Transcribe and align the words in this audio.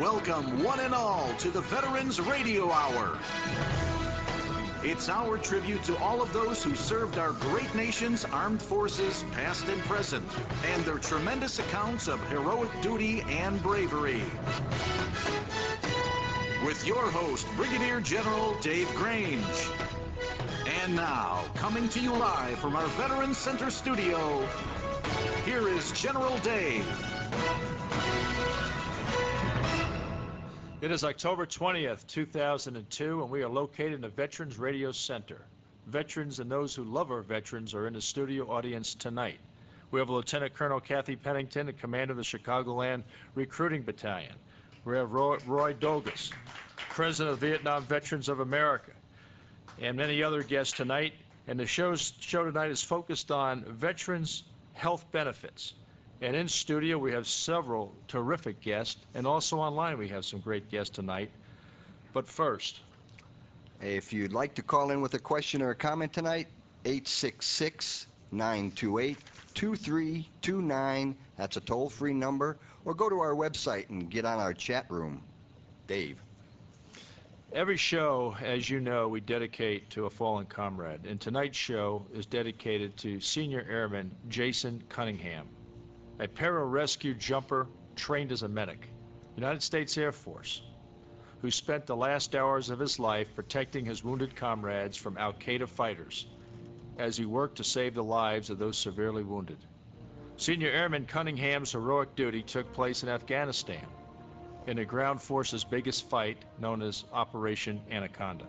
Welcome, 0.00 0.62
one 0.62 0.78
and 0.78 0.94
all, 0.94 1.34
to 1.38 1.50
the 1.50 1.60
Veterans 1.62 2.20
Radio 2.20 2.70
Hour. 2.70 3.18
It's 4.84 5.08
our 5.08 5.38
tribute 5.38 5.82
to 5.84 5.96
all 5.98 6.22
of 6.22 6.32
those 6.32 6.62
who 6.62 6.76
served 6.76 7.18
our 7.18 7.32
great 7.32 7.74
nation's 7.74 8.24
armed 8.24 8.62
forces, 8.62 9.24
past 9.32 9.66
and 9.66 9.80
present, 9.82 10.24
and 10.72 10.84
their 10.84 10.98
tremendous 10.98 11.58
accounts 11.58 12.06
of 12.06 12.24
heroic 12.28 12.70
duty 12.80 13.22
and 13.22 13.60
bravery. 13.60 14.22
With 16.64 16.86
your 16.86 17.10
host, 17.10 17.48
Brigadier 17.56 18.00
General 18.00 18.56
Dave 18.60 18.88
Grange. 18.94 19.68
And 20.84 20.94
now, 20.94 21.44
coming 21.56 21.88
to 21.88 21.98
you 21.98 22.12
live 22.12 22.60
from 22.60 22.76
our 22.76 22.86
Veterans 22.86 23.36
Center 23.36 23.68
studio, 23.68 24.46
here 25.44 25.68
is 25.68 25.90
General 25.90 26.38
Dave. 26.38 26.86
It 30.80 30.92
is 30.92 31.02
October 31.02 31.44
20th, 31.44 32.06
2002, 32.06 33.22
and 33.22 33.30
we 33.32 33.42
are 33.42 33.48
located 33.48 33.94
in 33.94 34.00
the 34.00 34.08
Veterans 34.08 34.58
Radio 34.58 34.92
Center. 34.92 35.40
Veterans 35.88 36.38
and 36.38 36.48
those 36.48 36.72
who 36.72 36.84
love 36.84 37.10
our 37.10 37.22
veterans 37.22 37.74
are 37.74 37.88
in 37.88 37.94
the 37.94 38.00
studio 38.00 38.48
audience 38.48 38.94
tonight. 38.94 39.40
We 39.90 39.98
have 39.98 40.08
Lieutenant 40.08 40.54
Colonel 40.54 40.78
Kathy 40.78 41.16
Pennington, 41.16 41.66
the 41.66 41.72
commander 41.72 42.12
of 42.12 42.18
the 42.18 42.22
Chicagoland 42.22 43.02
Recruiting 43.34 43.82
Battalion. 43.82 44.34
We 44.84 44.96
have 44.96 45.10
Roy, 45.10 45.38
Roy 45.48 45.72
Dogus, 45.72 46.30
president 46.90 47.32
of 47.32 47.40
Vietnam 47.40 47.82
Veterans 47.82 48.28
of 48.28 48.38
America, 48.38 48.92
and 49.80 49.96
many 49.96 50.22
other 50.22 50.44
guests 50.44 50.76
tonight. 50.76 51.14
And 51.48 51.58
the 51.58 51.66
show's, 51.66 52.12
show 52.20 52.44
tonight 52.44 52.70
is 52.70 52.84
focused 52.84 53.32
on 53.32 53.64
veterans' 53.64 54.44
health 54.74 55.04
benefits. 55.10 55.74
And 56.20 56.34
in 56.34 56.48
studio, 56.48 56.98
we 56.98 57.12
have 57.12 57.28
several 57.28 57.94
terrific 58.08 58.60
guests, 58.60 59.06
and 59.14 59.26
also 59.26 59.58
online, 59.58 59.98
we 59.98 60.08
have 60.08 60.24
some 60.24 60.40
great 60.40 60.68
guests 60.70 60.94
tonight. 60.94 61.30
But 62.12 62.26
first, 62.28 62.80
If 63.80 64.12
you'd 64.12 64.32
like 64.32 64.54
to 64.56 64.62
call 64.62 64.90
in 64.90 65.00
with 65.00 65.14
a 65.14 65.18
question 65.20 65.62
or 65.62 65.70
a 65.70 65.74
comment 65.74 66.12
tonight, 66.12 66.48
866 66.84 68.06
928 68.32 69.16
2329. 69.54 71.16
That's 71.36 71.56
a 71.56 71.60
toll 71.60 71.88
free 71.88 72.12
number. 72.14 72.58
Or 72.84 72.94
go 72.94 73.08
to 73.08 73.20
our 73.20 73.34
website 73.34 73.88
and 73.90 74.10
get 74.10 74.24
on 74.24 74.38
our 74.40 74.52
chat 74.54 74.86
room. 74.90 75.22
Dave. 75.86 76.20
every 77.52 77.76
show, 77.76 78.36
as 78.42 78.68
you 78.68 78.80
know, 78.80 79.08
we 79.08 79.20
dedicate 79.20 79.88
to 79.90 80.06
a 80.06 80.10
fallen 80.10 80.46
comrade. 80.46 81.04
And 81.06 81.20
tonight's 81.20 81.56
show 81.56 82.06
is 82.12 82.26
dedicated 82.26 82.96
to 82.98 83.20
Senior 83.20 83.66
Airman 83.70 84.10
Jason 84.28 84.82
Cunningham, 84.88 85.48
a 86.20 86.26
pararescue 86.26 87.16
jumper 87.16 87.68
trained 87.94 88.32
as 88.32 88.42
a 88.42 88.48
medic, 88.48 88.90
United 89.36 89.62
States 89.62 89.96
Air 89.96 90.10
Force, 90.10 90.62
who 91.40 91.50
spent 91.50 91.86
the 91.86 91.96
last 91.96 92.34
hours 92.34 92.70
of 92.70 92.80
his 92.80 92.98
life 92.98 93.34
protecting 93.34 93.84
his 93.84 94.02
wounded 94.02 94.34
comrades 94.34 94.96
from 94.96 95.16
Al 95.16 95.32
Qaeda 95.32 95.68
fighters 95.68 96.26
as 96.98 97.16
he 97.16 97.24
worked 97.24 97.56
to 97.56 97.64
save 97.64 97.94
the 97.94 98.02
lives 98.02 98.50
of 98.50 98.58
those 98.58 98.76
severely 98.76 99.22
wounded. 99.22 99.58
Senior 100.36 100.70
Airman 100.70 101.06
Cunningham's 101.06 101.72
heroic 101.72 102.14
duty 102.16 102.42
took 102.42 102.72
place 102.72 103.04
in 103.04 103.08
Afghanistan 103.08 103.86
in 104.66 104.76
the 104.76 104.84
ground 104.84 105.22
force's 105.22 105.64
biggest 105.64 106.10
fight 106.10 106.44
known 106.58 106.82
as 106.82 107.04
Operation 107.12 107.80
Anaconda. 107.90 108.46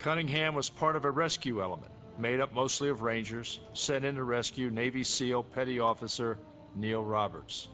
Cunningham 0.00 0.54
was 0.54 0.68
part 0.68 0.96
of 0.96 1.04
a 1.04 1.10
rescue 1.10 1.62
element 1.62 1.93
made 2.18 2.40
up 2.40 2.52
mostly 2.52 2.88
of 2.88 3.02
Rangers 3.02 3.60
sent 3.72 4.04
in 4.04 4.14
to 4.14 4.24
rescue 4.24 4.70
Navy 4.70 5.02
SEAL 5.02 5.42
Petty 5.42 5.80
Officer 5.80 6.38
Neil 6.76 7.02
Roberts. 7.02 7.68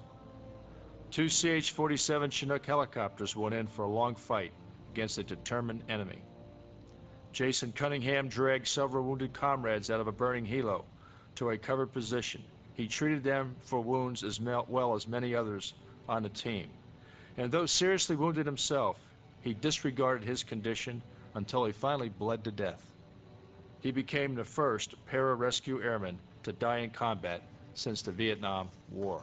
Two 1.11 1.29
CH 1.29 1.71
47 1.71 2.31
Chinook 2.31 2.65
helicopters 2.65 3.35
went 3.37 3.55
in 3.55 3.67
for 3.67 3.85
a 3.85 3.91
long 3.91 4.15
fight 4.15 4.53
against 4.93 5.19
a 5.19 5.25
determined 5.25 5.83
enemy. 5.89 6.23
Jason 7.33 7.73
Cunningham 7.73 8.29
dragged 8.29 8.67
several 8.67 9.05
wounded 9.05 9.33
comrades 9.33 9.91
out 9.91 10.01
of 10.01 10.07
a 10.07 10.13
burning 10.13 10.47
helo 10.47 10.85
to 11.35 11.51
a 11.51 11.59
covered 11.59 11.93
position. 11.93 12.43
He 12.75 12.89
treated 12.89 13.23
them 13.23 13.57
for 13.63 13.81
wounds 13.81 14.25
as 14.25 14.41
well 14.41 14.95
as 14.95 15.07
many 15.07 15.35
others 15.35 15.75
on 16.09 16.23
the 16.23 16.29
team. 16.29 16.69
And 17.37 17.53
though 17.53 17.67
seriously 17.67 18.17
wounded 18.17 18.47
himself, 18.47 18.97
he 19.43 19.55
disregarded 19.55 20.27
his 20.27 20.43
condition 20.43 21.03
until 21.35 21.65
he 21.65 21.73
finally 21.73 22.09
bled 22.09 22.45
to 22.45 22.51
death. 22.51 22.90
He 23.83 23.91
became 23.91 24.35
the 24.35 24.45
first 24.45 24.95
pararescue 25.11 25.83
airman 25.83 26.19
to 26.43 26.53
die 26.53 26.79
in 26.79 26.91
combat 26.91 27.41
since 27.75 28.03
the 28.03 28.13
Vietnam 28.13 28.69
War. 28.93 29.23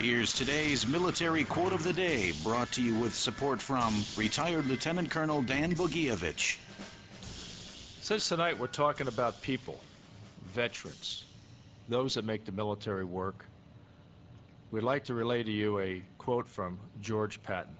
Here's 0.00 0.32
today's 0.32 0.86
military 0.86 1.44
quote 1.44 1.72
of 1.72 1.84
the 1.84 1.92
day, 1.92 2.32
brought 2.42 2.72
to 2.72 2.82
you 2.82 2.94
with 2.94 3.14
support 3.14 3.60
from 3.60 4.04
retired 4.16 4.66
Lieutenant 4.66 5.10
Colonel 5.10 5.42
Dan 5.42 5.74
Bogievich. 5.74 6.56
Since 8.00 8.28
tonight 8.28 8.58
we're 8.58 8.66
talking 8.66 9.08
about 9.08 9.40
people, 9.42 9.78
veterans, 10.54 11.24
those 11.88 12.14
that 12.14 12.24
make 12.24 12.44
the 12.44 12.52
military 12.52 13.04
work, 13.04 13.44
we'd 14.72 14.82
like 14.82 15.04
to 15.04 15.14
relay 15.14 15.42
to 15.42 15.50
you 15.50 15.78
a 15.80 16.02
quote 16.18 16.48
from 16.48 16.78
George 17.02 17.40
Patton. 17.42 17.76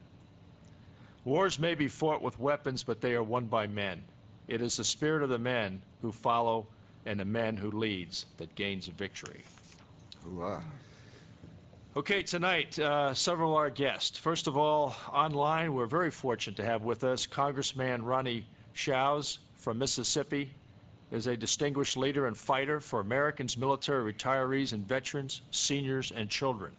Wars 1.25 1.59
may 1.59 1.75
be 1.75 1.89
fought 1.89 2.23
with 2.23 2.39
weapons, 2.39 2.85
but 2.85 3.01
they 3.01 3.15
are 3.15 3.23
won 3.23 3.47
by 3.47 3.67
men. 3.67 4.03
It 4.51 4.61
is 4.61 4.77
the 4.77 4.85
spirit 4.85 5.23
of 5.23 5.29
the 5.29 5.39
men 5.39 5.81
who 6.03 6.11
follow 6.11 6.67
and 7.07 7.21
the 7.21 7.25
men 7.25 7.57
who 7.57 7.71
leads 7.71 8.27
that 8.37 8.53
gains 8.57 8.89
a 8.89 8.91
victory. 8.91 9.45
Ooh, 10.27 10.43
ah. 10.43 10.61
Okay, 11.97 12.25
tonight, 12.25 12.77
uh, 12.81 13.15
several 13.15 13.53
of 13.53 13.59
our 13.59 13.71
guests. 13.71 14.19
First 14.19 14.49
of 14.49 14.57
all, 14.57 14.97
online, 15.13 15.73
we're 15.73 15.87
very 15.87 16.11
fortunate 16.11 16.57
to 16.57 16.65
have 16.65 16.83
with 16.83 17.05
us 17.05 17.27
Congressman 17.27 18.05
Ronnie 18.05 18.45
Shows 18.73 19.39
from 19.57 19.79
Mississippi, 19.79 20.51
is 21.13 21.29
a 21.29 21.37
distinguished 21.37 21.97
leader 21.97 22.27
and 22.27 22.37
fighter 22.37 22.81
for 22.81 22.99
Americans, 22.99 23.57
military 23.57 24.13
retirees, 24.13 24.73
and 24.73 24.85
veterans, 24.85 25.43
seniors, 25.53 26.11
and 26.11 26.29
children. 26.29 26.73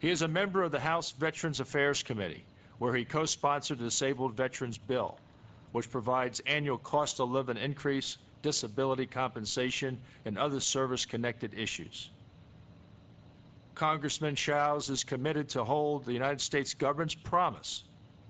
He 0.00 0.10
is 0.10 0.20
a 0.20 0.28
member 0.28 0.62
of 0.62 0.70
the 0.70 0.80
House 0.80 1.12
Veterans 1.12 1.60
Affairs 1.60 2.02
Committee, 2.02 2.44
where 2.78 2.94
he 2.94 3.06
co-sponsored 3.06 3.78
the 3.78 3.84
Disabled 3.84 4.34
Veterans 4.34 4.76
Bill, 4.76 5.18
which 5.72 5.90
provides 5.90 6.40
annual 6.46 6.78
cost 6.78 7.20
of 7.20 7.30
living 7.30 7.56
increase, 7.56 8.18
disability 8.42 9.06
compensation, 9.06 9.98
and 10.24 10.38
other 10.38 10.60
service-connected 10.60 11.54
issues. 11.54 12.10
Congressman 13.74 14.34
Shows 14.34 14.90
is 14.90 15.04
committed 15.04 15.48
to 15.50 15.64
hold 15.64 16.04
the 16.04 16.12
United 16.12 16.40
States 16.40 16.74
government's 16.74 17.14
promise 17.14 17.84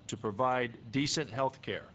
to 0.07 0.17
provide 0.17 0.77
decent 0.93 1.31
health 1.31 1.61
care. 1.63 1.87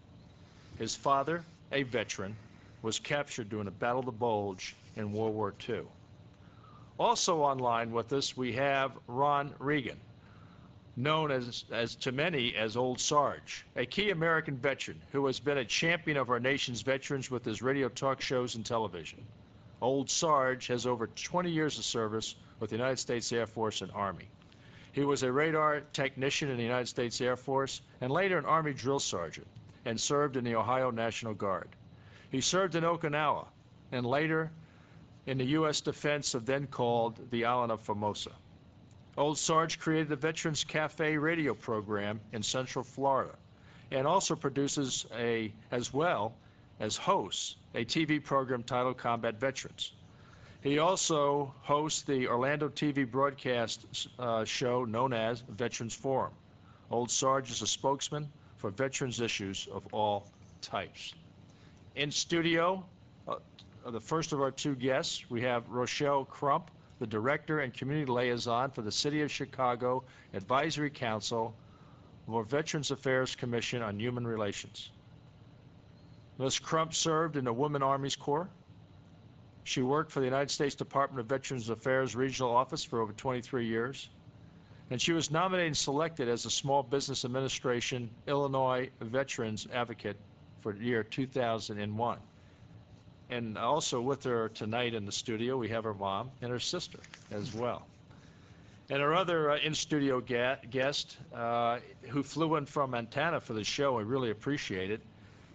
His 0.78 0.96
father, 0.96 1.44
a 1.72 1.84
veteran, 1.84 2.36
was 2.82 3.00
captured 3.00 3.50
during 3.50 3.66
the 3.66 3.72
Battle 3.72 4.00
of 4.00 4.06
the 4.06 4.12
Bulge 4.12 4.76
in 4.96 5.12
World 5.12 5.36
War 5.36 5.54
II. 5.68 5.82
Also 7.00 7.40
online 7.40 7.92
with 7.92 8.12
us, 8.14 8.38
we 8.38 8.54
have 8.54 8.94
Ron 9.08 9.54
Regan, 9.60 10.00
known 10.98 11.30
as, 11.32 11.66
as 11.72 11.96
to 11.96 12.12
many 12.12 12.56
as 12.56 12.78
Old 12.78 13.00
Sarge, 13.00 13.66
a 13.76 13.86
key 13.86 14.12
American 14.12 14.56
veteran 14.58 15.02
who 15.12 15.26
has 15.26 15.40
been 15.40 15.58
a 15.58 15.66
champion 15.66 16.18
of 16.18 16.30
our 16.30 16.40
nation's 16.40 16.82
veterans 16.82 17.30
with 17.30 17.44
his 17.44 17.62
radio 17.62 17.90
talk 17.90 18.22
shows 18.22 18.56
and 18.56 18.66
television. 18.66 19.26
Old 19.82 20.10
Sarge 20.10 20.68
has 20.68 20.86
over 20.86 21.08
20 21.08 21.52
years 21.52 21.78
of 21.78 21.84
service 21.84 22.36
with 22.60 22.70
the 22.70 22.78
United 22.78 22.98
States 22.98 23.32
Air 23.32 23.46
Force 23.46 23.82
and 23.82 23.92
Army. 23.92 24.30
He 24.94 25.04
was 25.04 25.24
a 25.24 25.32
radar 25.32 25.82
technician 25.92 26.50
in 26.50 26.56
the 26.56 26.64
United 26.64 26.88
States 26.88 27.20
Air 27.20 27.36
Force 27.36 27.82
and 28.00 28.12
later 28.12 28.38
an 28.38 28.46
Army 28.46 28.74
drill 28.74 29.00
sergeant 29.00 29.48
and 29.84 30.00
served 30.00 30.38
in 30.38 30.46
the 30.46 30.56
Ohio 30.56 30.92
National 30.92 31.34
Guard. 31.34 31.68
He 32.32 32.40
served 32.40 32.76
in 32.76 32.86
Okinawa 32.86 33.46
and 33.92 34.06
later 34.06 34.52
in 35.26 35.38
the 35.38 35.46
U.S. 35.46 35.82
defense 35.82 36.34
of 36.34 36.46
then 36.46 36.68
called 36.68 37.20
the 37.32 37.44
island 37.44 37.72
of 37.72 37.82
Formosa. 37.82 38.32
Old 39.18 39.38
Sarge 39.38 39.80
created 39.80 40.10
the 40.10 40.16
Veterans 40.18 40.66
Cafe 40.66 41.18
radio 41.18 41.54
program 41.54 42.20
in 42.34 42.44
Central 42.44 42.84
Florida 42.84 43.36
and 43.92 44.06
also 44.06 44.36
produces 44.36 45.06
a, 45.16 45.54
as 45.72 45.94
well 45.94 46.34
as 46.82 46.98
hosts, 46.98 47.56
a 47.76 47.86
TV 47.86 48.22
program 48.22 48.62
titled 48.64 48.98
Combat 48.98 49.40
Veterans. 49.40 49.94
He 50.62 50.80
also 50.80 51.54
hosts 51.62 52.02
the 52.02 52.28
Orlando 52.28 52.68
TV 52.68 53.10
broadcast 53.10 54.10
uh, 54.20 54.44
show 54.44 54.84
known 54.84 55.14
as 55.14 55.42
Veterans 55.50 55.96
Forum. 55.96 56.34
Old 56.92 57.10
Sarge 57.10 57.52
is 57.52 57.62
a 57.62 57.68
spokesman 57.68 58.28
for 58.58 58.70
veterans 58.70 59.22
issues 59.22 59.68
of 59.72 59.86
all 59.94 60.28
types. 60.62 61.14
In 61.96 62.12
studio, 62.12 62.84
uh, 63.28 63.36
the 63.86 64.02
first 64.02 64.34
of 64.34 64.42
our 64.42 64.52
two 64.52 64.76
guests, 64.76 65.30
we 65.30 65.42
have 65.42 65.70
Rochelle 65.70 66.26
Crump, 66.26 66.70
the 67.00 67.08
Director 67.08 67.60
and 67.60 67.74
Community 67.74 68.10
Liaison 68.12 68.72
for 68.72 68.82
the 68.82 68.92
City 68.92 69.22
of 69.22 69.32
Chicago 69.32 70.04
Advisory 70.34 70.90
Council 70.90 71.56
for 72.26 72.44
Veterans 72.44 72.92
Affairs 72.92 73.36
Commission 73.36 73.82
on 73.82 74.00
Human 74.00 74.26
Relations. 74.26 74.92
Ms. 76.38 76.60
Crump 76.60 76.94
served 76.94 77.38
in 77.38 77.46
the 77.46 77.54
Women 77.54 77.82
Armies 77.82 78.16
Corps. 78.16 78.50
She 79.64 79.82
worked 79.82 80.12
for 80.12 80.20
the 80.20 80.26
United 80.26 80.52
States 80.52 80.76
Department 80.76 81.20
of 81.20 81.28
Veterans 81.28 81.70
Affairs 81.70 82.16
Regional 82.16 82.56
Office 82.56 82.84
for 82.84 83.02
over 83.02 83.14
23 83.14 83.66
years. 83.66 84.10
And 84.92 85.02
she 85.02 85.14
was 85.14 85.32
nominated 85.32 85.68
and 85.68 85.78
selected 85.78 86.30
as 86.30 86.46
a 86.46 86.50
Small 86.52 86.84
Business 86.84 87.26
Administration 87.26 88.10
Illinois 88.28 88.90
Veterans 89.02 89.68
Advocate 89.74 90.18
for 90.62 90.74
the 90.74 90.84
year 90.84 91.04
2001. 91.04 92.20
And 93.30 93.58
also 93.58 94.02
with 94.02 94.24
her 94.24 94.50
tonight 94.50 94.94
in 94.94 95.06
the 95.06 95.12
studio, 95.12 95.58
we 95.58 95.70
have 95.70 95.84
her 95.84 95.94
mom 95.94 96.32
and 96.42 96.52
her 96.52 96.60
sister 96.60 97.00
as 97.32 97.54
well. 97.54 97.88
And 98.90 99.02
our 99.02 99.16
other 99.16 99.52
uh, 99.52 99.58
in-studio 99.58 100.22
ga- 100.22 100.58
guest, 100.70 101.18
uh, 101.34 101.80
who 102.04 102.22
flew 102.22 102.56
in 102.56 102.68
from 102.68 102.92
Montana 102.92 103.42
for 103.42 103.54
the 103.54 103.64
show, 103.64 103.98
I 103.98 104.04
really 104.04 104.30
appreciate 104.30 104.92
it, 104.92 105.02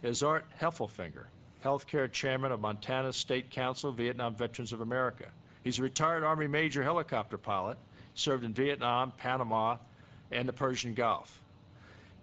is 0.03 0.25
Art 0.25 0.45
Heffelfinger, 0.61 1.27
Healthcare 1.65 2.11
Chairman 2.11 2.51
of 2.51 2.61
Montana 2.61 3.13
State 3.13 3.51
Council, 3.51 3.93
Vietnam 3.93 4.35
Veterans 4.35 4.73
of 4.73 4.81
America. 4.81 5.27
He's 5.63 5.79
a 5.79 5.83
retired 5.83 6.25
Army 6.25 6.49
Major 6.49 6.83
helicopter 6.83 7.39
pilot, 7.39 7.79
served 8.15 8.45
in 8.45 8.53
Vietnam, 8.53 9.13
Panama, 9.17 9.77
and 10.33 10.49
the 10.49 10.53
Persian 10.53 10.95
Gulf. 10.95 11.41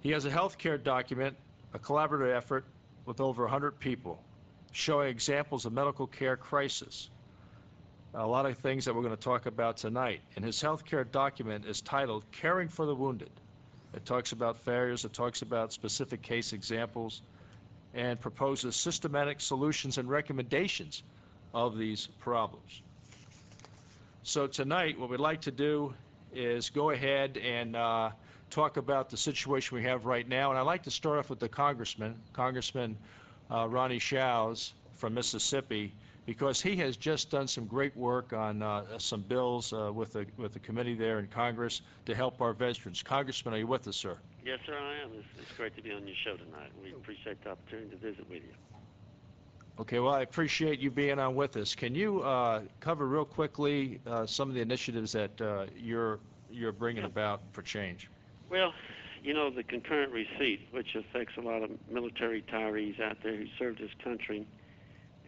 He 0.02 0.12
has 0.12 0.26
a 0.26 0.30
healthcare 0.30 0.82
document, 0.82 1.38
a 1.74 1.80
collaborative 1.80 2.36
effort 2.36 2.66
with 3.06 3.22
over 3.22 3.44
100 3.44 3.80
people, 3.80 4.22
showing 4.78 5.10
examples 5.10 5.66
of 5.66 5.74
medical 5.74 6.06
care 6.06 6.38
crisis. 6.38 7.10
A 8.14 8.26
lot 8.26 8.46
of 8.46 8.60
things 8.60 8.86
that 8.86 8.94
we're 8.94 9.02
going 9.02 9.16
to 9.16 9.22
talk 9.22 9.48
about 9.48 9.78
tonight. 9.78 10.22
And 10.36 10.46
his 10.46 10.62
healthcare 10.62 11.10
document 11.12 11.66
is 11.66 11.82
titled 11.82 12.24
Caring 12.32 12.68
for 12.68 12.86
the 12.86 12.94
Wounded. 12.94 13.32
It 13.96 14.06
talks 14.06 14.34
about 14.34 14.60
failures, 14.60 15.04
it 15.04 15.14
talks 15.14 15.42
about 15.42 15.74
specific 15.74 16.22
case 16.22 16.54
examples, 16.54 17.24
and 17.96 18.22
proposes 18.22 18.76
systematic 18.76 19.42
solutions 19.42 19.98
and 19.98 20.08
recommendations 20.08 21.02
of 21.56 21.76
these 21.76 22.08
problems. 22.20 22.84
So 24.22 24.46
tonight, 24.46 25.00
what 25.00 25.10
we'd 25.10 25.20
like 25.20 25.42
to 25.42 25.52
do 25.52 25.96
is 26.36 26.70
go 26.70 26.92
ahead 26.92 27.38
and 27.38 27.76
uh, 27.76 28.12
talk 28.52 28.78
about 28.78 29.10
the 29.10 29.18
situation 29.18 29.76
we 29.76 29.84
have 29.86 30.06
right 30.06 30.28
now. 30.28 30.52
And 30.52 30.60
I'd 30.60 30.68
like 30.68 30.84
to 30.84 30.92
start 30.92 31.18
off 31.18 31.32
with 31.32 31.40
the 31.40 31.50
congressman, 31.50 32.16
Congressman 32.34 32.96
Ronnie 33.50 34.00
Shows 34.00 34.74
from 34.96 35.14
Mississippi, 35.14 35.94
because 36.26 36.62
he 36.62 36.76
has 36.78 36.98
just 36.98 37.32
done 37.32 37.48
some 37.48 37.66
great 37.66 37.96
work 37.96 38.34
on 38.34 38.62
uh, 38.62 38.98
some 38.98 39.22
bills 39.22 39.72
uh, 39.74 39.92
with 39.94 40.14
the 40.14 40.26
with 40.38 40.54
the 40.54 40.60
committee 40.60 40.96
there 40.96 41.20
in 41.20 41.28
Congress 41.28 41.82
to 42.06 42.16
help 42.16 42.42
our 42.42 42.54
veterans. 42.54 43.02
Congressman, 43.02 43.54
are 43.54 43.60
you 43.60 43.68
with 43.68 43.88
us, 43.88 43.96
sir? 43.96 44.18
Yes, 44.44 44.60
sir, 44.66 44.74
I 44.78 45.04
am. 45.04 45.12
It's, 45.18 45.28
it's 45.42 45.52
great 45.58 45.76
to 45.76 45.82
be 45.82 45.92
on 45.92 46.06
your 46.08 46.16
show 46.24 46.36
tonight. 46.38 46.72
We 46.82 46.92
appreciate 46.94 47.44
the 47.44 47.52
opportunity 47.52 47.90
to 47.92 47.98
visit 47.98 48.30
with 48.30 48.44
you. 48.44 48.54
Okay, 49.80 50.00
well, 50.00 50.14
I 50.14 50.22
appreciate 50.22 50.80
you 50.80 50.90
being 50.90 51.20
on 51.20 51.36
with 51.36 51.56
us. 51.56 51.76
Can 51.76 51.94
you 51.94 52.22
uh, 52.22 52.62
cover 52.80 53.08
real 53.08 53.26
quickly 53.26 54.00
uh, 54.08 54.26
some 54.26 54.50
of 54.50 54.56
the 54.56 54.62
initiatives 54.62 55.12
that 55.12 55.40
uh, 55.40 55.68
you're 55.76 56.20
you're 56.50 56.72
bringing 56.72 57.04
Yeah. 57.04 57.10
about 57.10 57.42
for 57.52 57.62
change? 57.62 58.10
Well, 58.50 58.74
you 59.28 59.34
know, 59.34 59.50
the 59.50 59.62
concurrent 59.62 60.14
receipt, 60.14 60.70
which 60.72 60.96
affects 60.96 61.36
a 61.36 61.42
lot 61.42 61.62
of 61.62 61.70
military 61.92 62.42
retirees 62.42 62.98
out 63.02 63.18
there 63.22 63.36
who 63.36 63.46
served 63.60 63.80
this 63.80 63.92
country, 64.02 64.48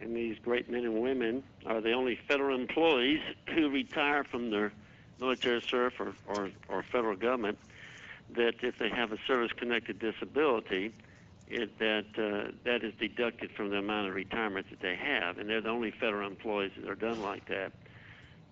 and 0.00 0.16
these 0.16 0.38
great 0.42 0.70
men 0.70 0.84
and 0.84 1.02
women 1.02 1.42
are 1.66 1.82
the 1.82 1.92
only 1.92 2.18
federal 2.26 2.58
employees 2.58 3.20
who 3.54 3.68
retire 3.68 4.24
from 4.24 4.50
their 4.50 4.72
military 5.20 5.60
service 5.60 5.92
or, 6.00 6.14
or, 6.26 6.50
or 6.70 6.82
federal 6.82 7.14
government, 7.14 7.58
that 8.34 8.54
if 8.62 8.78
they 8.78 8.88
have 8.88 9.12
a 9.12 9.18
service-connected 9.26 9.98
disability, 9.98 10.94
it, 11.48 11.78
that 11.78 12.06
uh, 12.16 12.52
that 12.64 12.82
is 12.82 12.94
deducted 12.98 13.50
from 13.50 13.68
the 13.68 13.76
amount 13.76 14.08
of 14.08 14.14
retirement 14.14 14.66
that 14.70 14.80
they 14.80 14.96
have, 14.96 15.36
and 15.36 15.50
they're 15.50 15.60
the 15.60 15.68
only 15.68 15.90
federal 15.90 16.26
employees 16.26 16.72
that 16.78 16.88
are 16.88 16.94
done 16.94 17.20
like 17.20 17.44
that. 17.48 17.72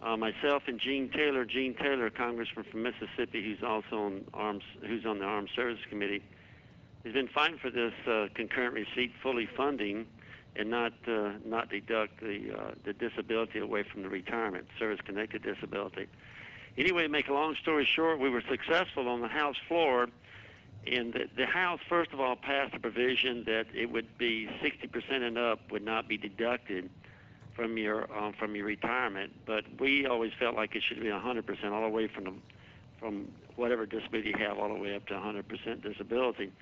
Uh, 0.01 0.17
myself 0.17 0.63
and 0.69 0.79
Gene 0.79 1.11
Taylor, 1.11 1.45
Gene 1.45 1.75
Taylor, 1.75 2.09
congressman 2.09 2.65
from 2.71 2.83
Mississippi, 2.83 3.43
who's 3.43 3.65
also 3.67 3.97
on 3.97 4.25
arms, 4.33 4.63
who's 4.87 5.05
on 5.05 5.19
the 5.19 5.25
Armed 5.25 5.51
Services 5.57 5.85
Committee, 5.89 6.23
has 7.05 7.13
been 7.13 7.27
fighting 7.27 7.59
for 7.59 7.71
this 7.71 7.93
uh, 8.07 8.29
concurrent 8.35 8.75
receipt 8.75 9.13
fully 9.21 9.49
funding 9.57 10.07
and 10.55 10.71
not 10.71 10.93
uh, 11.09 11.33
not 11.45 11.69
deduct 11.71 12.21
the 12.21 12.55
uh, 12.57 12.75
the 12.85 12.93
disability 12.93 13.59
away 13.59 13.83
from 13.83 14.03
the 14.03 14.09
retirement, 14.09 14.67
service-connected 14.79 15.43
disability. 15.43 16.07
Anyway, 16.77 17.03
to 17.03 17.09
make 17.09 17.29
a 17.29 17.33
long 17.33 17.57
story 17.57 17.85
short, 17.85 18.21
we 18.21 18.31
were 18.31 18.43
successful 18.49 19.09
on 19.09 19.21
the 19.21 19.29
House 19.29 19.57
floor, 19.67 20.07
and 20.87 21.13
the, 21.13 21.25
the 21.37 21.47
House 21.47 21.81
first 21.89 22.13
of 22.13 22.21
all 22.21 22.37
passed 22.37 22.73
a 22.73 22.79
provision 22.79 23.43
that 23.47 23.67
it 23.75 23.91
would 23.91 24.17
be 24.17 24.49
60% 24.63 25.23
and 25.23 25.37
up 25.37 25.73
would 25.73 25.85
not 25.85 26.07
be 26.07 26.17
deducted 26.17 26.89
from 27.59 27.77
your 27.77 28.07
um, 28.17 28.33
from 28.39 28.55
your 28.55 28.65
retirement, 28.65 29.33
but 29.45 29.65
we 29.81 30.07
always 30.07 30.31
felt 30.39 30.55
like 30.55 30.77
it 30.77 30.83
should 30.89 31.01
be 31.01 31.07
100% 31.07 31.73
all 31.73 31.83
the 31.83 31.89
way 31.89 32.07
from 32.07 32.25
the, 32.25 32.33
from 33.01 33.29
whatever 33.57 33.85
disability 33.85 34.29
you 34.31 34.37
have 34.39 34.59
all 34.59 34.69
the 34.69 34.81
way 34.81 34.95
up 34.95 35.05
to 35.09 35.15
100% 35.15 35.83
disability. 35.83 36.53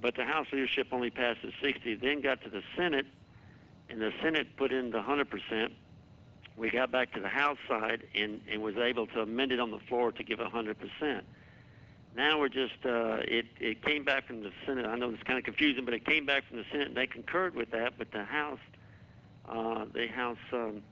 But 0.00 0.14
the 0.14 0.24
House 0.24 0.46
leadership 0.52 0.86
only 0.92 1.10
passed 1.10 1.40
the 1.42 1.50
60. 1.60 1.96
Then 1.96 2.20
got 2.20 2.40
to 2.42 2.50
the 2.50 2.62
Senate, 2.76 3.06
and 3.90 4.00
the 4.00 4.12
Senate 4.22 4.56
put 4.56 4.72
in 4.72 4.92
the 4.92 4.98
100%. 4.98 5.72
We 6.56 6.70
got 6.70 6.92
back 6.92 7.12
to 7.14 7.20
the 7.20 7.28
House 7.28 7.58
side 7.68 8.04
and, 8.14 8.40
and 8.48 8.62
was 8.62 8.76
able 8.76 9.08
to 9.08 9.22
amend 9.22 9.50
it 9.50 9.58
on 9.58 9.72
the 9.72 9.80
floor 9.88 10.12
to 10.12 10.22
give 10.22 10.38
100%. 10.38 11.22
Now 12.14 12.38
we're 12.38 12.48
just 12.48 12.84
uh, 12.84 13.24
it 13.24 13.46
it 13.58 13.82
came 13.82 14.04
back 14.04 14.26
from 14.26 14.42
the 14.42 14.52
Senate. 14.66 14.84
I 14.84 14.96
know 14.96 15.10
it's 15.10 15.22
kind 15.22 15.38
of 15.38 15.44
confusing, 15.44 15.86
but 15.86 15.94
it 15.94 16.04
came 16.04 16.26
back 16.26 16.46
from 16.46 16.58
the 16.58 16.64
Senate 16.70 16.88
and 16.88 16.96
they 16.96 17.06
concurred 17.06 17.54
with 17.54 17.70
that. 17.70 17.94
But 17.96 18.12
the 18.12 18.24
House, 18.24 18.58
uh, 19.48 19.84
the 19.92 20.06
House 20.08 20.38
um, 20.52 20.82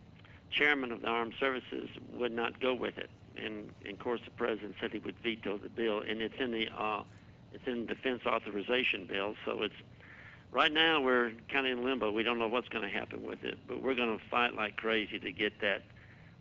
chairman 0.50 0.92
of 0.92 1.02
the 1.02 1.08
Armed 1.08 1.34
Services 1.38 1.88
would 2.14 2.32
not 2.32 2.60
go 2.60 2.74
with 2.74 2.98
it, 2.98 3.10
and, 3.36 3.70
and 3.84 3.94
of 3.94 3.98
course 3.98 4.20
the 4.24 4.30
president 4.32 4.74
said 4.80 4.92
he 4.92 4.98
would 4.98 5.16
veto 5.22 5.58
the 5.58 5.68
bill, 5.68 6.00
and 6.00 6.20
it's 6.20 6.34
in 6.38 6.50
the 6.50 6.68
uh, 6.76 7.02
it's 7.52 7.66
in 7.66 7.86
the 7.86 7.94
defense 7.94 8.22
authorization 8.26 9.06
bill. 9.06 9.34
So 9.44 9.62
it's 9.62 9.74
right 10.52 10.72
now 10.72 11.00
we're 11.00 11.32
kind 11.52 11.66
of 11.66 11.78
in 11.78 11.84
limbo. 11.84 12.10
We 12.10 12.22
don't 12.22 12.38
know 12.38 12.48
what's 12.48 12.68
going 12.68 12.84
to 12.84 12.90
happen 12.90 13.22
with 13.22 13.44
it, 13.44 13.58
but 13.66 13.82
we're 13.82 13.94
going 13.94 14.16
to 14.16 14.24
fight 14.30 14.54
like 14.54 14.76
crazy 14.76 15.18
to 15.18 15.32
get 15.32 15.60
that 15.60 15.82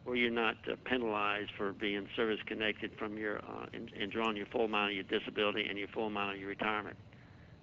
where 0.04 0.16
you're 0.16 0.32
not 0.32 0.56
uh, 0.72 0.76
penalized 0.86 1.52
for 1.58 1.74
being 1.74 2.08
service 2.16 2.40
connected 2.46 2.92
from 2.98 3.18
your 3.18 3.38
uh, 3.40 3.66
and, 3.74 3.92
and 4.00 4.12
drawing 4.12 4.36
your 4.36 4.46
full 4.48 4.66
amount 4.66 4.92
of 4.92 4.96
your 4.96 5.04
disability 5.04 5.66
and 5.68 5.78
your 5.78 5.88
full 5.90 6.08
amount 6.08 6.34
of 6.34 6.40
your 6.40 6.50
retirement. 6.50 6.98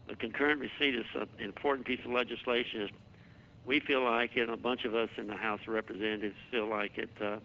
The 0.08 0.14
concurrent 0.14 0.60
receipt 0.60 0.94
is 0.94 1.06
an 1.14 1.26
important 1.40 1.86
piece 1.86 2.00
of 2.04 2.12
legislation. 2.12 2.82
Is 2.82 2.90
we 3.66 3.80
feel 3.80 4.02
like 4.02 4.36
and 4.36 4.50
a 4.50 4.56
bunch 4.56 4.84
of 4.84 4.94
us 4.94 5.10
in 5.16 5.26
the 5.26 5.36
House 5.36 5.60
of 5.66 5.74
Representatives 5.74 6.36
feel 6.50 6.68
like 6.68 6.96
it. 6.96 7.10
Uh, 7.20 7.38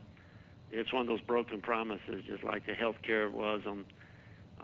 it's 0.73 0.93
one 0.93 1.01
of 1.01 1.07
those 1.07 1.21
broken 1.21 1.59
promises, 1.59 2.23
just 2.25 2.43
like 2.43 2.65
the 2.65 2.73
health 2.73 2.95
care 3.03 3.29
was 3.29 3.61
on 3.65 3.83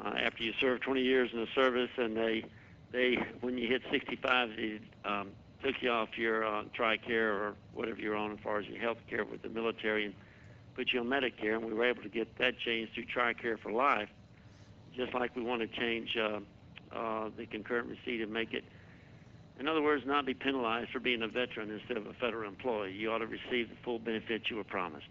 uh, 0.03 0.13
after 0.21 0.43
you 0.43 0.53
serve 0.61 0.79
20 0.81 1.01
years 1.01 1.31
in 1.33 1.39
the 1.39 1.47
service, 1.53 1.89
and 1.97 2.15
they 2.15 2.45
they 2.91 3.17
when 3.41 3.57
you 3.57 3.67
hit 3.67 3.81
65, 3.91 4.49
they 4.55 4.79
um, 5.03 5.29
took 5.63 5.75
you 5.81 5.89
off 5.89 6.09
your 6.17 6.45
uh, 6.45 6.63
TRICARE 6.77 7.33
or 7.33 7.55
whatever 7.73 7.99
you're 7.99 8.15
on 8.15 8.31
as 8.31 8.39
far 8.43 8.59
as 8.59 8.67
your 8.67 8.79
health 8.79 8.99
care 9.09 9.25
with 9.25 9.41
the 9.41 9.49
military 9.49 10.05
and 10.05 10.13
put 10.75 10.93
you 10.93 10.99
on 10.99 11.07
Medicare, 11.07 11.55
and 11.55 11.65
we 11.65 11.73
were 11.73 11.85
able 11.85 12.03
to 12.03 12.09
get 12.09 12.37
that 12.37 12.59
changed 12.59 12.93
through 12.93 13.05
TRICARE 13.05 13.59
for 13.59 13.71
life, 13.71 14.09
just 14.95 15.13
like 15.13 15.35
we 15.35 15.41
want 15.41 15.61
to 15.61 15.67
change 15.67 16.15
uh, 16.15 16.39
uh, 16.95 17.29
the 17.35 17.45
concurrent 17.47 17.89
receipt 17.89 18.21
and 18.21 18.31
make 18.31 18.53
it, 18.53 18.63
in 19.59 19.67
other 19.67 19.81
words, 19.81 20.05
not 20.05 20.25
be 20.25 20.33
penalized 20.33 20.91
for 20.91 20.99
being 20.99 21.21
a 21.23 21.27
veteran 21.27 21.71
instead 21.71 21.97
of 21.97 22.07
a 22.07 22.13
federal 22.13 22.47
employee. 22.47 22.93
You 22.93 23.11
ought 23.11 23.19
to 23.19 23.27
receive 23.27 23.69
the 23.69 23.75
full 23.83 23.99
benefits 23.99 24.49
you 24.49 24.57
were 24.57 24.63
promised. 24.63 25.07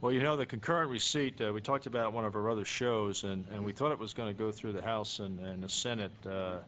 Well, 0.00 0.12
you 0.12 0.22
know, 0.22 0.36
the 0.36 0.46
concurrent 0.46 0.90
receipt, 0.90 1.40
uh, 1.40 1.52
we 1.52 1.60
talked 1.60 1.86
about 1.86 2.12
one 2.12 2.24
of 2.24 2.36
our 2.36 2.50
other 2.50 2.64
shows, 2.64 3.24
and, 3.24 3.44
and 3.52 3.64
we 3.64 3.72
thought 3.72 3.92
it 3.92 3.98
was 3.98 4.12
going 4.12 4.28
to 4.28 4.38
go 4.38 4.52
through 4.52 4.72
the 4.72 4.82
House 4.82 5.20
and, 5.20 5.40
and 5.40 5.62
the 5.62 5.68
Senate 5.68 6.12
uh, 6.30 6.58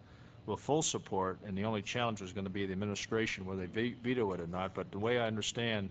with 0.47 0.61
full 0.61 0.81
support, 0.83 1.39
and 1.47 1.57
the 1.57 1.65
only 1.65 1.83
challenge 1.83 2.23
was 2.23 2.33
going 2.33 2.45
to 2.45 2.51
be 2.51 2.65
the 2.65 2.73
administration, 2.73 3.45
whether 3.45 3.67
they 3.67 3.91
veto 4.03 4.33
it 4.33 4.41
or 4.41 4.47
not. 4.47 4.75
But 4.75 4.91
the 4.91 4.99
way 4.99 5.19
I 5.19 5.27
understand 5.27 5.91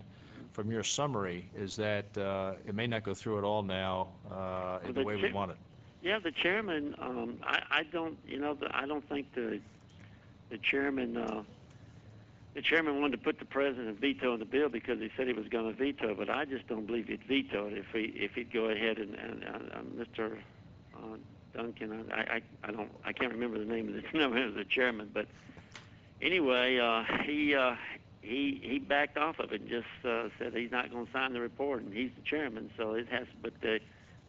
from 0.52 0.70
your 0.70 0.82
summary 0.82 1.48
is 1.56 1.76
that 1.76 2.18
uh, 2.18 2.54
it 2.66 2.74
may 2.74 2.88
not 2.88 3.04
go 3.04 3.14
through 3.14 3.38
at 3.38 3.44
all 3.44 3.62
now 3.62 4.08
uh, 4.32 4.80
in 4.82 4.88
the 4.88 5.00
the 5.00 5.06
way 5.06 5.14
we 5.14 5.32
want 5.32 5.52
it. 5.52 5.56
Yeah, 6.02 6.18
the 6.18 6.32
chairman. 6.32 6.96
Um, 7.00 7.38
I, 7.44 7.62
I 7.70 7.82
don't, 7.84 8.18
you 8.26 8.38
know, 8.38 8.54
the, 8.54 8.68
I 8.76 8.86
don't 8.86 9.08
think 9.08 9.32
the 9.34 9.60
the 10.50 10.58
chairman. 10.58 11.16
Uh, 11.16 11.42
the 12.54 12.62
chairman 12.62 13.00
wanted 13.00 13.18
to 13.18 13.22
put 13.22 13.38
the 13.38 13.44
president 13.44 14.00
veto 14.00 14.32
on 14.32 14.40
the 14.40 14.44
bill 14.44 14.68
because 14.68 14.98
he 14.98 15.10
said 15.16 15.28
he 15.28 15.32
was 15.32 15.46
going 15.46 15.72
to 15.72 15.78
veto, 15.78 16.14
but 16.14 16.28
I 16.28 16.44
just 16.44 16.66
don't 16.66 16.86
believe 16.86 17.06
he'd 17.06 17.22
veto 17.24 17.66
it 17.66 17.74
if 17.74 17.86
he 17.92 18.12
if 18.16 18.32
he'd 18.34 18.52
go 18.52 18.64
ahead 18.64 18.98
and, 18.98 19.14
and 19.14 19.44
uh, 19.44 19.78
Mr. 19.96 20.38
Uh, 20.94 21.16
Duncan. 21.54 22.10
I, 22.12 22.20
I 22.20 22.42
I 22.64 22.70
don't 22.72 22.90
I 23.04 23.12
can't 23.12 23.32
remember 23.32 23.58
the 23.58 23.64
name 23.64 23.88
of 23.88 23.94
the 23.94 24.18
name 24.18 24.36
of 24.36 24.54
the 24.54 24.64
chairman, 24.64 25.10
but 25.12 25.26
anyway, 26.20 26.78
uh, 26.78 27.04
he 27.24 27.54
uh, 27.54 27.76
he 28.22 28.60
he 28.62 28.78
backed 28.78 29.16
off 29.16 29.38
of 29.38 29.52
it 29.52 29.60
and 29.60 29.70
just 29.70 29.86
uh, 30.04 30.28
said 30.38 30.54
he's 30.54 30.72
not 30.72 30.90
going 30.90 31.06
to 31.06 31.12
sign 31.12 31.32
the 31.32 31.40
report, 31.40 31.82
and 31.82 31.92
he's 31.92 32.10
the 32.16 32.22
chairman, 32.22 32.70
so 32.76 32.94
it 32.94 33.08
has. 33.08 33.26
But 33.42 33.52
the 33.60 33.80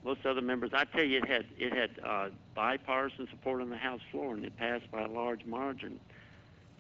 most 0.03 0.25
other 0.25 0.41
members, 0.41 0.72
I 0.74 0.86
tell 0.86 1.03
you, 1.03 1.18
it 1.18 1.27
had 1.27 1.46
it 1.58 1.74
had 1.74 1.91
uh, 2.06 2.29
bipartisan 2.56 3.27
support 3.29 3.62
on 3.62 3.70
the 3.70 3.77
House 3.77 4.01
floor, 4.12 4.34
and 4.34 4.46
it 4.46 4.56
passed 4.58 4.89
by 4.91 5.01
a 5.03 5.08
large 5.08 5.46
margin. 5.46 6.00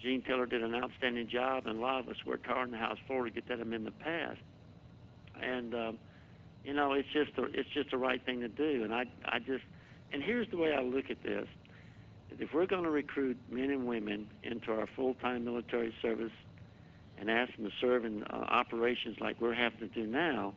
Gene 0.01 0.21
Taylor 0.21 0.45
did 0.45 0.63
an 0.63 0.73
outstanding 0.75 1.27
job, 1.27 1.67
and 1.67 1.77
a 1.77 1.81
lot 1.81 1.99
of 1.99 2.07
us 2.07 2.15
worked 2.25 2.45
hard 2.45 2.67
on 2.67 2.71
the 2.71 2.77
House 2.77 2.97
floor 3.05 3.25
to 3.25 3.29
get 3.29 3.47
that 3.49 3.59
amendment 3.59 3.99
passed. 3.99 4.39
And 5.41 5.73
um, 5.75 5.97
You 6.63 6.73
know, 6.73 6.93
it's 6.93 7.09
just 7.11 7.35
the, 7.35 7.43
it's 7.45 7.69
just 7.69 7.91
the 7.91 7.97
right 7.97 8.23
thing 8.25 8.41
to 8.41 8.47
do. 8.47 8.83
And 8.83 8.93
I 8.93 9.05
I 9.25 9.39
just 9.39 9.63
and 10.11 10.23
here's 10.23 10.49
the 10.49 10.57
way 10.57 10.73
I 10.73 10.81
look 10.81 11.09
at 11.09 11.21
this: 11.23 11.47
if 12.39 12.53
we're 12.53 12.65
going 12.65 12.83
to 12.83 12.89
recruit 12.89 13.37
men 13.49 13.69
and 13.71 13.85
women 13.85 14.27
into 14.43 14.71
our 14.71 14.87
full-time 14.95 15.45
military 15.45 15.93
service 16.01 16.31
and 17.17 17.29
ask 17.29 17.55
them 17.55 17.65
to 17.65 17.71
serve 17.81 18.05
in 18.05 18.23
uh, 18.23 18.35
operations 18.49 19.17
like 19.19 19.41
we're 19.41 19.53
having 19.53 19.79
to 19.79 19.87
do 19.87 20.05
now, 20.07 20.53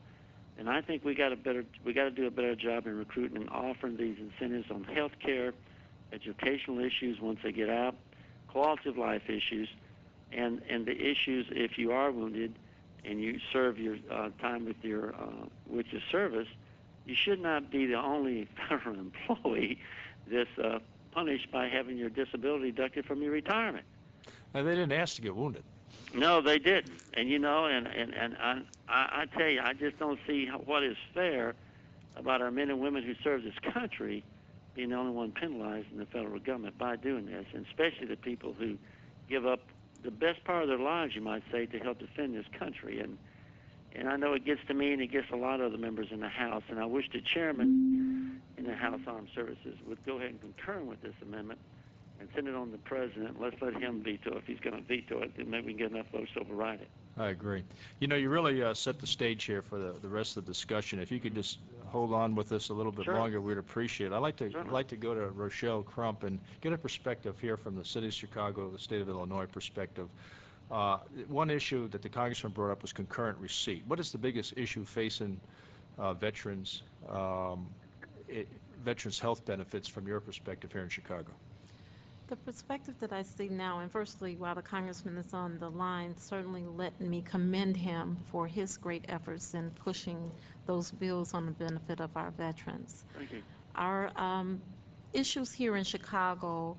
then 0.56 0.68
I 0.68 0.80
think 0.80 1.04
we 1.04 1.14
got 1.14 1.32
a 1.32 1.36
better 1.36 1.64
we 1.84 1.92
got 1.92 2.04
to 2.04 2.10
do 2.10 2.26
a 2.26 2.30
better 2.30 2.54
job 2.54 2.86
in 2.86 2.96
recruiting 2.96 3.36
and 3.36 3.50
offering 3.50 3.96
these 3.96 4.16
incentives 4.18 4.70
on 4.70 4.84
health 4.84 5.12
care, 5.24 5.54
educational 6.12 6.78
issues 6.78 7.20
once 7.20 7.40
they 7.42 7.52
get 7.52 7.70
out, 7.70 7.94
quality 8.48 8.88
of 8.88 8.98
life 8.98 9.28
issues, 9.28 9.68
and 10.30 10.62
and 10.68 10.86
the 10.86 10.96
issues 10.96 11.46
if 11.50 11.78
you 11.78 11.92
are 11.92 12.10
wounded 12.10 12.54
and 13.04 13.20
you 13.20 13.38
serve 13.52 13.78
your 13.78 13.96
uh, 14.10 14.28
time 14.40 14.64
with 14.64 14.76
your 14.82 15.14
uh, 15.14 15.46
with 15.66 15.86
your 15.90 16.02
service, 16.10 16.48
you 17.06 17.14
should 17.14 17.40
not 17.40 17.70
be 17.70 17.86
the 17.86 17.94
only 17.94 18.46
federal 18.68 18.98
employee 18.98 19.78
that's 20.30 20.58
uh, 20.58 20.78
punished 21.12 21.50
by 21.50 21.68
having 21.68 21.96
your 21.96 22.10
disability 22.10 22.70
deducted 22.70 23.04
from 23.04 23.22
your 23.22 23.32
retirement. 23.32 23.84
Now, 24.54 24.62
they 24.62 24.74
didn't 24.74 24.92
ask 24.92 25.16
to 25.16 25.22
get 25.22 25.34
wounded. 25.34 25.64
No, 26.14 26.40
they 26.40 26.58
didn't. 26.58 27.00
And 27.14 27.28
you 27.28 27.38
know, 27.38 27.66
and 27.66 27.86
and 27.86 28.14
and 28.14 28.36
I 28.38 28.62
I, 28.88 29.24
tell 29.36 29.48
you, 29.48 29.60
I 29.62 29.72
just 29.72 29.98
don't 29.98 30.18
see 30.26 30.46
what 30.46 30.82
is 30.82 30.96
fair 31.14 31.54
about 32.16 32.42
our 32.42 32.50
men 32.50 32.70
and 32.70 32.80
women 32.80 33.02
who 33.02 33.14
serve 33.22 33.42
this 33.42 33.54
country 33.72 34.22
being 34.74 34.90
the 34.90 34.96
only 34.96 35.12
one 35.12 35.32
penalized 35.32 35.88
in 35.92 35.98
the 35.98 36.06
federal 36.06 36.38
government 36.38 36.78
by 36.78 36.96
doing 36.96 37.26
this, 37.26 37.44
and 37.54 37.66
especially 37.66 38.06
the 38.06 38.16
people 38.16 38.54
who 38.58 38.76
give 39.28 39.46
up 39.46 39.60
the 40.02 40.10
best 40.10 40.42
part 40.44 40.62
of 40.62 40.68
their 40.68 40.78
lives, 40.78 41.14
you 41.14 41.20
might 41.20 41.42
say, 41.52 41.66
to 41.66 41.78
help 41.78 41.98
defend 41.98 42.34
this 42.34 42.46
country. 42.58 43.00
And 43.00 43.18
and 43.94 44.08
I 44.08 44.16
know 44.16 44.32
it 44.32 44.44
gets 44.44 44.60
to 44.68 44.74
me, 44.74 44.92
and 44.92 45.02
it 45.02 45.08
gets 45.08 45.30
a 45.30 45.36
lot 45.36 45.60
of 45.60 45.72
other 45.72 45.78
members 45.78 46.08
in 46.10 46.20
the 46.20 46.28
House. 46.28 46.62
And 46.68 46.80
I 46.80 46.86
wish 46.86 47.10
the 47.12 47.20
chairman 47.20 48.40
in 48.56 48.64
the 48.64 48.74
House 48.74 49.00
Armed 49.06 49.28
Services 49.34 49.76
would 49.86 50.04
go 50.06 50.16
ahead 50.16 50.30
and 50.30 50.40
concur 50.40 50.80
with 50.80 51.02
this 51.02 51.14
amendment 51.22 51.58
and 52.22 52.30
send 52.34 52.46
it 52.48 52.54
on 52.54 52.66
to 52.66 52.72
the 52.72 52.78
president. 52.78 53.40
Let's 53.40 53.60
let 53.60 53.74
him 53.74 54.00
veto. 54.02 54.36
If 54.38 54.46
he's 54.46 54.60
going 54.60 54.76
to 54.76 54.82
veto 54.82 55.20
it, 55.22 55.36
then 55.36 55.50
maybe 55.50 55.66
we 55.66 55.72
can 55.74 55.78
get 55.82 55.90
enough 55.92 56.06
votes 56.12 56.30
to 56.34 56.40
override 56.40 56.80
it. 56.80 56.88
I 57.18 57.28
agree. 57.28 57.62
You 58.00 58.06
know, 58.06 58.16
you 58.16 58.30
really 58.30 58.62
uh, 58.62 58.72
set 58.74 58.98
the 59.00 59.06
stage 59.06 59.44
here 59.44 59.60
for 59.60 59.78
the, 59.78 59.94
the 60.00 60.08
rest 60.08 60.36
of 60.36 60.44
the 60.46 60.50
discussion. 60.52 60.98
If 61.00 61.10
you 61.10 61.18
could 61.20 61.34
just 61.34 61.58
hold 61.86 62.12
on 62.14 62.34
with 62.34 62.52
us 62.52 62.68
a 62.70 62.72
little 62.74 62.92
bit 62.92 63.04
Sure. 63.06 63.14
longer, 63.18 63.40
we'd 63.40 63.58
appreciate 63.58 64.12
it. 64.12 64.12
I'd 64.14 64.18
like 64.18 64.36
to, 64.36 64.50
Certainly. 64.50 64.72
like 64.72 64.88
to 64.88 64.96
go 64.96 65.14
to 65.14 65.26
Rochelle 65.30 65.82
Crump 65.82 66.22
and 66.22 66.38
get 66.60 66.72
a 66.72 66.78
perspective 66.78 67.34
here 67.40 67.56
from 67.56 67.74
the 67.76 67.84
city 67.84 68.06
of 68.06 68.14
Chicago, 68.14 68.70
the 68.70 68.78
state 68.78 69.02
of 69.02 69.08
Illinois 69.08 69.46
perspective. 69.46 70.08
Uh, 70.70 70.98
One 71.28 71.50
issue 71.50 71.88
that 71.88 72.00
the 72.02 72.08
congressman 72.08 72.52
brought 72.52 72.70
up 72.70 72.80
was 72.82 72.92
concurrent 72.94 73.36
receipt. 73.38 73.82
What 73.88 74.00
is 74.00 74.10
the 74.12 74.18
biggest 74.18 74.54
issue 74.56 74.84
facing 74.84 75.38
uh, 75.98 76.14
veterans, 76.14 76.82
um, 77.10 77.66
i- 78.32 78.46
veterans' 78.84 79.18
health 79.18 79.44
benefits 79.44 79.86
from 79.88 80.06
your 80.06 80.20
perspective 80.20 80.72
here 80.72 80.82
in 80.82 80.88
Chicago? 80.88 81.30
The 82.32 82.36
perspective 82.50 82.94
that 83.00 83.12
I 83.12 83.24
see 83.24 83.50
now, 83.50 83.80
and 83.80 83.92
firstly, 83.92 84.36
while 84.36 84.54
the 84.54 84.62
congressman 84.62 85.18
is 85.18 85.34
on 85.34 85.58
the 85.58 85.68
line, 85.68 86.16
certainly 86.16 86.64
let 86.64 86.98
me 86.98 87.20
commend 87.20 87.76
him 87.76 88.16
for 88.30 88.46
his 88.46 88.78
great 88.78 89.04
efforts 89.10 89.52
in 89.52 89.70
pushing 89.72 90.32
those 90.64 90.90
bills 90.92 91.34
on 91.34 91.44
the 91.44 91.52
benefit 91.52 92.00
of 92.00 92.08
our 92.16 92.30
veterans. 92.30 93.04
Thank 93.18 93.32
you. 93.32 93.42
Our 93.74 94.10
um, 94.16 94.62
issues 95.12 95.52
here 95.52 95.76
in 95.76 95.84
Chicago 95.84 96.78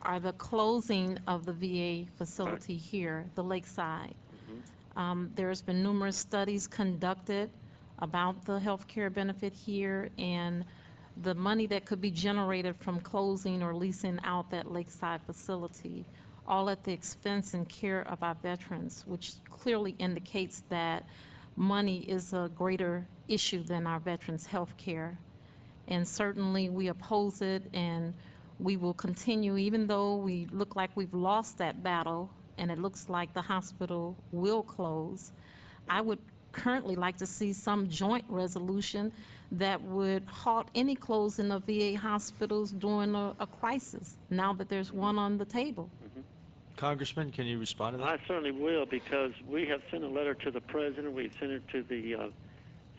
are 0.00 0.20
the 0.20 0.32
closing 0.32 1.18
of 1.28 1.44
the 1.44 1.52
VA 1.52 2.10
facility 2.16 2.78
here, 2.78 3.26
the 3.34 3.44
Lakeside. 3.44 4.14
Um, 4.96 5.30
There's 5.34 5.60
been 5.60 5.82
numerous 5.82 6.16
studies 6.16 6.66
conducted 6.66 7.50
about 7.98 8.42
the 8.46 8.58
healthcare 8.58 9.12
benefit 9.12 9.52
here 9.52 10.08
and 10.16 10.64
the 11.22 11.34
money 11.34 11.66
that 11.66 11.84
could 11.86 12.00
be 12.00 12.10
generated 12.10 12.76
from 12.76 13.00
closing 13.00 13.62
or 13.62 13.74
leasing 13.74 14.18
out 14.24 14.50
that 14.50 14.70
Lakeside 14.70 15.20
facility, 15.22 16.04
all 16.46 16.68
at 16.68 16.82
the 16.84 16.92
expense 16.92 17.54
and 17.54 17.68
care 17.68 18.02
of 18.08 18.22
our 18.22 18.34
veterans, 18.42 19.04
which 19.06 19.32
clearly 19.50 19.94
indicates 19.98 20.62
that 20.68 21.04
money 21.56 21.98
is 21.98 22.32
a 22.32 22.50
greater 22.54 23.06
issue 23.28 23.62
than 23.62 23.86
our 23.86 24.00
veterans' 24.00 24.44
health 24.46 24.76
care. 24.76 25.16
And 25.88 26.06
certainly, 26.06 26.68
we 26.68 26.88
oppose 26.88 27.42
it, 27.42 27.62
and 27.72 28.14
we 28.58 28.76
will 28.76 28.94
continue, 28.94 29.56
even 29.56 29.86
though 29.86 30.16
we 30.16 30.46
look 30.50 30.76
like 30.76 30.90
we've 30.96 31.14
lost 31.14 31.58
that 31.58 31.82
battle, 31.82 32.30
and 32.58 32.70
it 32.70 32.78
looks 32.78 33.08
like 33.08 33.32
the 33.34 33.42
hospital 33.42 34.16
will 34.32 34.62
close. 34.62 35.30
I 35.88 36.00
would 36.00 36.18
currently 36.52 36.96
like 36.96 37.18
to 37.18 37.26
see 37.26 37.52
some 37.52 37.88
joint 37.88 38.24
resolution 38.28 39.12
that 39.58 39.80
would 39.82 40.24
halt 40.26 40.68
any 40.74 40.94
closing 40.94 41.50
of 41.50 41.64
VA 41.64 41.96
hospitals 41.96 42.70
during 42.72 43.14
a, 43.14 43.34
a 43.38 43.46
crisis, 43.46 44.16
now 44.30 44.52
that 44.54 44.68
there's 44.68 44.92
one 44.92 45.18
on 45.18 45.38
the 45.38 45.44
table. 45.44 45.90
Congressman, 46.76 47.30
can 47.30 47.46
you 47.46 47.58
respond 47.58 47.94
to 47.94 47.98
that? 47.98 48.06
I 48.06 48.18
certainly 48.26 48.50
will 48.50 48.84
because 48.84 49.32
we 49.48 49.66
have 49.66 49.80
sent 49.90 50.02
a 50.02 50.08
letter 50.08 50.34
to 50.34 50.50
the 50.50 50.60
president. 50.60 51.14
We've 51.14 51.32
sent 51.38 51.52
it 51.52 51.62
to 51.68 51.82
the 51.84 52.14
uh, 52.14 52.26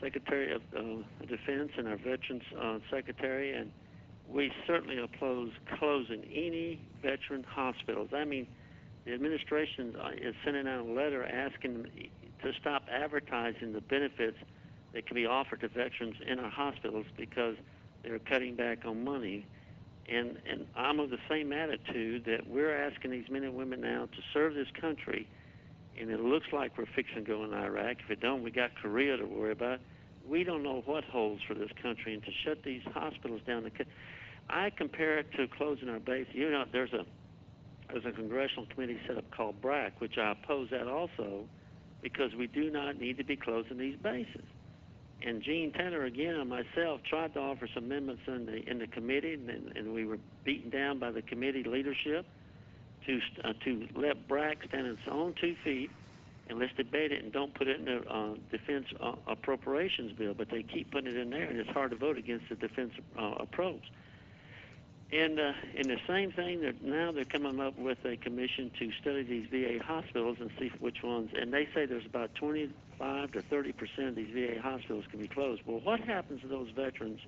Secretary 0.01 0.53
of 0.53 0.61
uh, 0.75 1.25
Defense 1.27 1.71
and 1.77 1.87
our 1.87 1.97
Veterans 1.97 2.43
uh, 2.59 2.79
Secretary, 2.89 3.53
and 3.53 3.71
we 4.29 4.51
certainly 4.65 4.97
oppose 4.97 5.51
closing 5.77 6.23
any 6.33 6.79
veteran 7.01 7.43
hospitals. 7.43 8.09
I 8.15 8.23
mean, 8.23 8.47
the 9.05 9.13
administration 9.13 9.95
uh, 10.01 10.11
is 10.19 10.35
sending 10.43 10.67
out 10.67 10.85
a 10.85 10.91
letter 10.91 11.25
asking 11.25 11.73
them 11.73 11.91
to 12.43 12.53
stop 12.59 12.83
advertising 12.91 13.73
the 13.73 13.81
benefits 13.81 14.37
that 14.95 15.05
can 15.05 15.15
be 15.15 15.25
offered 15.25 15.59
to 15.59 15.67
veterans 15.67 16.15
in 16.25 16.39
our 16.39 16.49
hospitals 16.49 17.05
because 17.17 17.55
they're 18.01 18.17
cutting 18.17 18.55
back 18.55 18.85
on 18.85 19.03
money. 19.03 19.45
And 20.07 20.37
and 20.49 20.65
I'm 20.75 20.99
of 20.99 21.09
the 21.09 21.19
same 21.29 21.51
attitude 21.51 22.25
that 22.25 22.47
we're 22.47 22.75
asking 22.75 23.11
these 23.11 23.29
men 23.29 23.43
and 23.43 23.55
women 23.55 23.81
now 23.81 24.05
to 24.05 24.21
serve 24.33 24.53
this 24.53 24.67
country, 24.79 25.27
and 25.99 26.09
it 26.09 26.21
looks 26.21 26.47
like 26.53 26.77
we're 26.77 26.85
fixing 26.95 27.15
to 27.15 27.21
go 27.21 27.43
in 27.43 27.53
Iraq. 27.53 27.97
If 28.05 28.11
it 28.11 28.21
don't, 28.21 28.41
we 28.41 28.51
got 28.51 28.75
Korea 28.75 29.17
to 29.17 29.25
worry 29.25 29.51
about. 29.51 29.79
We 30.27 30.43
don't 30.43 30.63
know 30.63 30.81
what 30.85 31.03
holds 31.03 31.41
for 31.43 31.55
this 31.55 31.71
country, 31.81 32.13
and 32.13 32.23
to 32.23 32.31
shut 32.43 32.63
these 32.63 32.81
hospitals 32.93 33.41
down. 33.45 33.63
the 33.63 33.71
co- 33.71 33.83
I 34.49 34.69
compare 34.69 35.17
it 35.17 35.31
to 35.33 35.47
closing 35.47 35.89
our 35.89 35.99
base. 35.99 36.27
You 36.31 36.51
know, 36.51 36.65
there's 36.71 36.93
a 36.93 37.05
there's 37.91 38.05
a 38.05 38.11
congressional 38.11 38.67
committee 38.67 38.99
set 39.07 39.17
up 39.17 39.29
called 39.31 39.59
BRAC, 39.61 39.99
which 39.99 40.17
I 40.19 40.31
oppose 40.31 40.69
that 40.69 40.87
also, 40.87 41.45
because 42.01 42.33
we 42.35 42.47
do 42.47 42.69
not 42.69 42.99
need 42.99 43.17
to 43.17 43.23
be 43.23 43.35
closing 43.35 43.77
these 43.79 43.97
bases 43.97 44.45
and 45.23 45.41
Gene 45.41 45.71
Taylor 45.71 46.05
again 46.05 46.35
and 46.35 46.49
myself 46.49 47.01
tried 47.09 47.33
to 47.33 47.39
offer 47.39 47.67
some 47.73 47.85
amendments 47.85 48.21
in 48.27 48.45
the 48.45 48.69
in 48.69 48.79
the 48.79 48.87
committee, 48.87 49.33
and, 49.33 49.75
and 49.75 49.93
we 49.93 50.05
were 50.05 50.19
beaten 50.43 50.69
down 50.69 50.99
by 50.99 51.11
the 51.11 51.21
committee 51.21 51.63
leadership 51.63 52.25
to 53.05 53.19
uh, 53.43 53.53
to 53.63 53.87
let 53.95 54.27
BRAC 54.27 54.57
stand 54.67 54.87
on 54.87 54.93
its 54.93 55.01
own 55.09 55.33
two 55.39 55.55
feet 55.63 55.89
and 56.47 56.59
let's 56.59 56.73
debate 56.77 57.11
it 57.11 57.23
and 57.23 57.33
don't 57.33 57.53
put 57.53 57.67
it 57.67 57.79
in 57.79 57.85
the 57.85 58.01
uh, 58.07 58.35
defense 58.51 58.85
uh, 59.01 59.13
appropriations 59.27 60.11
bill. 60.13 60.33
But 60.33 60.49
they 60.49 60.63
keep 60.63 60.91
putting 60.91 61.09
it 61.13 61.17
in 61.17 61.29
there, 61.29 61.45
and 61.45 61.57
it's 61.57 61.69
hard 61.69 61.91
to 61.91 61.97
vote 61.97 62.17
against 62.17 62.45
the 62.49 62.55
defense 62.55 62.91
uh, 63.19 63.35
approach. 63.39 63.81
And 65.15 65.39
uh, 65.39 65.53
and 65.77 65.85
the 65.85 65.99
same 66.07 66.31
thing 66.33 66.61
that 66.61 66.83
now 66.83 67.13
they're 67.13 67.23
coming 67.23 67.61
up 67.61 67.77
with 67.77 68.03
a 68.03 68.17
commission 68.17 68.69
to 68.79 68.91
study 68.99 69.23
these 69.23 69.47
VA 69.49 69.81
hospitals 69.81 70.37
and 70.41 70.51
see 70.59 70.69
which 70.79 71.03
ones. 71.03 71.31
And 71.39 71.53
they 71.53 71.69
say 71.73 71.85
there's 71.85 72.05
about 72.05 72.35
25 72.35 73.31
to 73.31 73.41
30 73.41 73.71
percent 73.71 74.07
of 74.09 74.15
these 74.15 74.33
VA 74.33 74.61
hospitals 74.61 75.05
can 75.09 75.21
be 75.21 75.29
closed. 75.29 75.61
Well, 75.65 75.79
what 75.79 76.01
happens 76.01 76.41
to 76.41 76.47
those 76.47 76.69
veterans? 76.71 77.21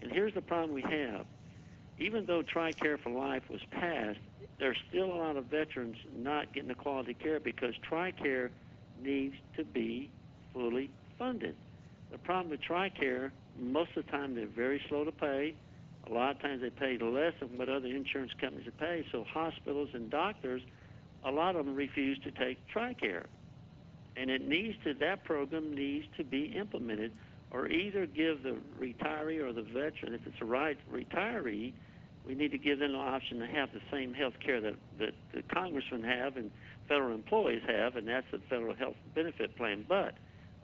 And 0.00 0.12
here's 0.12 0.32
the 0.32 0.42
problem 0.42 0.74
we 0.74 0.82
have: 0.82 1.26
even 1.98 2.24
though 2.24 2.42
TRICARE 2.42 3.00
for 3.00 3.10
Life 3.10 3.42
was 3.50 3.62
passed, 3.72 4.20
there's 4.60 4.78
still 4.88 5.06
a 5.06 5.18
lot 5.18 5.36
of 5.36 5.46
veterans 5.46 5.96
not 6.16 6.52
getting 6.52 6.68
the 6.68 6.76
quality 6.76 7.14
care 7.14 7.40
because 7.40 7.74
TRICARE 7.90 8.50
needs 9.02 9.34
to 9.56 9.64
be 9.64 10.08
fully 10.52 10.88
funded. 11.18 11.56
The 12.12 12.18
problem 12.18 12.50
with 12.50 12.60
TRICARE, 12.62 13.32
most 13.58 13.96
of 13.96 14.06
the 14.06 14.12
time 14.12 14.36
they're 14.36 14.46
very 14.46 14.80
slow 14.88 15.02
to 15.04 15.12
pay. 15.12 15.54
A 16.10 16.14
lot 16.14 16.36
of 16.36 16.42
times 16.42 16.62
they 16.62 16.70
pay 16.70 16.98
less 16.98 17.34
than 17.40 17.56
what 17.58 17.68
other 17.68 17.86
insurance 17.86 18.32
companies 18.40 18.68
pay. 18.78 19.04
So 19.12 19.24
hospitals 19.24 19.90
and 19.92 20.10
doctors, 20.10 20.62
a 21.24 21.30
lot 21.30 21.56
of 21.56 21.66
them 21.66 21.74
refuse 21.74 22.18
to 22.24 22.30
take 22.30 22.58
TRICARE. 22.74 23.26
And 24.16 24.30
it 24.30 24.46
needs 24.46 24.76
to, 24.84 24.94
that 24.94 25.24
program 25.24 25.74
needs 25.74 26.06
to 26.16 26.24
be 26.24 26.46
implemented 26.46 27.12
or 27.50 27.68
either 27.68 28.06
give 28.06 28.42
the 28.42 28.56
retiree 28.80 29.40
or 29.40 29.52
the 29.52 29.62
veteran, 29.62 30.14
if 30.14 30.20
it's 30.26 30.36
a 30.40 30.44
right 30.44 30.78
retiree, 30.92 31.72
we 32.26 32.34
need 32.34 32.50
to 32.50 32.58
give 32.58 32.78
them 32.78 32.92
the 32.92 32.98
option 32.98 33.38
to 33.38 33.46
have 33.46 33.72
the 33.72 33.80
same 33.90 34.12
health 34.12 34.34
care 34.44 34.60
that, 34.60 34.74
that 34.98 35.14
the 35.32 35.42
congressmen 35.54 36.02
have 36.02 36.36
and 36.36 36.50
federal 36.88 37.14
employees 37.14 37.62
have, 37.66 37.96
and 37.96 38.06
that's 38.06 38.26
the 38.30 38.38
federal 38.50 38.74
health 38.74 38.96
benefit 39.14 39.56
plan. 39.56 39.84
But 39.88 40.14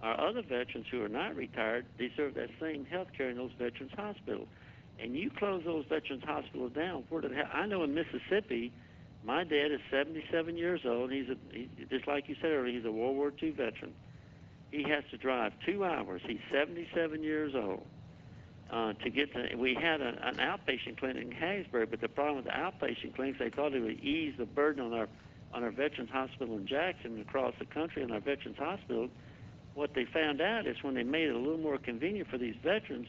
our 0.03 0.29
other 0.29 0.43
veterans 0.43 0.87
who 0.91 1.03
are 1.03 1.09
not 1.09 1.35
retired 1.37 1.87
deserve 1.97 2.35
that 2.35 2.51
same 2.61 2.85
health 2.85 3.09
care 3.17 3.31
in 3.31 3.39
those 3.39 3.53
veterans 3.59 3.93
hospitals. 3.97 4.49
And 5.05 5.15
you 5.15 5.31
close 5.31 5.63
those 5.67 5.85
veterans 5.87 6.23
hospitals 6.25 6.73
down. 6.73 7.05
Where 7.11 7.21
did 7.21 7.33
ha- 7.37 7.51
I 7.53 7.67
know 7.67 7.83
in 7.83 7.95
Mississippi, 7.95 8.73
my 9.23 9.45
dad 9.45 9.71
is 9.71 9.81
77 9.91 10.57
years 10.57 10.81
old. 10.87 11.13
He's 11.13 11.29
a 11.29 11.37
he, 11.53 11.69
just 11.91 12.09
like 12.09 12.27
you 12.27 12.37
said 12.41 12.53
earlier. 12.53 12.73
He's 12.73 12.87
a 12.87 12.91
World 12.91 13.15
War 13.15 13.31
II 13.43 13.51
veteran. 13.51 13.93
he 14.71 14.83
has 14.85 15.05
to 15.11 15.19
drive 15.19 15.53
two 15.67 15.85
hours. 15.85 16.23
He's 16.27 16.41
77 16.51 17.23
years 17.23 17.53
old. 17.55 17.85
Uh, 18.73 18.95
to 18.95 19.11
get 19.11 19.31
to, 19.35 19.55
we 19.57 19.75
had 19.75 20.01
a, 20.01 20.17
an 20.27 20.37
outpatient 20.37 20.99
clinic 20.99 21.23
in 21.23 21.33
Hattiesburg, 21.33 21.91
but 21.91 22.01
the 22.01 22.09
problem 22.09 22.37
with 22.37 22.47
the 22.47 22.53
outpatient 22.53 23.15
clinics, 23.15 23.39
they 23.39 23.51
thought 23.51 23.75
it 23.75 23.81
would 23.81 24.01
ease 24.01 24.33
the 24.39 24.47
burden 24.47 24.87
on 24.87 24.95
our 24.95 25.09
on 25.53 25.63
our 25.63 25.71
Veterans 25.71 26.11
Hospital 26.11 26.57
in 26.57 26.67
Jackson 26.67 27.21
across 27.21 27.53
the 27.59 27.67
country 27.67 28.03
on 28.03 28.11
our 28.11 28.21
Veterans 28.21 28.57
Hospital. 28.59 29.09
What 29.75 29.95
they 29.95 30.07
found 30.07 30.41
out 30.41 30.67
is 30.67 30.83
when 30.83 30.95
they 30.95 31.03
made 31.03 31.29
it 31.29 31.35
a 31.35 31.39
little 31.39 31.59
more 31.59 31.77
convenient 31.77 32.29
for 32.31 32.39
these 32.39 32.57
veterans, 32.63 33.09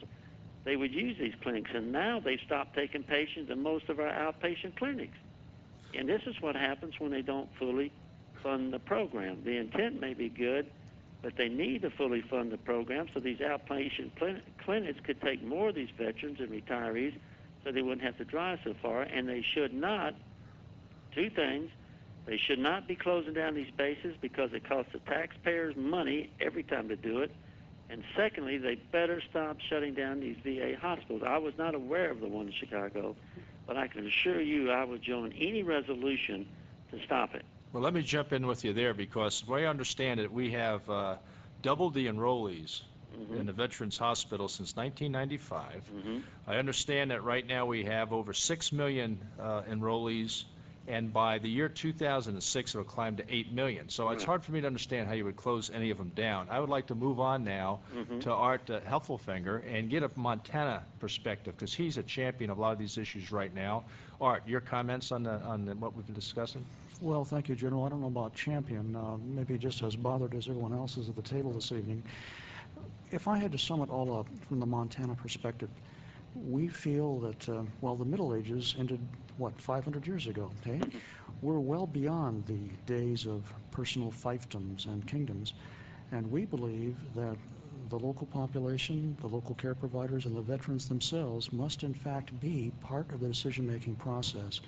they 0.66 0.76
would 0.76 0.92
use 0.92 1.16
these 1.18 1.32
clinics, 1.42 1.70
and 1.72 1.92
now 1.92 2.20
they've 2.22 2.40
stopped 2.44 2.74
taking 2.74 3.04
patients 3.04 3.50
in 3.50 3.62
most 3.62 3.88
of 3.88 4.00
our 4.00 4.10
outpatient 4.10 4.76
clinics. 4.76 5.16
And 5.96 6.08
this 6.08 6.22
is 6.26 6.34
what 6.40 6.56
happens 6.56 6.94
when 6.98 7.12
they 7.12 7.22
don't 7.22 7.48
fully 7.56 7.92
fund 8.42 8.72
the 8.72 8.80
program. 8.80 9.38
The 9.44 9.56
intent 9.56 10.00
may 10.00 10.12
be 10.12 10.28
good, 10.28 10.66
but 11.22 11.34
they 11.38 11.48
need 11.48 11.82
to 11.82 11.90
fully 11.90 12.20
fund 12.28 12.50
the 12.50 12.58
program 12.58 13.06
so 13.14 13.20
these 13.20 13.38
outpatient 13.38 14.10
clin- 14.20 14.42
clinics 14.64 14.98
could 15.06 15.20
take 15.20 15.42
more 15.42 15.68
of 15.68 15.76
these 15.76 15.88
veterans 15.96 16.38
and 16.40 16.50
retirees 16.50 17.14
so 17.64 17.70
they 17.70 17.82
wouldn't 17.82 18.02
have 18.02 18.18
to 18.18 18.24
drive 18.24 18.58
so 18.64 18.74
far. 18.82 19.02
And 19.02 19.28
they 19.28 19.44
should 19.54 19.72
not, 19.72 20.14
two 21.14 21.30
things, 21.30 21.70
they 22.26 22.38
should 22.44 22.58
not 22.58 22.88
be 22.88 22.96
closing 22.96 23.34
down 23.34 23.54
these 23.54 23.70
bases 23.78 24.16
because 24.20 24.50
it 24.52 24.68
costs 24.68 24.92
the 24.92 24.98
taxpayers 24.98 25.76
money 25.76 26.30
every 26.40 26.64
time 26.64 26.88
to 26.88 26.96
do 26.96 27.20
it. 27.20 27.30
And 27.88 28.02
secondly, 28.16 28.58
they 28.58 28.76
better 28.92 29.22
stop 29.30 29.58
shutting 29.70 29.94
down 29.94 30.20
these 30.20 30.36
VA 30.42 30.74
hospitals. 30.80 31.22
I 31.26 31.38
was 31.38 31.54
not 31.56 31.74
aware 31.74 32.10
of 32.10 32.20
the 32.20 32.26
one 32.28 32.46
in 32.46 32.52
Chicago, 32.52 33.14
but 33.66 33.76
I 33.76 33.86
can 33.86 34.06
assure 34.06 34.40
you 34.40 34.70
I 34.72 34.84
would 34.84 35.02
join 35.02 35.32
any 35.38 35.62
resolution 35.62 36.46
to 36.90 36.98
stop 37.04 37.34
it. 37.34 37.44
Well, 37.72 37.82
let 37.82 37.94
me 37.94 38.02
jump 38.02 38.32
in 38.32 38.46
with 38.46 38.64
you 38.64 38.72
there 38.72 38.94
because 38.94 39.40
the 39.42 39.50
way 39.52 39.66
I 39.66 39.70
understand 39.70 40.18
it, 40.20 40.32
we 40.32 40.50
have 40.52 40.88
uh, 40.88 41.16
doubled 41.62 41.94
the 41.94 42.06
enrollees 42.06 42.82
Mhm. 43.16 43.40
in 43.40 43.46
the 43.46 43.52
Veterans 43.52 43.96
Hospital 43.98 44.48
since 44.48 44.76
1995. 44.76 45.88
Mhm. 45.94 46.22
I 46.46 46.56
understand 46.56 47.10
that 47.10 47.22
right 47.22 47.46
now 47.46 47.66
we 47.66 47.84
have 47.84 48.12
over 48.12 48.32
6 48.32 48.72
million 48.72 49.20
uh, 49.38 49.62
enrollees, 49.62 50.44
and 50.88 51.12
by 51.12 51.38
the 51.38 51.48
year 51.48 51.68
2006, 51.68 52.74
it'll 52.74 52.84
climb 52.84 53.16
to 53.16 53.24
8 53.34 53.52
million. 53.52 53.88
So 53.88 54.10
it's 54.10 54.24
hard 54.24 54.44
for 54.44 54.52
me 54.52 54.60
to 54.60 54.66
understand 54.66 55.08
how 55.08 55.14
you 55.14 55.24
would 55.24 55.36
close 55.36 55.70
any 55.70 55.90
of 55.90 55.98
them 55.98 56.10
down. 56.14 56.46
I 56.50 56.60
would 56.60 56.68
like 56.68 56.86
to 56.86 56.94
move 56.94 57.18
on 57.20 57.44
now 57.44 57.80
Mhm. 57.94 58.20
to 58.22 58.32
Art 58.32 58.70
uh, 58.70 58.80
Heffelfinger 58.80 59.62
and 59.66 59.90
get 59.90 60.02
a 60.02 60.10
Montana 60.14 60.84
perspective, 61.00 61.54
because 61.56 61.74
he's 61.74 61.96
a 61.96 62.02
champion 62.02 62.50
of 62.50 62.58
a 62.58 62.60
lot 62.60 62.72
of 62.72 62.78
these 62.78 62.98
issues 62.98 63.32
right 63.32 63.52
now. 63.54 63.84
Art, 64.20 64.46
your 64.46 64.60
comments 64.60 65.12
on 65.12 65.22
the, 65.22 65.40
on 65.42 65.64
the- 65.64 65.74
what 65.74 65.94
we've 65.94 66.06
been 66.06 66.14
discussing? 66.14 66.64
Well, 67.00 67.24
thank 67.24 67.48
you, 67.48 67.54
General. 67.54 67.84
I 67.84 67.88
don't 67.90 68.00
know 68.00 68.06
about 68.06 68.34
champion, 68.34 68.96
uh, 68.96 69.16
maybe 69.18 69.58
just 69.58 69.82
as 69.82 69.96
bothered 69.96 70.34
as 70.34 70.48
everyone 70.48 70.72
else 70.72 70.96
is 70.96 71.08
at 71.10 71.16
the 71.16 71.22
table 71.22 71.52
this 71.52 71.70
evening. 71.72 72.02
If 73.10 73.28
I 73.28 73.38
had 73.38 73.52
to 73.52 73.58
sum 73.58 73.82
it 73.82 73.90
all 73.90 74.18
up 74.18 74.26
from 74.48 74.60
the 74.60 74.66
Montana 74.66 75.14
perspective, 75.14 75.68
we 76.34 76.68
feel 76.68 77.18
that, 77.20 77.48
uh, 77.48 77.62
well, 77.80 77.96
the 77.96 78.04
Middle 78.04 78.34
Ages 78.34 78.74
ended, 78.78 79.00
what, 79.38 79.60
500 79.60 80.06
years 80.06 80.26
ago, 80.26 80.50
okay? 80.62 80.80
We're 81.42 81.60
well 81.60 81.86
beyond 81.86 82.46
the 82.46 82.70
days 82.86 83.26
of 83.26 83.44
personal 83.70 84.10
fiefdoms 84.10 84.86
and 84.86 85.06
kingdoms, 85.06 85.52
and 86.12 86.30
we 86.30 86.44
believe 86.46 86.96
that 87.14 87.36
the 87.90 87.98
local 87.98 88.26
population, 88.26 89.16
the 89.20 89.26
local 89.26 89.54
care 89.54 89.74
providers, 89.74 90.24
and 90.26 90.36
the 90.36 90.40
veterans 90.40 90.88
themselves 90.88 91.52
must 91.52 91.82
in 91.82 91.94
fact 91.94 92.38
be 92.40 92.72
part 92.80 93.12
of 93.12 93.20
the 93.20 93.28
decision-making 93.28 93.96
process 93.96 94.60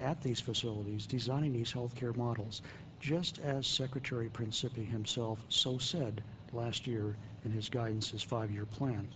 at 0.00 0.20
these 0.22 0.40
facilities 0.40 1.06
designing 1.06 1.52
these 1.52 1.72
healthcare 1.72 2.16
models, 2.16 2.62
just 3.00 3.38
as 3.40 3.66
Secretary 3.66 4.28
Principi 4.28 4.86
himself 4.86 5.38
so 5.48 5.78
said 5.78 6.22
last 6.52 6.86
year 6.86 7.16
in 7.44 7.50
his 7.50 7.68
guidance, 7.68 8.10
his 8.10 8.22
five-year 8.22 8.66
plan. 8.66 9.08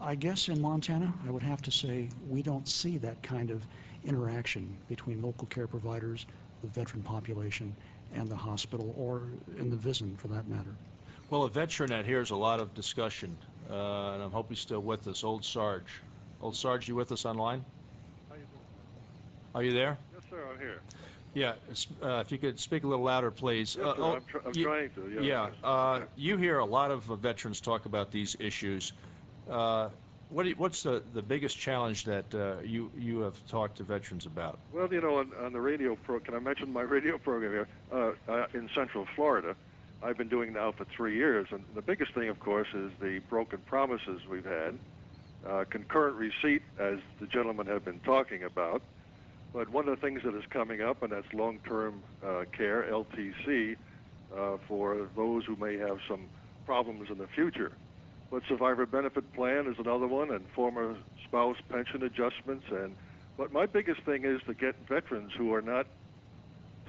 I 0.00 0.14
guess 0.14 0.48
in 0.48 0.60
Montana, 0.60 1.12
I 1.26 1.30
would 1.30 1.42
have 1.42 1.60
to 1.62 1.70
say 1.70 2.08
we 2.28 2.42
don't 2.42 2.68
see 2.68 2.98
that 2.98 3.20
kind 3.22 3.50
of 3.50 3.62
interaction 4.04 4.76
between 4.88 5.20
local 5.22 5.46
care 5.48 5.66
providers, 5.66 6.26
the 6.62 6.68
veteran 6.68 7.02
population, 7.02 7.74
and 8.14 8.28
the 8.28 8.36
hospital, 8.36 8.94
or 8.96 9.22
in 9.58 9.70
the 9.70 9.76
VISN 9.76 10.16
for 10.16 10.28
that 10.28 10.48
matter. 10.48 10.74
Well, 11.30 11.42
a 11.42 11.48
veteran 11.50 11.90
that 11.90 12.06
hears 12.06 12.30
a 12.30 12.36
lot 12.36 12.60
of 12.60 12.72
discussion, 12.74 13.36
uh, 13.70 14.12
and 14.12 14.22
I 14.22 14.28
hope 14.28 14.48
he's 14.48 14.60
still 14.60 14.80
with 14.80 15.06
us, 15.08 15.24
Old 15.24 15.44
Sarge. 15.44 16.00
Old 16.40 16.56
Sarge, 16.56 16.88
you 16.88 16.94
with 16.94 17.12
us 17.12 17.26
online? 17.26 17.64
Are 19.54 19.62
you 19.62 19.72
there? 19.72 19.98
Yes, 20.12 20.22
sir, 20.30 20.46
I'm 20.52 20.58
here. 20.60 20.80
Yeah, 21.34 21.54
uh, 22.02 22.20
if 22.24 22.30
you 22.32 22.38
could 22.38 22.58
speak 22.58 22.84
a 22.84 22.86
little 22.86 23.04
louder, 23.04 23.30
please. 23.30 23.76
Yes, 23.78 23.86
Uh, 23.86 23.94
oh, 23.98 24.12
I'm, 24.14 24.22
tr- 24.22 24.38
I'm 24.46 24.52
you- 24.54 24.64
trying 24.64 24.90
to, 24.90 25.10
yeah. 25.10 25.20
Yeah, 25.20 25.68
uh, 25.68 26.00
you 26.16 26.36
hear 26.36 26.58
a 26.58 26.64
lot 26.64 26.90
of 26.90 27.10
uh, 27.10 27.16
veterans 27.16 27.60
talk 27.60 27.84
about 27.86 28.10
these 28.10 28.36
issues. 28.40 28.92
Uh, 29.48 29.88
What 30.30 30.44
you- 30.44 30.56
what's 30.56 30.82
the 30.82 31.02
the 31.14 31.22
biggest 31.22 31.56
challenge 31.58 32.04
that 32.04 32.34
uh, 32.34 32.60
you 32.62 32.90
you 32.94 33.20
have 33.20 33.34
talked 33.48 33.78
to 33.78 33.82
veterans 33.82 34.26
about? 34.26 34.58
Well, 34.74 34.92
you 34.92 35.00
know, 35.00 35.16
on, 35.20 35.32
on 35.42 35.54
the 35.54 35.60
radio 35.60 35.96
pro, 35.96 36.20
can 36.20 36.34
I 36.34 36.38
mention 36.38 36.70
my 36.70 36.82
radio 36.96 37.16
program 37.16 37.50
here? 37.52 37.68
Uh, 37.90 38.12
uh, 38.30 38.46
in 38.52 38.68
Central 38.74 39.06
Florida, 39.16 39.56
I've 40.02 40.18
been 40.18 40.28
doing 40.28 40.52
now 40.52 40.72
for 40.72 40.84
three 40.84 41.16
years, 41.16 41.46
and 41.50 41.64
the 41.74 41.80
biggest 41.80 42.12
thing, 42.12 42.28
of 42.28 42.38
course, 42.40 42.68
is 42.74 42.90
the 43.00 43.20
broken 43.30 43.60
promises 43.60 44.20
we've 44.30 44.44
had, 44.44 44.78
uh, 45.46 45.64
concurrent 45.70 46.16
receipt, 46.16 46.60
as 46.78 46.98
the 47.20 47.26
gentlemen 47.26 47.66
have 47.66 47.82
been 47.86 48.00
talking 48.00 48.42
about. 48.42 48.82
But 49.54 49.70
one 49.70 49.88
of 49.88 49.98
the 49.98 50.06
things 50.06 50.20
that 50.24 50.34
is 50.34 50.44
coming 50.50 50.82
up, 50.82 51.02
and 51.02 51.10
that's 51.10 51.32
long-term 51.32 52.02
uh, 52.22 52.44
care 52.52 52.82
(LTC) 52.82 53.76
for 54.68 55.08
those 55.16 55.46
who 55.46 55.56
may 55.56 55.78
have 55.78 56.00
some 56.06 56.28
problems 56.66 57.08
in 57.10 57.16
the 57.16 57.28
future. 57.28 57.72
But 58.30 58.42
survivor 58.48 58.84
benefit 58.84 59.32
plan 59.32 59.66
is 59.66 59.76
another 59.78 60.06
one, 60.06 60.30
and 60.30 60.44
former 60.54 60.96
spouse 61.24 61.56
pension 61.68 62.02
adjustments. 62.02 62.66
And 62.70 62.94
but 63.36 63.52
my 63.52 63.66
biggest 63.66 64.02
thing 64.02 64.24
is 64.24 64.40
to 64.46 64.54
get 64.54 64.74
veterans 64.88 65.32
who 65.36 65.54
are 65.54 65.62
not 65.62 65.86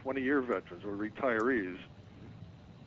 20-year 0.04 0.42
veterans 0.42 0.84
or 0.84 0.96
retirees, 0.96 1.78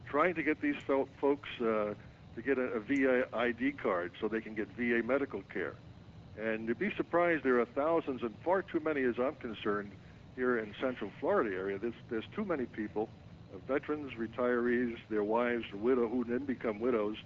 trying 0.07 0.35
to 0.35 0.43
get 0.43 0.61
these 0.61 0.77
folks 1.21 1.49
uh, 1.61 1.95
to 2.35 2.43
get 2.45 2.59
a, 2.59 2.73
a 2.73 2.81
VA 2.81 3.27
ID 3.33 3.73
card 3.73 4.13
so 4.21 4.29
they 4.29 4.41
can 4.41 4.55
get 4.55 4.69
VA 4.77 5.03
medical 5.05 5.43
care. 5.53 5.75
And 6.39 6.67
you'd 6.67 6.79
be 6.79 6.93
surprised 6.97 7.45
there 7.45 7.61
are 7.61 7.67
thousands, 7.67 8.23
and 8.23 8.35
far 8.45 8.63
too 8.63 8.81
many, 8.81 9.03
as 9.03 9.15
I'm 9.19 9.35
concerned, 9.37 9.93
here 10.35 10.59
in 10.59 10.75
Central 10.81 11.11
Florida 11.21 11.55
area. 11.55 11.79
There's 11.79 11.95
there's 12.11 12.25
too 12.35 12.45
many 12.45 12.65
people, 12.65 13.09
uh, 13.53 13.59
veterans, 13.73 14.13
retirees, 14.15 14.97
their 15.11 15.25
wives, 15.25 15.65
widow 15.75 16.09
who 16.09 16.25
then 16.25 16.45
become 16.45 16.81
widows. 16.81 17.17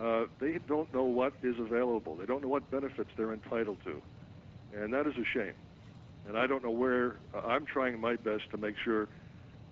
Uh, 0.00 0.24
they 0.40 0.58
don't 0.66 0.92
know 0.92 1.04
what 1.04 1.32
is 1.42 1.58
available. 1.58 2.16
They 2.16 2.26
don't 2.26 2.42
know 2.42 2.48
what 2.48 2.68
benefits 2.70 3.10
they're 3.16 3.32
entitled 3.32 3.78
to, 3.84 4.02
and 4.76 4.92
that 4.92 5.06
is 5.06 5.14
a 5.16 5.24
shame. 5.32 5.54
And 6.26 6.36
I 6.36 6.46
don't 6.46 6.64
know 6.64 6.70
where. 6.70 7.16
Uh, 7.32 7.40
I'm 7.46 7.64
trying 7.64 8.00
my 8.00 8.16
best 8.16 8.50
to 8.50 8.56
make 8.56 8.74
sure 8.82 9.08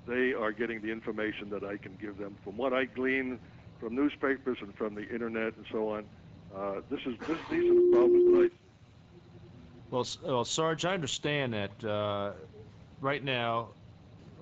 they 0.06 0.32
are 0.32 0.52
getting 0.52 0.80
the 0.80 0.92
information 0.92 1.50
that 1.50 1.64
I 1.64 1.76
can 1.76 1.96
give 2.00 2.18
them. 2.18 2.37
From 2.44 2.56
what 2.56 2.72
I 2.72 2.85
glean 2.85 3.38
from 3.80 3.96
newspapers 3.96 4.58
and 4.61 4.74
from 4.76 4.94
the 4.94 5.08
internet 5.08 5.56
and 5.56 5.66
so 5.72 5.88
on, 5.88 6.04
uh, 6.54 6.82
this 6.88 7.00
is 7.00 7.18
this, 7.26 7.38
these 7.50 7.70
are 7.70 7.74
the 7.74 7.90
problems 7.92 8.32
that 8.32 8.50
I 8.50 8.56
Well, 9.90 10.06
well, 10.22 10.44
Sarge, 10.44 10.85
I 10.85 10.94
understand 10.94 11.54
that 11.54 11.85
uh, 11.85 12.32
right 13.00 13.24
now 13.24 13.68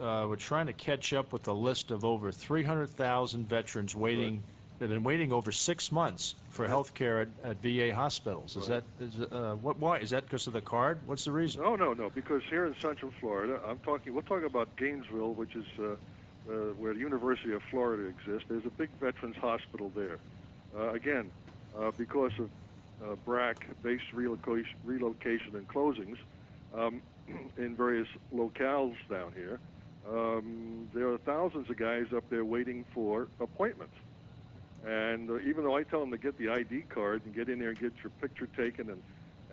uh, 0.01 0.27
we're 0.29 0.37
trying 0.37 0.67
to 0.67 0.73
catch 0.75 1.15
up 1.15 1.33
with 1.33 1.49
a 1.49 1.53
list 1.53 1.91
of 1.91 2.05
over 2.05 2.33
300,000 2.33 3.49
veterans 3.49 3.95
waiting 3.95 4.37
that 4.37 4.60
have 4.81 4.91
been 4.91 5.03
waiting 5.03 5.33
over 5.33 5.53
six 5.53 5.93
months 5.93 6.35
for 6.51 6.67
health 6.67 6.95
care 6.95 7.21
at, 7.21 7.29
at 7.45 7.57
VA 7.63 7.95
hospitals. 7.95 8.57
Is 8.57 8.69
Right. 8.69 8.83
that 8.99 9.05
is 9.05 9.33
uh, 9.33 9.57
what? 9.61 9.79
Why 9.79 9.99
is 9.99 10.11
that? 10.11 10.25
Because 10.25 10.47
of 10.47 10.53
the 10.55 10.61
card? 10.61 10.99
What's 11.07 11.25
the 11.25 11.33
reason? 11.33 11.63
No, 11.63 11.77
no, 11.77 11.93
no. 11.93 12.11
Because 12.11 12.43
here 12.49 12.67
in 12.67 12.75
Central 12.81 13.13
Florida, 13.21 13.61
I'm 13.67 13.79
talking. 13.81 14.15
We're 14.15 14.23
talking 14.23 14.47
about 14.47 14.75
Gainesville, 14.77 15.35
which 15.35 15.55
is 15.55 15.67
uh, 15.79 15.85
uh, 15.85 16.53
where 16.79 16.95
the 16.95 17.01
University 17.01 17.53
of 17.53 17.63
Florida 17.71 18.05
exists. 18.09 18.47
There's 18.49 18.65
a 18.65 18.71
big 18.71 18.89
veterans 19.01 19.37
hospital 19.37 19.93
there. 19.95 20.19
Uh, 20.77 20.91
again, 20.93 21.31
uh, 21.79 21.91
because 21.97 22.33
of 22.39 22.49
uh, 23.05 23.17
BRAC-based 23.27 24.13
relocation, 24.13 24.77
relocation 24.85 25.57
and 25.57 25.69
closings 25.69 26.17
um, 26.75 27.03
in 27.59 27.75
various 27.77 28.09
locales 28.35 28.97
down 29.11 29.33
here, 29.35 29.59
um, 30.09 30.89
there 30.95 31.09
are 31.09 31.19
thousands 31.19 31.69
of 31.69 31.77
guys 31.77 32.07
up 32.17 32.25
there 32.31 32.45
waiting 32.45 32.85
for 32.95 33.29
appointments. 33.41 33.95
And 34.87 35.31
uh, 35.31 35.39
even 35.41 35.65
though 35.65 35.77
I 35.77 35.83
tell 35.83 36.01
them 36.01 36.11
to 36.11 36.19
get 36.19 36.39
the 36.39 36.49
ID 36.49 36.85
card 36.89 37.23
and 37.25 37.35
get 37.35 37.49
in 37.49 37.59
there 37.59 37.71
and 37.71 37.79
get 37.79 37.93
your 38.03 38.11
picture 38.21 38.49
taken 38.57 38.91
and 38.91 39.03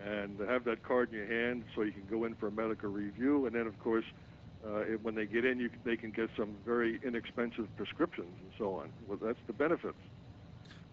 and 0.06 0.40
have 0.48 0.64
that 0.66 0.84
card 0.84 1.10
in 1.12 1.18
your 1.18 1.28
hand 1.28 1.64
so 1.76 1.82
you 1.82 1.92
can 1.92 2.06
go 2.10 2.26
in 2.26 2.36
for 2.36 2.48
a 2.48 2.52
medical 2.52 2.90
review. 2.90 3.46
And 3.46 3.56
then, 3.56 3.68
of 3.68 3.78
course, 3.80 4.06
uh, 4.66 4.80
it, 4.80 5.04
when 5.04 5.16
they 5.16 5.26
get 5.26 5.46
in, 5.46 5.60
you, 5.60 5.70
they 5.84 5.96
can 5.96 6.12
get 6.12 6.30
some 6.38 6.56
very 6.66 7.00
inexpensive 7.04 7.68
prescriptions 7.78 8.34
and 8.42 8.52
so 8.58 8.76
on. 8.76 8.90
Well, 9.08 9.18
that's 9.22 9.40
the 9.48 9.54
benefits. 9.54 9.98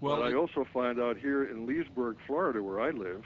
Well, 0.00 0.16
but 0.16 0.22
I 0.22 0.34
also 0.34 0.66
find 0.72 1.00
out 1.00 1.16
here 1.18 1.44
in 1.44 1.66
Leesburg, 1.66 2.16
Florida, 2.26 2.62
where 2.62 2.80
I 2.80 2.90
live, 2.90 3.22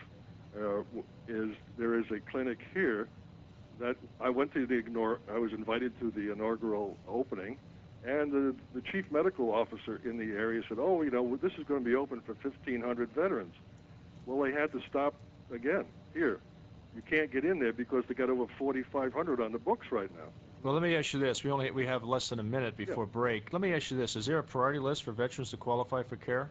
uh, 0.57 0.81
is 1.27 1.51
there 1.77 1.99
is 1.99 2.05
a 2.11 2.21
clinic 2.31 2.59
here 2.75 3.09
that 3.81 3.97
I 4.21 4.31
went 4.31 4.53
to 4.55 4.67
the 4.67 4.75
ignore. 4.75 5.21
I 5.33 5.39
was 5.39 5.53
invited 5.53 5.99
to 6.01 6.11
the 6.11 6.33
inaugural 6.33 6.97
opening, 7.09 7.57
And 8.05 8.33
the, 8.33 8.55
the 8.75 8.81
chief 8.81 9.11
medical 9.11 9.53
officer 9.53 10.01
in 10.05 10.17
the 10.17 10.33
area 10.37 10.63
said, 10.69 10.79
oh, 10.81 11.03
you 11.03 11.11
know, 11.11 11.37
this 11.37 11.53
is 11.59 11.65
going 11.65 11.83
to 11.83 11.85
be 11.85 11.97
open 11.97 12.21
for 12.21 12.35
1,500 12.35 13.11
veterans. 13.11 13.55
Well, 14.25 14.41
they 14.41 14.53
had 14.53 14.73
to 14.73 14.81
stop 14.89 15.15
again. 15.53 15.85
Here, 16.15 16.39
you 16.95 17.03
can't 17.03 17.31
get 17.31 17.45
in 17.45 17.59
there 17.59 17.73
because 17.73 18.05
they 18.09 18.15
got 18.15 18.31
over 18.31 18.47
4,500 18.59 19.41
on 19.41 19.53
the 19.53 19.59
books 19.59 19.89
right 19.91 20.11
now. 20.17 20.31
Well, 20.63 20.75
let 20.75 20.83
me 20.83 20.97
ask 20.97 21.13
you 21.13 21.21
this. 21.21 21.45
We 21.45 21.53
only 21.53 21.71
we 21.71 21.87
have 21.87 22.03
less 22.03 22.29
than 22.29 22.41
a 22.41 22.45
minute 22.45 22.77
before 22.77 23.07
break. 23.07 23.53
Let 23.53 23.63
me 23.63 23.73
ask 23.73 23.91
you 23.91 23.97
this. 23.97 24.17
Is 24.17 24.27
there 24.27 24.39
a 24.39 24.43
priority 24.43 24.81
list 24.81 25.05
for 25.05 25.13
veterans 25.13 25.51
to 25.51 25.57
qualify 25.57 26.03
for 26.03 26.17
care? 26.17 26.51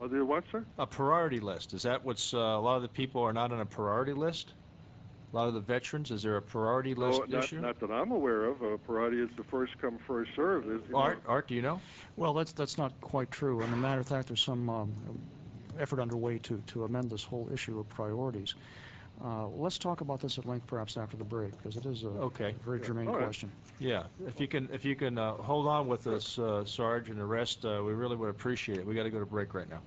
Are 0.00 0.08
there 0.08 0.24
what, 0.24 0.44
sir? 0.50 0.64
A 0.78 0.86
priority 0.86 1.38
list. 1.38 1.72
Is 1.72 1.82
that 1.82 2.04
what's 2.04 2.34
uh, 2.34 2.38
a 2.38 2.60
lot 2.60 2.76
of 2.76 2.82
the 2.82 2.88
people 2.88 3.22
are 3.22 3.32
not 3.32 3.52
on 3.52 3.60
a 3.60 3.66
priority 3.66 4.14
list? 4.14 4.54
A 5.32 5.36
lot 5.36 5.46
of 5.48 5.54
the 5.54 5.60
veterans, 5.60 6.10
is 6.10 6.22
there 6.22 6.36
a 6.36 6.42
priority 6.42 6.94
list 6.94 7.20
no, 7.28 7.38
not, 7.38 7.44
issue? 7.44 7.60
not 7.60 7.80
that 7.80 7.90
I'm 7.90 8.10
aware 8.10 8.46
of. 8.46 8.62
A 8.62 8.78
priority 8.78 9.20
is 9.20 9.30
the 9.36 9.44
first 9.44 9.72
come, 9.80 9.98
first 10.06 10.30
served. 10.34 10.66
Is, 10.66 10.80
you 10.88 10.94
know, 10.94 11.00
Art, 11.00 11.22
Art, 11.26 11.48
do 11.48 11.54
you 11.54 11.62
know? 11.62 11.80
Well, 12.16 12.34
that's, 12.34 12.52
that's 12.52 12.76
not 12.76 13.00
quite 13.00 13.30
true. 13.30 13.62
And 13.62 13.72
a 13.72 13.76
matter 13.76 14.00
of 14.00 14.08
fact, 14.08 14.28
there's 14.28 14.42
some 14.42 14.68
um, 14.68 14.92
effort 15.78 16.00
underway 16.00 16.38
to, 16.38 16.60
to 16.66 16.84
amend 16.84 17.10
this 17.10 17.22
whole 17.22 17.48
issue 17.52 17.78
of 17.78 17.88
priorities. 17.88 18.54
Uh, 19.24 19.46
Let's 19.48 19.78
talk 19.78 20.00
about 20.00 20.20
this 20.20 20.38
at 20.38 20.46
length 20.46 20.66
perhaps 20.66 20.96
after 20.96 21.16
the 21.16 21.24
break, 21.24 21.56
because 21.56 21.76
it 21.76 21.86
is 21.86 22.02
a 22.02 22.08
Okay. 22.08 22.54
very 22.64 22.80
germane 22.80 23.06
All 23.06 23.14
right. 23.14 23.24
question. 23.24 23.52
Yeah, 23.78 24.04
if 24.26 24.40
you 24.40 24.48
can, 24.48 24.68
if 24.72 24.84
you 24.84 24.96
can 24.96 25.16
uh, 25.16 25.34
hold 25.34 25.66
on 25.66 25.86
with 25.86 26.06
us, 26.06 26.38
uh, 26.38 26.64
Sarge, 26.64 27.08
and 27.08 27.18
the 27.18 27.24
rest, 27.24 27.64
uh, 27.64 27.82
we 27.84 27.92
really 27.92 28.16
would 28.16 28.30
appreciate 28.30 28.78
it. 28.78 28.86
We 28.86 28.94
got 28.94 29.04
to 29.04 29.10
go 29.10 29.20
to 29.20 29.26
break 29.26 29.54
right 29.54 29.68
now. 29.68 29.80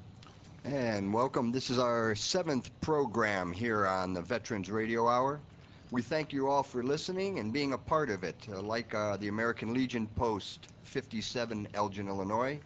And 0.65 1.13
welcome. 1.13 1.51
This 1.51 1.69
is 1.69 1.77
our 1.77 2.15
seventh 2.15 2.69
program 2.79 3.51
here 3.51 3.85
on 3.85 4.13
the 4.13 4.21
Veterans 4.21 4.71
Radio 4.71 5.09
Hour. 5.09 5.41
We 5.91 6.01
thank 6.01 6.31
you 6.31 6.47
all 6.47 6.63
for 6.63 6.81
listening 6.81 7.39
and 7.39 7.51
being 7.51 7.73
a 7.73 7.77
part 7.77 8.09
of 8.09 8.23
it, 8.23 8.37
uh, 8.49 8.61
like 8.61 8.95
uh, 8.95 9.17
the 9.17 9.27
American 9.27 9.73
Legion 9.73 10.07
Post 10.15 10.69
57 10.83 11.67
Elgin, 11.73 12.07
Illinois. 12.07 12.61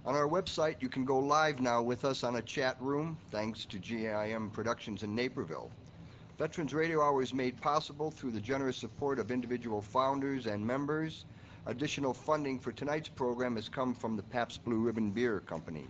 On 0.07 0.17
our 0.17 0.27
website, 0.27 0.75
you 0.81 0.89
can 0.89 1.05
go 1.05 1.21
live 1.21 1.61
now 1.61 1.81
with 1.81 2.05
us 2.05 2.25
on 2.25 2.35
a 2.35 2.43
chat 2.43 2.77
room, 2.81 3.17
thanks 3.31 3.65
to 3.67 3.79
GIM 3.79 4.51
Productions 4.51 5.05
in 5.05 5.15
Naperville. 5.15 5.71
Veterans 6.41 6.73
Radio 6.73 7.03
Hour 7.03 7.21
is 7.21 7.35
made 7.35 7.61
possible 7.61 8.11
through 8.11 8.31
the 8.31 8.41
generous 8.41 8.79
support 8.79 9.19
of 9.19 9.31
individual 9.31 9.83
founders 9.83 10.47
and 10.47 10.67
members. 10.67 11.27
Additional 11.67 12.15
funding 12.15 12.59
for 12.59 12.73
tonight's 12.73 13.11
program 13.11 13.57
has 13.57 13.69
come 13.69 13.95
from 13.95 14.17
the 14.17 14.23
Pabst 14.23 14.65
Blue 14.65 14.79
Ribbon 14.79 15.11
Beer 15.11 15.41
Company. 15.41 15.87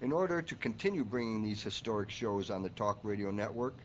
In 0.00 0.10
order 0.10 0.42
to 0.42 0.56
continue 0.56 1.04
bringing 1.04 1.44
these 1.44 1.62
historic 1.62 2.10
shows 2.10 2.50
on 2.50 2.60
the 2.60 2.70
Talk 2.70 2.98
Radio 3.04 3.30
Network, 3.30 3.76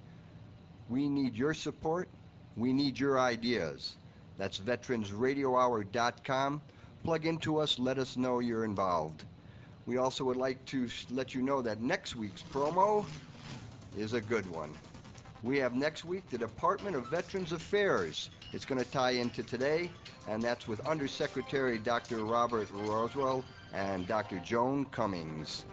we 0.89 1.08
need 1.08 1.36
your 1.36 1.53
support. 1.53 2.10
We 2.58 2.73
need 2.73 2.99
your 2.99 3.19
ideas. 3.19 3.97
That's 4.39 4.58
veteransradiohour.com. 4.58 6.62
Plug 7.03 7.25
into 7.27 7.60
us, 7.60 7.77
let 7.77 7.99
us 7.99 8.17
know 8.17 8.39
you're 8.39 8.65
involved. 8.65 9.25
We 9.86 9.97
also 9.97 10.23
would 10.23 10.38
like 10.38 10.65
to 10.65 10.89
let 11.12 11.36
you 11.36 11.43
know 11.43 11.62
that 11.62 11.82
next 11.82 12.15
week's 12.15 12.41
promo 12.41 13.06
is 13.95 14.13
a 14.13 14.21
good 14.21 14.49
one. 14.49 14.73
We 15.43 15.58
have 15.58 15.75
next 15.75 16.06
week 16.06 16.29
the 16.29 16.38
Department 16.38 16.95
of 16.95 17.06
Veterans 17.08 17.51
Affairs. 17.51 18.29
It's 18.53 18.63
going 18.63 18.82
to 18.82 18.89
tie 18.89 19.12
into 19.12 19.43
today, 19.43 19.91
and 20.29 20.41
that's 20.41 20.69
with 20.69 20.79
Undersecretary 20.88 21.77
Dr. 21.77 22.23
Robert 22.23 22.69
Roswell 22.71 23.43
and 23.73 24.08
Dr. 24.08 24.39
Joan 24.39 24.86
Cummings. 24.86 25.65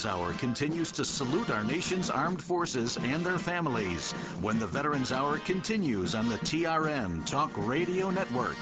Veterans 0.00 0.18
Hour 0.18 0.32
continues 0.38 0.92
to 0.92 1.04
salute 1.04 1.50
our 1.50 1.62
nation's 1.62 2.08
armed 2.08 2.42
forces 2.42 2.96
and 2.96 3.22
their 3.22 3.38
families 3.38 4.12
when 4.40 4.58
the 4.58 4.66
Veterans 4.66 5.12
Hour 5.12 5.36
continues 5.40 6.14
on 6.14 6.26
the 6.26 6.38
TRN 6.38 7.26
Talk 7.26 7.50
Radio 7.54 8.08
Network. 8.08 8.56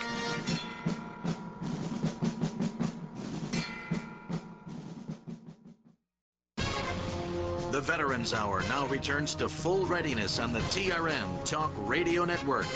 The 6.57 7.81
Veterans 7.83 8.35
Hour 8.35 8.62
now 8.62 8.88
returns 8.88 9.37
to 9.37 9.48
full 9.48 9.87
readiness 9.87 10.40
on 10.40 10.53
the 10.53 10.61
TRN 10.74 11.44
Talk 11.44 11.70
Radio 11.77 12.24
Network. 12.24 12.66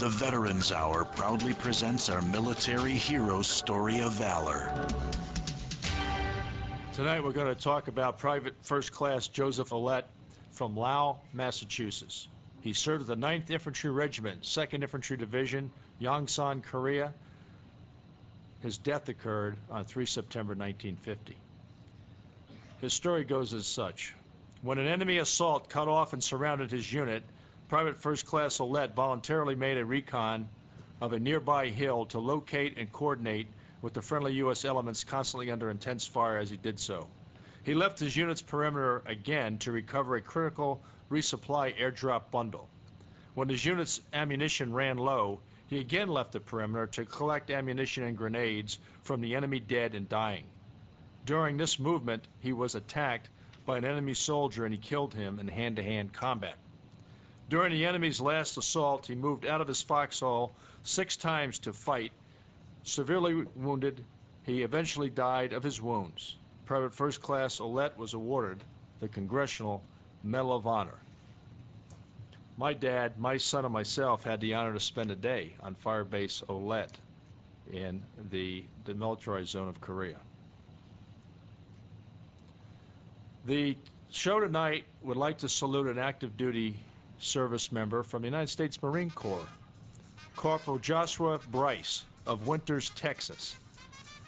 The 0.00 0.10
Veterans 0.10 0.70
Hour 0.70 1.06
proudly 1.06 1.54
presents 1.54 2.10
our 2.10 2.20
military 2.20 2.92
hero's 2.92 3.46
story 3.46 4.00
of 4.00 4.12
valor. 4.12 4.70
Tonight, 6.96 7.22
we're 7.22 7.32
going 7.32 7.54
to 7.54 7.54
talk 7.54 7.88
about 7.88 8.18
Private 8.18 8.54
First 8.62 8.90
Class 8.90 9.28
Joseph 9.28 9.68
Ouellette 9.68 10.06
from 10.50 10.74
Lowell, 10.74 11.20
Massachusetts. 11.34 12.28
He 12.62 12.72
served 12.72 13.06
the 13.06 13.14
9th 13.14 13.50
Infantry 13.50 13.90
Regiment, 13.90 14.40
2nd 14.40 14.82
Infantry 14.82 15.18
Division, 15.18 15.70
Yongsan, 16.00 16.62
Korea. 16.62 17.12
His 18.62 18.78
death 18.78 19.10
occurred 19.10 19.58
on 19.70 19.84
3 19.84 20.06
September 20.06 20.54
1950. 20.54 21.36
His 22.80 22.94
story 22.94 23.24
goes 23.24 23.52
as 23.52 23.66
such. 23.66 24.14
When 24.62 24.78
an 24.78 24.86
enemy 24.86 25.18
assault 25.18 25.68
cut 25.68 25.88
off 25.88 26.14
and 26.14 26.24
surrounded 26.24 26.70
his 26.70 26.90
unit, 26.90 27.22
Private 27.68 28.00
First 28.00 28.24
Class 28.24 28.56
Ouellette 28.56 28.94
voluntarily 28.94 29.54
made 29.54 29.76
a 29.76 29.84
recon 29.84 30.48
of 31.02 31.12
a 31.12 31.20
nearby 31.20 31.68
hill 31.68 32.06
to 32.06 32.18
locate 32.18 32.78
and 32.78 32.90
coordinate 32.90 33.48
with 33.86 33.94
the 33.94 34.02
friendly 34.02 34.32
U.S. 34.32 34.64
elements 34.64 35.04
constantly 35.04 35.48
under 35.48 35.70
intense 35.70 36.04
fire 36.04 36.38
as 36.38 36.50
he 36.50 36.56
did 36.56 36.80
so. 36.80 37.06
He 37.62 37.72
left 37.72 38.00
his 38.00 38.16
unit's 38.16 38.42
perimeter 38.42 39.04
again 39.06 39.58
to 39.58 39.70
recover 39.70 40.16
a 40.16 40.20
critical 40.20 40.82
resupply 41.08 41.72
airdrop 41.78 42.32
bundle. 42.32 42.68
When 43.34 43.48
his 43.48 43.64
unit's 43.64 44.00
ammunition 44.12 44.72
ran 44.72 44.98
low, 44.98 45.38
he 45.68 45.78
again 45.78 46.08
left 46.08 46.32
the 46.32 46.40
perimeter 46.40 46.88
to 46.88 47.04
collect 47.04 47.52
ammunition 47.52 48.02
and 48.02 48.16
grenades 48.16 48.80
from 49.04 49.20
the 49.20 49.36
enemy 49.36 49.60
dead 49.60 49.94
and 49.94 50.08
dying. 50.08 50.46
During 51.24 51.56
this 51.56 51.78
movement, 51.78 52.26
he 52.40 52.52
was 52.52 52.74
attacked 52.74 53.28
by 53.66 53.78
an 53.78 53.84
enemy 53.84 54.14
soldier 54.14 54.64
and 54.64 54.74
he 54.74 54.80
killed 54.80 55.14
him 55.14 55.38
in 55.38 55.46
hand-to-hand 55.46 56.12
combat. 56.12 56.56
During 57.48 57.72
the 57.72 57.86
enemy's 57.86 58.20
last 58.20 58.56
assault, 58.56 59.06
he 59.06 59.14
moved 59.14 59.46
out 59.46 59.60
of 59.60 59.68
his 59.68 59.80
foxhole 59.80 60.56
six 60.82 61.16
times 61.16 61.60
to 61.60 61.72
fight 61.72 62.10
Severely 62.86 63.42
wounded, 63.56 64.04
he 64.44 64.62
eventually 64.62 65.10
died 65.10 65.52
of 65.52 65.64
his 65.64 65.82
wounds. 65.82 66.36
Private 66.66 66.92
First 66.92 67.20
Class 67.20 67.58
Ouellette 67.58 67.96
was 67.96 68.14
awarded 68.14 68.62
the 69.00 69.08
Congressional 69.08 69.82
Medal 70.22 70.54
of 70.54 70.68
Honor. 70.68 70.94
My 72.56 72.72
dad, 72.72 73.18
my 73.18 73.38
son, 73.38 73.64
and 73.64 73.74
myself 73.74 74.22
had 74.22 74.40
the 74.40 74.54
honor 74.54 74.72
to 74.72 74.78
spend 74.78 75.10
a 75.10 75.16
day 75.16 75.52
on 75.64 75.74
Firebase 75.74 76.44
Ouellette 76.48 76.94
in 77.72 78.00
the 78.30 78.64
demilitarized 78.84 79.48
zone 79.48 79.68
of 79.68 79.80
Korea. 79.80 80.18
The 83.46 83.76
show 84.10 84.38
tonight 84.38 84.84
would 85.02 85.16
like 85.16 85.38
to 85.38 85.48
salute 85.48 85.88
an 85.88 85.98
active 85.98 86.36
duty 86.36 86.76
service 87.18 87.72
member 87.72 88.04
from 88.04 88.22
the 88.22 88.28
United 88.28 88.48
States 88.48 88.80
Marine 88.80 89.10
Corps, 89.10 89.48
Corporal 90.36 90.78
Joshua 90.78 91.40
Bryce 91.50 92.04
of 92.26 92.46
Winters, 92.46 92.90
Texas. 92.90 93.56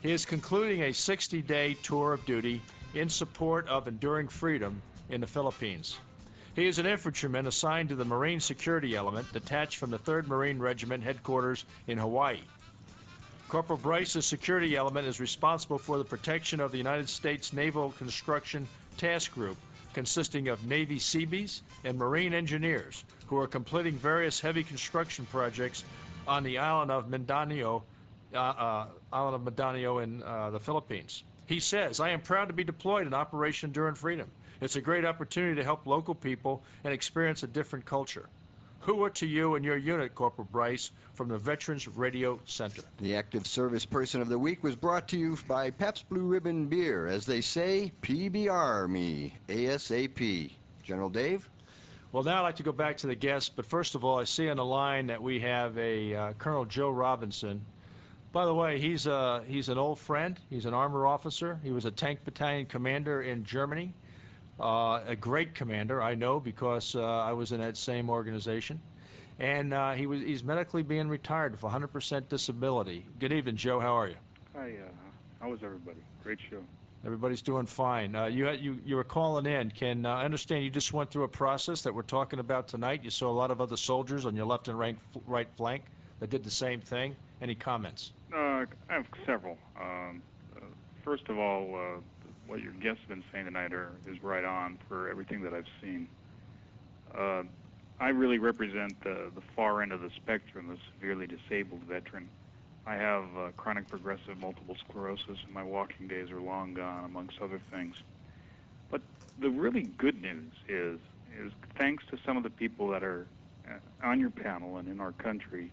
He 0.02 0.12
is 0.12 0.24
concluding 0.24 0.82
a 0.82 0.90
60-day 0.90 1.74
tour 1.82 2.12
of 2.12 2.24
duty 2.24 2.62
in 2.94 3.08
support 3.08 3.66
of 3.68 3.88
enduring 3.88 4.28
freedom 4.28 4.80
in 5.10 5.20
the 5.20 5.26
Philippines. 5.26 5.98
He 6.54 6.66
is 6.66 6.78
an 6.78 6.86
infantryman 6.86 7.46
assigned 7.46 7.88
to 7.90 7.94
the 7.94 8.04
Marine 8.04 8.40
Security 8.40 8.96
Element 8.96 9.32
detached 9.32 9.76
from 9.76 9.90
the 9.90 9.98
3rd 9.98 10.26
Marine 10.26 10.58
Regiment 10.58 11.02
headquarters 11.02 11.64
in 11.86 11.98
Hawaii. 11.98 12.40
Corporal 13.48 13.78
Bryce's 13.78 14.26
security 14.26 14.76
element 14.76 15.06
is 15.06 15.20
responsible 15.20 15.78
for 15.78 15.96
the 15.96 16.04
protection 16.04 16.60
of 16.60 16.70
the 16.70 16.76
United 16.76 17.08
States 17.08 17.54
Naval 17.54 17.92
Construction 17.92 18.68
Task 18.98 19.32
Group, 19.32 19.56
consisting 19.94 20.48
of 20.48 20.62
Navy 20.66 20.98
Seabees 20.98 21.62
and 21.84 21.96
Marine 21.96 22.34
engineers 22.34 23.04
who 23.26 23.38
are 23.38 23.46
completing 23.46 23.96
various 23.96 24.38
heavy 24.38 24.62
construction 24.62 25.26
projects 25.30 25.84
on 26.28 26.44
the 26.44 26.58
island 26.58 26.90
of 26.90 27.08
Mindanao, 27.08 27.82
uh, 28.34 28.36
uh, 28.36 28.86
island 29.12 29.34
of 29.34 29.44
Mindanao 29.44 29.98
in 29.98 30.22
uh, 30.22 30.50
the 30.50 30.60
Philippines. 30.60 31.24
He 31.46 31.58
says, 31.58 31.98
I 31.98 32.10
am 32.10 32.20
proud 32.20 32.46
to 32.48 32.54
be 32.54 32.62
deployed 32.62 33.06
in 33.06 33.14
Operation 33.14 33.70
Enduring 33.70 33.94
Freedom. 33.94 34.30
It's 34.60 34.76
a 34.76 34.80
great 34.80 35.04
opportunity 35.04 35.54
to 35.54 35.64
help 35.64 35.86
local 35.86 36.14
people 36.14 36.62
and 36.84 36.92
experience 36.92 37.42
a 37.42 37.46
different 37.46 37.86
culture. 37.86 38.28
Who 38.80 39.02
are 39.04 39.10
to 39.10 39.26
you 39.26 39.54
and 39.54 39.64
your 39.64 39.76
unit, 39.76 40.14
Corporal 40.14 40.48
Bryce, 40.52 40.90
from 41.14 41.28
the 41.28 41.38
Veterans 41.38 41.88
Radio 41.88 42.38
Center? 42.44 42.82
The 42.98 43.16
Active 43.16 43.46
Service 43.46 43.84
Person 43.84 44.20
of 44.20 44.28
the 44.28 44.38
Week 44.38 44.62
was 44.62 44.76
brought 44.76 45.08
to 45.08 45.18
you 45.18 45.38
by 45.48 45.70
Pabst 45.70 46.08
Blue 46.08 46.22
Ribbon 46.22 46.66
Beer. 46.66 47.06
As 47.06 47.26
they 47.26 47.40
say, 47.40 47.92
PBR 48.02 48.88
me, 48.88 49.34
ASAP. 49.48 50.52
General 50.82 51.10
Dave? 51.10 51.48
Well, 52.10 52.22
now 52.22 52.38
I'd 52.38 52.40
like 52.40 52.56
to 52.56 52.62
go 52.62 52.72
back 52.72 52.96
to 52.98 53.06
the 53.06 53.14
guests, 53.14 53.50
but 53.54 53.66
first 53.66 53.94
of 53.94 54.02
all, 54.02 54.18
I 54.18 54.24
see 54.24 54.48
on 54.48 54.56
the 54.56 54.64
line 54.64 55.08
that 55.08 55.22
we 55.22 55.40
have 55.40 55.76
a 55.76 56.14
uh, 56.14 56.32
Colonel 56.38 56.64
Joe 56.64 56.88
Robinson. 56.88 57.60
By 58.32 58.46
the 58.46 58.54
way, 58.54 58.80
he's 58.80 59.06
a, 59.06 59.44
he's 59.46 59.68
an 59.68 59.76
old 59.76 59.98
friend. 59.98 60.38
He's 60.48 60.64
an 60.64 60.72
armor 60.72 61.06
officer. 61.06 61.60
He 61.62 61.70
was 61.70 61.84
a 61.84 61.90
tank 61.90 62.20
battalion 62.24 62.64
commander 62.64 63.20
in 63.20 63.44
Germany. 63.44 63.92
Uh, 64.58 65.02
a 65.06 65.14
great 65.16 65.54
commander, 65.54 66.02
I 66.02 66.14
know, 66.14 66.40
because 66.40 66.94
uh, 66.94 67.02
I 67.02 67.32
was 67.32 67.52
in 67.52 67.60
that 67.60 67.76
same 67.76 68.08
organization. 68.08 68.80
And 69.38 69.74
uh, 69.74 69.92
he 69.92 70.06
was 70.06 70.22
he's 70.22 70.42
medically 70.42 70.82
being 70.82 71.10
retired 71.10 71.52
with 71.52 71.60
100% 71.60 72.28
disability. 72.30 73.04
Good 73.20 73.34
evening, 73.34 73.56
Joe. 73.56 73.80
How 73.80 73.94
are 73.98 74.08
you? 74.08 74.16
Hi, 74.56 74.70
uh, 74.70 75.44
how 75.44 75.52
is 75.52 75.62
everybody? 75.62 76.00
Great 76.24 76.38
show. 76.50 76.62
Everybody's 77.04 77.42
doing 77.42 77.66
fine. 77.66 78.14
Uh, 78.14 78.26
you 78.26 78.50
you 78.50 78.78
you 78.84 78.96
were 78.96 79.04
calling 79.04 79.46
in. 79.46 79.70
Can 79.70 80.04
uh, 80.04 80.14
I 80.14 80.24
understand 80.24 80.64
you 80.64 80.70
just 80.70 80.92
went 80.92 81.10
through 81.10 81.24
a 81.24 81.28
process 81.28 81.82
that 81.82 81.94
we're 81.94 82.02
talking 82.02 82.40
about 82.40 82.68
tonight? 82.68 83.04
You 83.04 83.10
saw 83.10 83.30
a 83.30 83.32
lot 83.32 83.50
of 83.50 83.60
other 83.60 83.76
soldiers 83.76 84.26
on 84.26 84.34
your 84.34 84.46
left 84.46 84.68
and 84.68 84.78
right 84.78 84.98
right 85.26 85.48
flank 85.56 85.84
that 86.20 86.30
did 86.30 86.42
the 86.42 86.50
same 86.50 86.80
thing. 86.80 87.14
Any 87.40 87.54
comments? 87.54 88.12
Uh, 88.32 88.36
I 88.38 88.66
have 88.88 89.06
several. 89.24 89.56
Um, 89.80 90.22
uh, 90.56 90.60
first 91.04 91.28
of 91.28 91.38
all, 91.38 91.74
uh, 91.74 92.00
what 92.48 92.60
your 92.60 92.72
guests 92.72 93.00
have 93.00 93.10
been 93.10 93.24
saying 93.32 93.44
tonight 93.44 93.72
are, 93.72 93.92
is 94.10 94.20
right 94.22 94.44
on 94.44 94.78
for 94.88 95.08
everything 95.08 95.42
that 95.42 95.54
I've 95.54 95.68
seen. 95.80 96.08
Uh, 97.16 97.42
I 98.00 98.08
really 98.08 98.38
represent 98.38 99.00
the, 99.02 99.30
the 99.34 99.42
far 99.54 99.82
end 99.82 99.92
of 99.92 100.00
the 100.00 100.10
spectrum, 100.16 100.68
the 100.68 100.76
severely 100.94 101.26
disabled 101.26 101.82
veteran. 101.82 102.28
I 102.88 102.94
have 102.94 103.24
uh, 103.36 103.50
chronic 103.58 103.90
progressive 103.90 104.38
multiple 104.38 104.74
sclerosis, 104.88 105.36
and 105.44 105.52
my 105.52 105.62
walking 105.62 106.08
days 106.08 106.30
are 106.30 106.40
long 106.40 106.72
gone, 106.72 107.04
amongst 107.04 107.36
other 107.42 107.60
things. 107.70 107.94
But 108.90 109.02
the 109.38 109.50
really 109.50 109.82
good 109.98 110.22
news 110.22 110.52
is, 110.70 110.98
is 111.38 111.52
thanks 111.76 112.02
to 112.10 112.16
some 112.24 112.38
of 112.38 112.44
the 112.44 112.50
people 112.50 112.88
that 112.88 113.04
are 113.04 113.26
uh, 113.68 114.06
on 114.06 114.18
your 114.18 114.30
panel 114.30 114.78
and 114.78 114.88
in 114.88 115.00
our 115.00 115.12
country, 115.12 115.70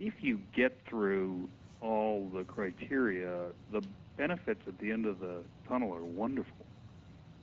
if 0.00 0.14
you 0.18 0.40
get 0.56 0.76
through 0.88 1.48
all 1.80 2.28
the 2.34 2.42
criteria, 2.42 3.44
the 3.70 3.82
benefits 4.16 4.62
at 4.66 4.76
the 4.80 4.90
end 4.90 5.06
of 5.06 5.20
the 5.20 5.44
tunnel 5.68 5.94
are 5.94 6.04
wonderful. 6.04 6.66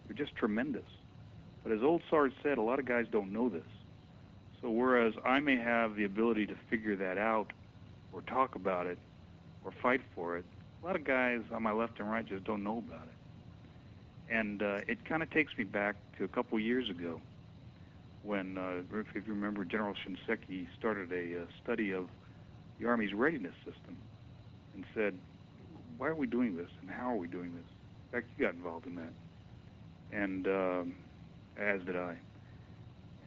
They're 0.05 0.17
just 0.17 0.35
tremendous. 0.35 0.83
But 1.63 1.71
as 1.71 1.79
old 1.81 2.01
Sarge 2.09 2.33
said, 2.43 2.57
a 2.57 2.61
lot 2.61 2.77
of 2.77 2.85
guys 2.85 3.05
don't 3.09 3.31
know 3.31 3.47
this. 3.47 3.63
So 4.61 4.69
whereas 4.69 5.13
I 5.23 5.39
may 5.39 5.55
have 5.55 5.95
the 5.95 6.03
ability 6.03 6.45
to 6.47 6.55
figure 6.69 6.97
that 6.97 7.17
out 7.17 7.53
or 8.11 8.21
talk 8.23 8.55
about 8.55 8.85
it 8.85 8.99
or 9.63 9.71
fight 9.81 10.01
for 10.15 10.37
it, 10.37 10.45
a 10.81 10.85
lot 10.85 10.95
of 10.95 11.03
guys 11.03 11.41
on 11.51 11.63
my 11.63 11.71
left 11.71 11.99
and 11.99 12.09
right 12.11 12.25
just 12.25 12.43
don't 12.43 12.63
know 12.63 12.79
about 12.79 13.07
it. 13.07 14.33
And 14.33 14.61
uh, 14.61 14.79
it 14.87 15.03
kind 15.05 15.23
of 15.23 15.29
takes 15.29 15.57
me 15.57 15.63
back 15.63 15.95
to 16.17 16.23
a 16.23 16.27
couple 16.27 16.59
years 16.59 16.89
ago 16.89 17.21
when, 18.23 18.57
uh, 18.57 18.81
if 19.15 19.27
you 19.27 19.33
remember, 19.33 19.65
General 19.65 19.93
Shinseki 19.93 20.67
started 20.77 21.11
a 21.11 21.41
uh, 21.41 21.45
study 21.63 21.91
of 21.91 22.07
the 22.79 22.87
Army's 22.87 23.13
readiness 23.13 23.53
system 23.65 23.97
and 24.73 24.85
said, 24.95 25.13
why 25.97 26.07
are 26.07 26.15
we 26.15 26.27
doing 26.27 26.55
this 26.55 26.69
and 26.81 26.89
how 26.89 27.11
are 27.11 27.17
we 27.17 27.27
doing 27.27 27.53
this? 27.53 27.65
In 28.11 28.19
fact, 28.19 28.27
you 28.37 28.45
got 28.45 28.55
involved 28.55 28.87
in 28.87 28.95
that. 28.95 29.13
And 30.11 30.47
um, 30.47 30.95
as 31.57 31.81
did 31.81 31.95
I. 31.95 32.15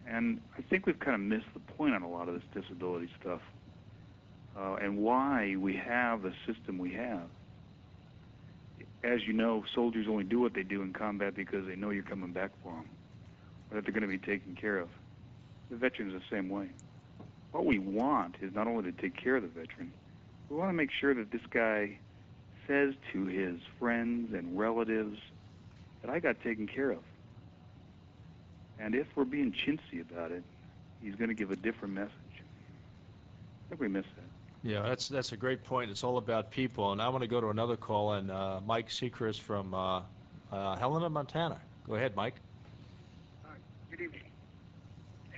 And 0.07 0.40
I 0.57 0.62
think 0.62 0.87
we've 0.87 0.99
kind 0.99 1.14
of 1.14 1.20
missed 1.20 1.53
the 1.53 1.61
point 1.75 1.94
on 1.94 2.03
a 2.03 2.09
lot 2.09 2.29
of 2.29 2.35
this 2.35 2.62
disability 2.62 3.09
stuff 3.20 3.40
uh, 4.59 4.75
and 4.75 4.99
why 4.99 5.57
we 5.59 5.77
have 5.77 6.23
the 6.23 6.33
system 6.47 6.79
we 6.79 6.92
have. 6.95 7.23
As 9.05 9.21
you 9.27 9.33
know, 9.33 9.64
soldiers 9.75 10.07
only 10.09 10.25
do 10.25 10.40
what 10.40 10.55
they 10.55 10.62
do 10.62 10.83
in 10.83 10.92
combat 10.92 11.35
because 11.35 11.66
they 11.66 11.77
know 11.77 11.90
you're 11.90 12.03
coming 12.03 12.33
back 12.33 12.51
for 12.62 12.73
them, 12.73 12.87
or 13.71 13.77
that 13.77 13.85
they're 13.85 13.92
going 13.92 14.03
to 14.03 14.09
be 14.09 14.19
taken 14.19 14.57
care 14.57 14.79
of. 14.79 14.88
The 15.71 15.77
veteran's 15.77 16.12
the 16.12 16.23
same 16.35 16.49
way. 16.49 16.69
What 17.53 17.66
we 17.66 17.79
want 17.79 18.37
is 18.40 18.55
not 18.55 18.66
only 18.66 18.90
to 18.90 19.01
take 19.01 19.16
care 19.16 19.37
of 19.37 19.42
the 19.42 19.49
veteran, 19.49 19.92
we 20.49 20.57
want 20.57 20.71
to 20.71 20.75
make 20.75 20.90
sure 21.01 21.14
that 21.14 21.31
this 21.31 21.42
guy 21.51 21.99
says 22.66 22.95
to 23.12 23.27
his 23.27 23.61
friends 23.79 24.35
and 24.35 24.59
relatives 24.59 25.19
that 26.03 26.11
I 26.11 26.19
got 26.19 26.40
taken 26.42 26.66
care 26.66 26.90
of. 26.90 27.03
And 28.79 28.95
if 28.95 29.07
we're 29.14 29.25
being 29.25 29.53
chintzy 29.53 30.01
about 30.01 30.33
it, 30.33 30.42
he's 31.03 31.14
going 31.14 31.29
to 31.29 31.35
give 31.35 31.51
a 31.51 31.57
different 31.57 31.95
message. 31.95 32.12
I 33.66 33.69
think 33.71 33.81
we 33.81 33.88
miss 33.88 34.05
that. 34.16 34.36
Yeah, 34.66 34.83
that's 34.83 35.07
that's 35.07 35.31
a 35.31 35.37
great 35.37 35.62
point. 35.62 35.92
It's 35.92 36.02
all 36.02 36.18
about 36.18 36.50
people. 36.50 36.90
And 36.90 37.00
I 37.00 37.09
want 37.09 37.22
to 37.22 37.29
go 37.29 37.40
to 37.40 37.50
another 37.50 37.76
call 37.76 38.14
and 38.14 38.33
uh, 38.33 38.59
Mike 38.66 38.88
Seacrest 38.88 39.40
from 39.42 39.72
uh, 39.72 40.02
uh, 40.50 40.74
Helena, 40.74 41.09
Montana. 41.09 41.61
Go 41.87 41.94
ahead, 41.94 42.16
Mike. 42.16 42.35
Uh, 43.44 43.50
good 43.92 44.00
evening. 44.00 44.22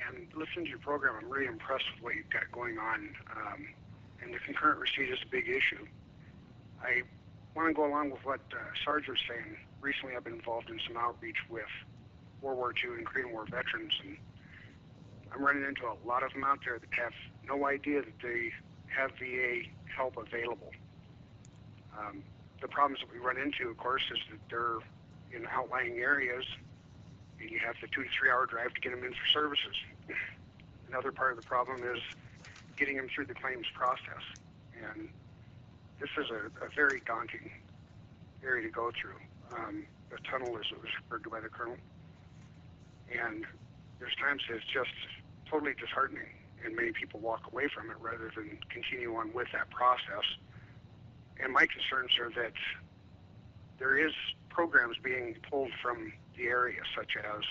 And 0.09 0.27
listening 0.35 0.65
to 0.65 0.71
your 0.71 0.79
program, 0.79 1.15
I'm 1.21 1.29
really 1.29 1.45
impressed 1.45 1.85
with 1.95 2.03
what 2.03 2.15
you've 2.15 2.31
got 2.31 2.51
going 2.53 2.79
on. 2.79 3.11
Um, 3.37 3.69
and 4.23 4.33
the 4.33 4.39
concurrent 4.39 4.81
receipt 4.81 5.13
is 5.13 5.19
a 5.23 5.31
big 5.31 5.47
issue. 5.47 5.87
I 6.83 7.03
want 7.55 7.69
to 7.69 7.75
go 7.75 7.85
along 7.85 8.13
with 8.13 8.25
what 8.25 8.41
uh, 8.53 8.57
Sarge 8.83 9.09
was 9.09 9.19
saying. 9.29 9.59
Recently, 9.83 10.17
I've 10.17 10.25
been 10.25 10.37
involved 10.37 10.71
in 10.71 10.81
some 10.89 10.97
outreach 10.97 11.37
with 11.51 11.69
World 12.41 12.57
War 12.57 12.73
II 12.73 12.97
and 12.97 13.05
Korean 13.05 13.31
War 13.33 13.45
veterans, 13.45 13.93
and 14.03 14.17
I'm 15.31 15.45
running 15.45 15.65
into 15.65 15.83
a 15.83 15.97
lot 16.09 16.23
of 16.23 16.33
them 16.33 16.45
out 16.45 16.61
there 16.65 16.79
that 16.79 16.89
have 16.95 17.13
no 17.47 17.67
idea 17.67 18.01
that 18.01 18.19
they 18.23 18.53
have 18.95 19.11
VA 19.19 19.69
help 19.95 20.17
available. 20.17 20.71
Um, 21.97 22.23
the 22.61 22.69
problems 22.69 23.01
that 23.01 23.11
we 23.13 23.19
run 23.19 23.39
into, 23.39 23.71
of 23.71 23.77
course, 23.79 24.03
is 24.11 24.19
that 24.31 24.41
they're 24.51 24.83
in 25.35 25.47
outlying 25.51 25.99
areas, 25.99 26.45
and 27.41 27.51
you 27.51 27.59
have 27.65 27.77
the 27.81 27.89
two 27.95 28.03
to 28.03 28.11
three 28.19 28.31
hour 28.31 28.47
drive 28.47 28.75
to 28.75 28.81
get 28.81 28.91
them 28.91 29.05
in 29.05 29.13
for 29.13 29.29
services. 29.33 29.77
Another 30.89 31.13
part 31.13 31.33
of 31.33 31.37
the 31.37 31.47
problem 31.47 31.85
is 31.85 32.01
getting 32.79 32.97
them 32.97 33.09
through 33.15 33.27
the 33.27 33.35
claims 33.35 33.67
process, 33.75 34.25
and 34.79 35.09
this 36.01 36.11
is 36.17 36.31
a, 36.31 36.49
a 36.65 36.69
very 36.75 37.03
daunting 37.07 37.51
area 38.43 38.67
to 38.67 38.73
go 38.73 38.91
through. 38.95 39.19
Um, 39.53 39.85
the 40.11 40.19
tunnel, 40.31 40.57
as 40.57 40.65
it 40.73 40.81
was 40.81 40.89
referred 41.05 41.25
to 41.25 41.31
by 41.31 41.41
the 41.41 41.53
colonel, 41.53 41.77
and 43.11 43.45
there's 43.99 44.15
times 44.17 44.41
it's 44.49 44.65
just 44.73 44.95
totally 45.51 45.73
disheartening, 45.77 46.31
and 46.65 46.75
many 46.77 46.93
people 46.93 47.21
walk 47.21 47.51
away 47.53 47.69
from 47.69 47.91
it 47.91 47.97
rather 48.01 48.31
than 48.35 48.59
continue 48.71 49.15
on 49.15 49.33
with 49.33 49.49
that 49.53 49.71
process. 49.71 50.25
And 51.43 51.53
my 51.53 51.67
concerns 51.67 52.13
are 52.19 52.31
that 52.43 52.55
there 53.79 53.97
is 53.97 54.13
programs 54.49 54.97
being 55.03 55.37
pulled 55.49 55.71
from 55.83 56.13
the 56.37 56.47
area, 56.47 56.81
such 56.97 57.13
as 57.17 57.43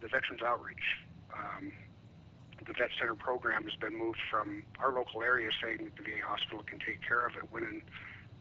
the 0.00 0.08
Veterans 0.08 0.42
Outreach. 0.42 0.86
Um, 1.32 1.72
the 2.66 2.72
Vet 2.72 2.90
Center 2.98 3.14
program 3.14 3.64
has 3.64 3.74
been 3.76 3.96
moved 3.96 4.18
from 4.30 4.62
our 4.78 4.92
local 4.92 5.22
area 5.22 5.50
saying 5.62 5.84
that 5.84 5.96
the 5.96 6.02
VA 6.02 6.24
hospital 6.26 6.64
can 6.66 6.78
take 6.78 7.02
care 7.06 7.26
of 7.26 7.36
it, 7.36 7.44
when 7.50 7.62
in 7.62 7.82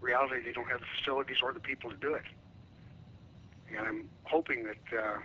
reality 0.02 0.42
they 0.44 0.54
don't 0.54 0.70
have 0.70 0.80
the 0.80 0.92
facilities 1.00 1.38
or 1.44 1.54
the 1.54 1.60
people 1.60 1.90
to 1.90 1.98
do 1.98 2.14
it. 2.14 2.26
And 3.76 3.86
I'm 3.86 4.10
hoping 4.24 4.64
that 4.64 4.98
uh, 4.98 5.18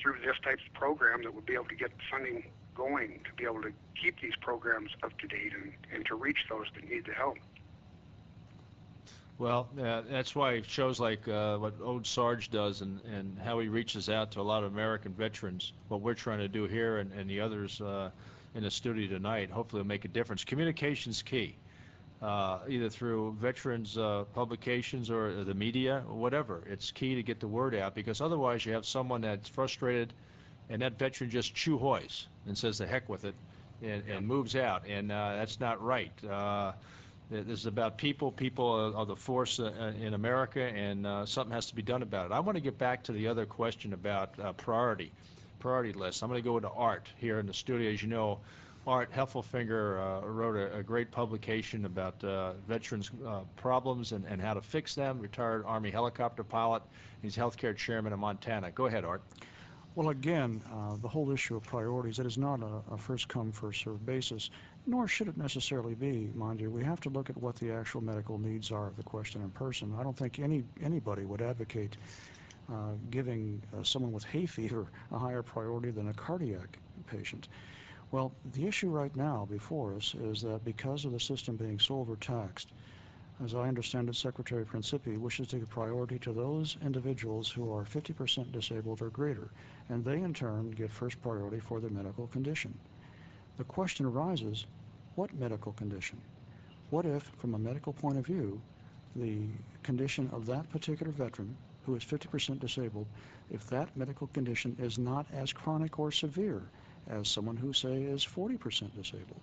through 0.00 0.16
this 0.24 0.36
type 0.42 0.58
of 0.66 0.74
program 0.74 1.22
that 1.22 1.32
we'll 1.32 1.42
be 1.42 1.54
able 1.54 1.66
to 1.66 1.76
get 1.76 1.90
funding 2.10 2.44
going 2.76 3.20
to 3.24 3.32
be 3.36 3.44
able 3.44 3.62
to 3.62 3.72
keep 4.00 4.20
these 4.20 4.36
programs 4.40 4.90
up 5.02 5.18
to 5.18 5.26
date 5.26 5.52
and, 5.54 5.72
and 5.92 6.06
to 6.06 6.14
reach 6.14 6.38
those 6.48 6.66
that 6.74 6.88
need 6.88 7.06
the 7.06 7.12
help. 7.12 7.38
Well, 9.38 9.68
uh, 9.78 10.02
that's 10.08 10.34
why 10.34 10.62
shows 10.62 10.98
like 10.98 11.28
uh, 11.28 11.58
what 11.58 11.74
Old 11.82 12.06
Sarge 12.06 12.50
does 12.50 12.80
and, 12.80 13.00
and 13.04 13.38
how 13.38 13.58
he 13.58 13.68
reaches 13.68 14.08
out 14.08 14.30
to 14.32 14.40
a 14.40 14.42
lot 14.42 14.64
of 14.64 14.72
American 14.72 15.12
veterans, 15.12 15.74
what 15.88 16.00
we're 16.00 16.14
trying 16.14 16.38
to 16.38 16.48
do 16.48 16.64
here 16.66 16.98
and, 16.98 17.12
and 17.12 17.28
the 17.28 17.40
others 17.40 17.80
uh, 17.82 18.10
in 18.54 18.62
the 18.62 18.70
studio 18.70 19.08
tonight, 19.08 19.50
hopefully 19.50 19.82
will 19.82 19.88
make 19.88 20.06
a 20.06 20.08
difference. 20.08 20.42
Communication's 20.42 21.20
key, 21.20 21.54
uh, 22.22 22.60
either 22.66 22.88
through 22.88 23.36
veterans 23.38 23.98
uh, 23.98 24.24
publications 24.34 25.10
or 25.10 25.44
the 25.44 25.54
media 25.54 26.02
or 26.08 26.14
whatever. 26.14 26.62
It's 26.70 26.90
key 26.90 27.14
to 27.16 27.22
get 27.22 27.38
the 27.38 27.48
word 27.48 27.74
out 27.74 27.94
because 27.94 28.22
otherwise 28.22 28.64
you 28.64 28.72
have 28.72 28.86
someone 28.86 29.20
that's 29.20 29.50
frustrated 29.50 30.14
and 30.70 30.82
that 30.82 30.98
veteran 30.98 31.30
just 31.30 31.54
chew 31.54 31.78
hoys 31.78 32.26
and 32.46 32.56
says 32.56 32.78
the 32.78 32.86
heck 32.86 33.08
with 33.08 33.24
it 33.24 33.34
and, 33.82 34.02
and 34.08 34.26
moves 34.26 34.56
out, 34.56 34.86
and 34.88 35.12
uh, 35.12 35.36
that's 35.36 35.60
not 35.60 35.82
right. 35.82 36.12
Uh, 36.24 36.72
This 37.28 37.58
is 37.60 37.66
about 37.66 37.98
people. 37.98 38.30
People 38.30 38.68
are, 38.70 39.00
are 39.00 39.06
the 39.06 39.16
force 39.16 39.58
uh, 39.58 39.64
uh, 39.64 40.06
in 40.06 40.14
America, 40.14 40.62
and 40.62 41.04
uh, 41.04 41.26
something 41.26 41.52
has 41.52 41.66
to 41.66 41.74
be 41.74 41.82
done 41.82 42.02
about 42.02 42.26
it. 42.26 42.32
I 42.32 42.38
want 42.38 42.54
to 42.56 42.62
get 42.62 42.78
back 42.78 43.02
to 43.04 43.12
the 43.12 43.26
other 43.26 43.46
question 43.46 43.92
about 43.92 44.38
uh, 44.38 44.52
priority, 44.52 45.10
priority 45.58 45.92
list. 45.92 46.22
I'm 46.22 46.30
going 46.30 46.40
to 46.40 46.48
go 46.48 46.56
into 46.56 46.70
Art 46.70 47.08
here 47.18 47.40
in 47.40 47.46
the 47.46 47.52
studio. 47.52 47.90
As 47.90 48.00
you 48.00 48.08
know, 48.08 48.38
Art 48.86 49.10
Heffelfinger 49.12 50.22
uh, 50.22 50.26
wrote 50.28 50.56
a, 50.56 50.78
a 50.78 50.82
great 50.84 51.10
publication 51.10 51.84
about 51.84 52.22
uh, 52.22 52.52
veterans' 52.68 53.10
uh, 53.26 53.40
problems 53.56 54.12
and, 54.12 54.24
and 54.26 54.40
how 54.40 54.54
to 54.54 54.60
fix 54.60 54.94
them. 54.94 55.18
Retired 55.18 55.64
Army 55.66 55.90
helicopter 55.90 56.44
pilot. 56.44 56.82
He's 57.22 57.36
healthcare 57.36 57.76
chairman 57.76 58.12
in 58.12 58.20
Montana. 58.20 58.70
Go 58.70 58.86
ahead, 58.86 59.04
Art. 59.04 59.22
Well, 59.96 60.10
again, 60.10 60.62
uh, 60.70 60.96
the 61.00 61.08
whole 61.08 61.30
issue 61.30 61.56
of 61.56 61.62
priorities, 61.62 62.18
it 62.18 62.26
is 62.26 62.36
not 62.36 62.60
a, 62.60 62.92
a 62.92 62.98
first 62.98 63.28
come, 63.28 63.50
first 63.50 63.82
served 63.82 64.04
basis, 64.04 64.50
nor 64.86 65.08
should 65.08 65.26
it 65.26 65.38
necessarily 65.38 65.94
be, 65.94 66.30
mind 66.34 66.60
you. 66.60 66.70
We 66.70 66.84
have 66.84 67.00
to 67.00 67.08
look 67.08 67.30
at 67.30 67.36
what 67.38 67.56
the 67.56 67.72
actual 67.72 68.02
medical 68.02 68.36
needs 68.36 68.70
are 68.70 68.88
of 68.88 68.96
the 68.98 69.02
question 69.02 69.40
in 69.40 69.48
person. 69.52 69.94
I 69.98 70.02
don't 70.02 70.14
think 70.14 70.38
any 70.38 70.64
anybody 70.82 71.24
would 71.24 71.40
advocate 71.40 71.96
uh, 72.70 72.92
giving 73.08 73.62
uh, 73.72 73.82
someone 73.84 74.12
with 74.12 74.24
hay 74.24 74.44
fever 74.44 74.86
a 75.12 75.18
higher 75.18 75.42
priority 75.42 75.90
than 75.90 76.08
a 76.08 76.12
cardiac 76.12 76.78
patient. 77.06 77.48
Well, 78.10 78.32
the 78.52 78.66
issue 78.66 78.90
right 78.90 79.16
now 79.16 79.46
before 79.50 79.94
us 79.94 80.14
is 80.14 80.42
that 80.42 80.62
because 80.62 81.06
of 81.06 81.12
the 81.12 81.20
system 81.20 81.56
being 81.56 81.78
so 81.78 82.00
overtaxed, 82.00 82.68
as 83.44 83.54
I 83.54 83.68
understand 83.68 84.08
it, 84.08 84.16
Secretary 84.16 84.64
Principi 84.64 85.18
wishes 85.18 85.48
to 85.48 85.58
give 85.58 85.68
priority 85.68 86.18
to 86.20 86.32
those 86.32 86.76
individuals 86.82 87.50
who 87.50 87.70
are 87.74 87.84
50% 87.84 88.52
disabled 88.52 89.02
or 89.02 89.10
greater, 89.10 89.50
and 89.88 90.04
they 90.04 90.20
in 90.20 90.34
turn 90.34 90.70
get 90.70 90.90
first 90.90 91.20
priority 91.22 91.60
for 91.60 91.80
their 91.80 91.90
medical 91.90 92.26
condition. 92.28 92.76
The 93.56 93.64
question 93.64 94.06
arises, 94.06 94.66
what 95.14 95.34
medical 95.34 95.72
condition? 95.72 96.20
What 96.90 97.06
if, 97.06 97.22
from 97.38 97.54
a 97.54 97.58
medical 97.58 97.92
point 97.92 98.18
of 98.18 98.26
view, 98.26 98.60
the 99.14 99.46
condition 99.82 100.28
of 100.32 100.46
that 100.46 100.68
particular 100.70 101.12
veteran 101.12 101.56
who 101.84 101.94
is 101.94 102.04
50% 102.04 102.58
disabled, 102.58 103.06
if 103.50 103.66
that 103.68 103.96
medical 103.96 104.26
condition 104.28 104.76
is 104.78 104.98
not 104.98 105.26
as 105.32 105.52
chronic 105.52 105.98
or 105.98 106.10
severe 106.12 106.62
as 107.08 107.28
someone 107.28 107.56
who, 107.56 107.72
say, 107.72 108.02
is 108.02 108.26
40% 108.26 108.94
disabled? 108.94 109.40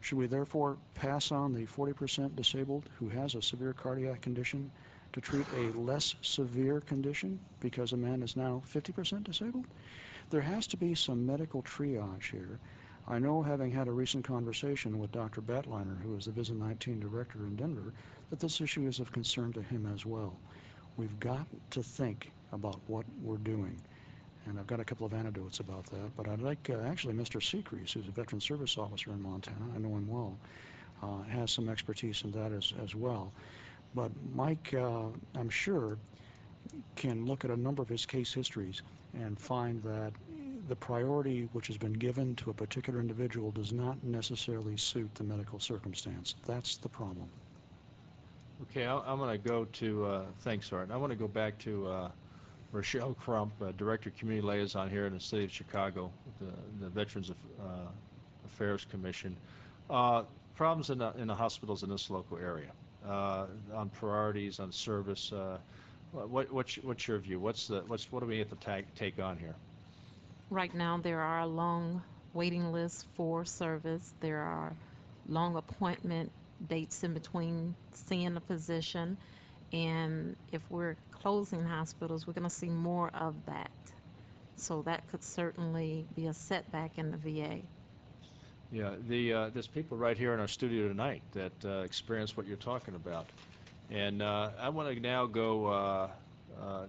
Should 0.00 0.18
we 0.18 0.26
therefore 0.26 0.76
pass 0.94 1.32
on 1.32 1.52
the 1.52 1.66
40% 1.66 2.36
disabled 2.36 2.84
who 2.98 3.08
has 3.08 3.34
a 3.34 3.42
severe 3.42 3.72
cardiac 3.72 4.20
condition 4.20 4.70
to 5.14 5.20
treat 5.20 5.46
a 5.56 5.78
less 5.78 6.16
severe 6.22 6.80
condition 6.80 7.38
because 7.60 7.92
a 7.92 7.96
man 7.96 8.20
is 8.22 8.36
now 8.36 8.60
50% 8.72 9.22
disabled? 9.22 9.64
There 10.30 10.40
has 10.40 10.66
to 10.68 10.76
be 10.76 10.96
some 10.96 11.24
medical 11.24 11.62
triage 11.62 12.30
here. 12.32 12.58
I 13.06 13.20
know, 13.20 13.40
having 13.40 13.70
had 13.70 13.86
a 13.86 13.92
recent 13.92 14.24
conversation 14.24 14.98
with 14.98 15.12
Dr. 15.12 15.40
Batliner, 15.40 16.00
who 16.02 16.16
is 16.16 16.24
the 16.24 16.32
VISN 16.32 16.58
19 16.58 16.98
director 16.98 17.38
in 17.46 17.54
Denver, 17.54 17.92
that 18.30 18.40
this 18.40 18.60
issue 18.60 18.88
is 18.88 18.98
of 18.98 19.12
concern 19.12 19.52
to 19.52 19.62
him 19.62 19.88
as 19.94 20.04
well. 20.04 20.34
We've 20.96 21.20
got 21.20 21.46
to 21.70 21.82
think 21.82 22.32
about 22.52 22.80
what 22.88 23.04
we're 23.22 23.36
doing. 23.36 23.80
And 24.46 24.58
I've 24.58 24.66
got 24.66 24.80
a 24.80 24.84
couple 24.84 25.06
of 25.06 25.14
anecdotes 25.14 25.60
about 25.60 25.86
that. 25.86 26.16
But 26.16 26.28
I'd 26.28 26.42
like, 26.42 26.70
uh, 26.70 26.80
actually, 26.88 27.14
Mr. 27.14 27.42
Secrease, 27.42 27.92
who's 27.92 28.08
a 28.08 28.10
veteran 28.10 28.40
service 28.40 28.76
officer 28.76 29.12
in 29.12 29.22
Montana, 29.22 29.66
I 29.74 29.78
know 29.78 29.96
him 29.96 30.08
well, 30.08 30.36
uh, 31.02 31.22
has 31.24 31.52
some 31.52 31.68
expertise 31.68 32.22
in 32.24 32.32
that 32.32 32.50
as, 32.50 32.72
as 32.82 32.94
well. 32.96 33.32
But 33.94 34.10
Mike, 34.34 34.74
uh, 34.76 35.04
I'm 35.36 35.48
sure, 35.50 35.98
can 36.96 37.26
look 37.26 37.44
at 37.44 37.50
a 37.50 37.56
number 37.56 37.82
of 37.82 37.88
his 37.88 38.04
case 38.06 38.32
histories 38.32 38.82
and 39.14 39.38
find 39.38 39.82
that 39.82 40.12
the 40.68 40.76
priority 40.76 41.48
which 41.52 41.66
has 41.66 41.76
been 41.76 41.92
given 41.92 42.34
to 42.36 42.50
a 42.50 42.54
particular 42.54 42.98
individual 43.00 43.50
does 43.50 43.72
not 43.72 44.02
necessarily 44.02 44.76
suit 44.76 45.14
the 45.14 45.22
medical 45.24 45.60
circumstance. 45.60 46.34
That's 46.46 46.76
the 46.78 46.88
problem. 46.88 47.28
Okay, 48.62 48.86
I- 48.86 48.98
I'm 49.00 49.18
going 49.18 49.30
to 49.40 49.48
go 49.48 49.66
to, 49.66 50.06
uh, 50.06 50.22
thanks, 50.40 50.72
Art. 50.72 50.90
I 50.90 50.96
want 50.96 51.10
to 51.12 51.16
go 51.18 51.28
back 51.28 51.58
to 51.60 51.86
uh, 51.86 52.10
Rochelle 52.72 53.14
Crump, 53.14 53.52
uh, 53.60 53.72
Director 53.72 54.08
of 54.08 54.16
Community 54.16 54.46
Liaison 54.46 54.88
here 54.88 55.06
in 55.06 55.12
the 55.12 55.20
city 55.20 55.44
of 55.44 55.52
Chicago, 55.52 56.10
the 56.40 56.46
the 56.84 56.88
Veterans 56.88 57.30
uh, 57.30 57.64
Affairs 58.46 58.86
Commission. 58.90 59.36
Uh, 59.90 60.22
Problems 60.56 60.90
in 60.90 60.98
the, 60.98 61.12
in 61.18 61.26
the 61.26 61.34
hospitals 61.34 61.82
in 61.82 61.90
this 61.90 62.08
local 62.10 62.38
area, 62.38 62.70
on 63.08 63.90
priorities, 63.98 64.60
on 64.60 64.72
service. 64.72 65.32
uh, 65.32 65.58
What, 66.12 66.52
what's, 66.52 66.76
what's 66.76 67.06
your 67.08 67.18
view? 67.18 67.40
What's 67.40 67.66
the, 67.68 67.82
what's, 67.86 68.10
what 68.10 68.20
do 68.20 68.26
we 68.26 68.38
have 68.38 68.50
to 68.50 68.56
take, 68.56 68.94
take 68.94 69.18
on 69.18 69.36
here? 69.38 69.54
Right 70.50 70.74
now, 70.74 70.98
there 70.98 71.20
are 71.20 71.46
long 71.46 72.02
waiting 72.32 72.72
lists 72.72 73.04
for 73.16 73.44
service. 73.44 74.12
There 74.20 74.40
are 74.40 74.72
long 75.28 75.56
appointment 75.56 76.30
dates 76.68 77.02
in 77.02 77.14
between 77.14 77.74
seeing 78.08 78.36
a 78.36 78.40
physician. 78.40 79.16
And 79.72 80.36
if 80.52 80.62
we're 80.70 80.96
closing 81.10 81.64
hospitals, 81.64 82.26
we're 82.26 82.34
going 82.34 82.44
to 82.48 82.50
see 82.54 82.68
more 82.68 83.10
of 83.12 83.34
that. 83.46 83.70
So 84.56 84.82
that 84.82 85.08
could 85.10 85.22
certainly 85.24 86.06
be 86.14 86.26
a 86.26 86.34
setback 86.34 86.98
in 86.98 87.10
the 87.10 87.16
VA. 87.16 87.58
Yeah, 88.72 88.90
the, 89.08 89.32
uh, 89.32 89.50
there's 89.50 89.66
people 89.68 89.96
right 89.96 90.16
here 90.16 90.34
in 90.34 90.40
our 90.40 90.48
studio 90.48 90.88
tonight 90.88 91.22
that 91.32 91.52
uh, 91.64 91.82
experience 91.82 92.36
what 92.36 92.46
you're 92.46 92.56
talking 92.56 92.94
about. 92.94 93.26
And 93.90 94.22
uh, 94.22 94.50
I 94.60 94.68
want 94.70 94.92
to 94.94 95.00
now 95.00 95.26
go 95.26 95.66
uh, 95.66 96.08
uh, 96.60 96.86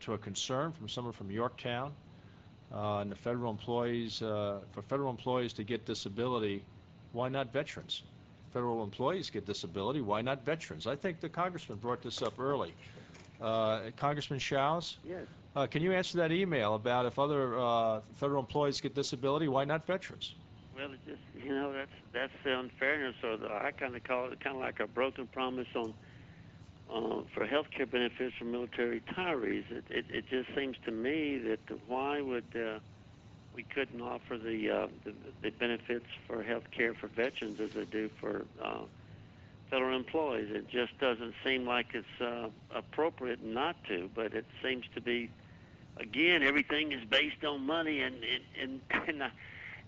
to 0.00 0.14
a 0.14 0.18
concern 0.18 0.72
from 0.72 0.88
someone 0.88 1.12
from 1.12 1.30
Yorktown. 1.30 1.92
Uh, 2.74 2.98
and 2.98 3.10
the 3.10 3.16
federal 3.16 3.50
employees, 3.50 4.20
uh, 4.20 4.58
for 4.72 4.82
federal 4.82 5.10
employees 5.10 5.54
to 5.54 5.64
get 5.64 5.86
disability, 5.86 6.62
why 7.12 7.28
not 7.28 7.50
veterans? 7.52 8.02
Federal 8.52 8.82
employees 8.82 9.30
get 9.30 9.46
disability, 9.46 10.00
why 10.02 10.20
not 10.20 10.44
veterans? 10.44 10.86
I 10.86 10.96
think 10.96 11.20
the 11.20 11.28
congressman 11.30 11.78
brought 11.78 12.02
this 12.02 12.20
up 12.20 12.38
early. 12.38 12.74
Uh, 13.40 13.80
Congressman 13.96 14.38
Shows, 14.38 14.98
Yes. 15.02 15.26
uh, 15.56 15.66
can 15.66 15.82
you 15.82 15.92
answer 15.92 16.18
that 16.18 16.32
email 16.32 16.74
about 16.74 17.06
if 17.06 17.18
other 17.18 17.58
uh, 17.58 18.00
federal 18.16 18.40
employees 18.40 18.80
get 18.80 18.94
disability, 18.94 19.48
why 19.48 19.64
not 19.64 19.86
veterans? 19.86 20.34
Well, 20.78 20.92
it 20.92 21.00
just 21.04 21.44
you 21.44 21.52
know 21.52 21.72
that's 21.72 21.90
that's 22.14 22.32
the 22.44 22.56
unfairness, 22.56 23.16
or 23.24 23.36
the, 23.36 23.48
I 23.48 23.72
kind 23.72 23.96
of 23.96 24.04
call 24.04 24.30
it 24.30 24.38
kind 24.38 24.54
of 24.54 24.62
like 24.62 24.78
a 24.78 24.86
broken 24.86 25.26
promise 25.26 25.66
on 25.74 25.92
uh, 26.94 27.22
for 27.34 27.46
health 27.46 27.66
care 27.76 27.86
benefits 27.86 28.34
for 28.38 28.44
military 28.44 29.00
retirees. 29.00 29.64
It, 29.70 29.84
it 29.90 30.04
it 30.08 30.24
just 30.30 30.54
seems 30.56 30.76
to 30.84 30.92
me 30.92 31.38
that 31.38 31.58
why 31.88 32.20
would 32.20 32.44
uh, 32.54 32.78
we 33.56 33.64
couldn't 33.64 34.00
offer 34.00 34.38
the, 34.38 34.70
uh, 34.70 34.86
the 35.04 35.12
the 35.42 35.50
benefits 35.50 36.06
for 36.28 36.44
health 36.44 36.70
care 36.70 36.94
for 36.94 37.08
veterans 37.08 37.58
as 37.60 37.70
they 37.74 37.84
do 37.84 38.08
for 38.20 38.44
uh, 38.62 38.82
federal 39.70 39.96
employees? 39.96 40.48
It 40.52 40.70
just 40.70 40.96
doesn't 41.00 41.34
seem 41.44 41.66
like 41.66 41.86
it's 41.92 42.20
uh, 42.20 42.50
appropriate 42.72 43.42
not 43.44 43.82
to, 43.88 44.08
but 44.14 44.32
it 44.32 44.46
seems 44.62 44.84
to 44.94 45.00
be. 45.00 45.28
Again, 45.96 46.44
everything 46.44 46.92
is 46.92 47.04
based 47.10 47.44
on 47.44 47.66
money, 47.66 48.00
and 48.00 48.14
and 48.14 48.80
and. 48.92 49.08
and 49.08 49.24
I, 49.24 49.30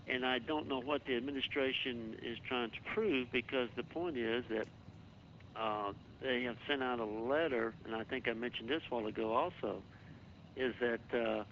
and 0.07 0.25
I 0.25 0.39
don't 0.39 0.67
know 0.67 0.81
what 0.81 1.05
the 1.05 1.15
administration 1.15 2.15
is 2.21 2.37
trying 2.47 2.71
to 2.71 2.77
prove 2.93 3.31
because 3.31 3.69
the 3.75 3.83
point 3.83 4.17
is 4.17 4.43
that 4.49 4.67
uh, 5.55 5.93
they 6.21 6.43
have 6.43 6.57
sent 6.67 6.81
out 6.83 6.99
a 6.99 7.05
letter, 7.05 7.73
and 7.85 7.95
I 7.95 8.03
think 8.03 8.27
I 8.27 8.33
mentioned 8.33 8.69
this 8.69 8.81
a 8.89 8.95
while 8.95 9.07
ago 9.07 9.33
also, 9.33 9.81
is 10.55 10.73
that 10.79 10.99
uh, 11.13 11.43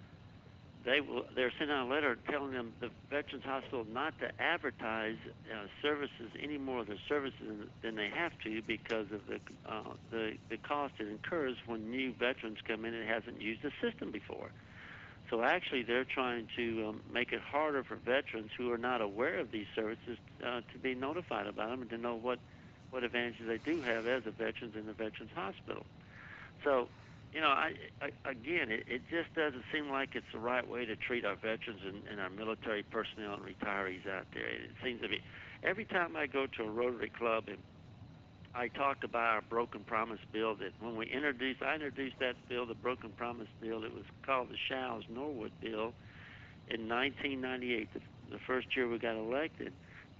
they 0.84 1.00
will 1.00 1.24
they're 1.34 1.52
sending 1.58 1.76
out 1.76 1.86
a 1.86 1.90
letter 1.90 2.16
telling 2.30 2.52
them 2.52 2.72
the 2.80 2.90
Veterans 3.10 3.44
Hospital 3.44 3.84
not 3.92 4.18
to 4.20 4.30
advertise 4.40 5.16
uh, 5.52 5.66
services 5.82 6.30
any 6.42 6.58
more 6.58 6.80
of 6.80 6.86
their 6.86 6.96
services 7.08 7.68
than, 7.82 7.96
they 7.96 8.08
have 8.08 8.32
to 8.44 8.62
because 8.62 9.06
of 9.12 9.20
the 9.26 9.40
uh, 9.70 9.82
the 10.10 10.32
the 10.48 10.56
cost 10.56 10.94
it 10.98 11.08
incurs 11.08 11.56
when 11.66 11.90
new 11.90 12.14
veterans 12.14 12.58
come 12.66 12.84
in 12.84 12.94
and 12.94 13.08
hasn't 13.08 13.40
used 13.40 13.62
the 13.62 13.72
system 13.82 14.10
before. 14.10 14.50
So 15.30 15.44
actually, 15.44 15.84
they're 15.84 16.04
trying 16.04 16.48
to 16.56 16.88
um, 16.88 17.00
make 17.12 17.32
it 17.32 17.40
harder 17.40 17.84
for 17.84 17.94
veterans 17.94 18.50
who 18.58 18.72
are 18.72 18.78
not 18.78 19.00
aware 19.00 19.38
of 19.38 19.52
these 19.52 19.66
services 19.76 20.18
uh, 20.44 20.60
to 20.72 20.78
be 20.82 20.94
notified 20.94 21.46
about 21.46 21.70
them 21.70 21.82
and 21.82 21.90
to 21.90 21.98
know 21.98 22.16
what 22.16 22.40
what 22.90 23.04
advantages 23.04 23.46
they 23.46 23.58
do 23.58 23.80
have 23.82 24.08
as 24.08 24.24
a 24.26 24.32
veterans 24.32 24.74
in 24.74 24.86
the 24.86 24.92
Veterans 24.92 25.30
Hospital. 25.36 25.86
So, 26.64 26.88
you 27.32 27.40
know, 27.40 27.46
I, 27.46 27.74
I 28.02 28.28
again, 28.28 28.72
it, 28.72 28.82
it 28.88 29.02
just 29.08 29.32
doesn't 29.36 29.62
seem 29.72 29.88
like 29.88 30.16
it's 30.16 30.26
the 30.32 30.40
right 30.40 30.68
way 30.68 30.84
to 30.86 30.96
treat 30.96 31.24
our 31.24 31.36
veterans 31.36 31.80
and, 31.86 32.02
and 32.10 32.20
our 32.20 32.30
military 32.30 32.82
personnel 32.82 33.34
and 33.34 33.44
retirees 33.44 34.10
out 34.10 34.26
there. 34.34 34.48
It 34.48 34.74
seems 34.82 35.00
to 35.02 35.08
be 35.08 35.20
every 35.62 35.84
time 35.84 36.16
I 36.16 36.26
go 36.26 36.46
to 36.58 36.64
a 36.64 36.70
Rotary 36.70 37.12
Club 37.16 37.44
and 37.46 37.58
I 38.54 38.68
talked 38.68 39.04
about 39.04 39.34
our 39.34 39.42
Broken 39.42 39.80
Promise 39.84 40.20
Bill 40.32 40.56
that 40.56 40.72
when 40.80 40.96
we 40.96 41.06
introduced, 41.06 41.62
I 41.62 41.74
introduced 41.74 42.18
that 42.18 42.34
bill, 42.48 42.66
the 42.66 42.74
Broken 42.74 43.10
Promise 43.10 43.48
Bill. 43.60 43.84
It 43.84 43.94
was 43.94 44.04
called 44.26 44.48
the 44.48 44.56
Shows 44.68 45.04
Norwood 45.08 45.52
Bill 45.60 45.92
in 46.68 46.88
1998, 46.88 47.88
the, 47.94 48.00
the 48.30 48.38
first 48.46 48.68
year 48.76 48.88
we 48.88 48.98
got 48.98 49.16
elected 49.16 49.72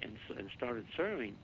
and, 0.02 0.12
and 0.36 0.48
started 0.56 0.84
serving. 0.96 1.34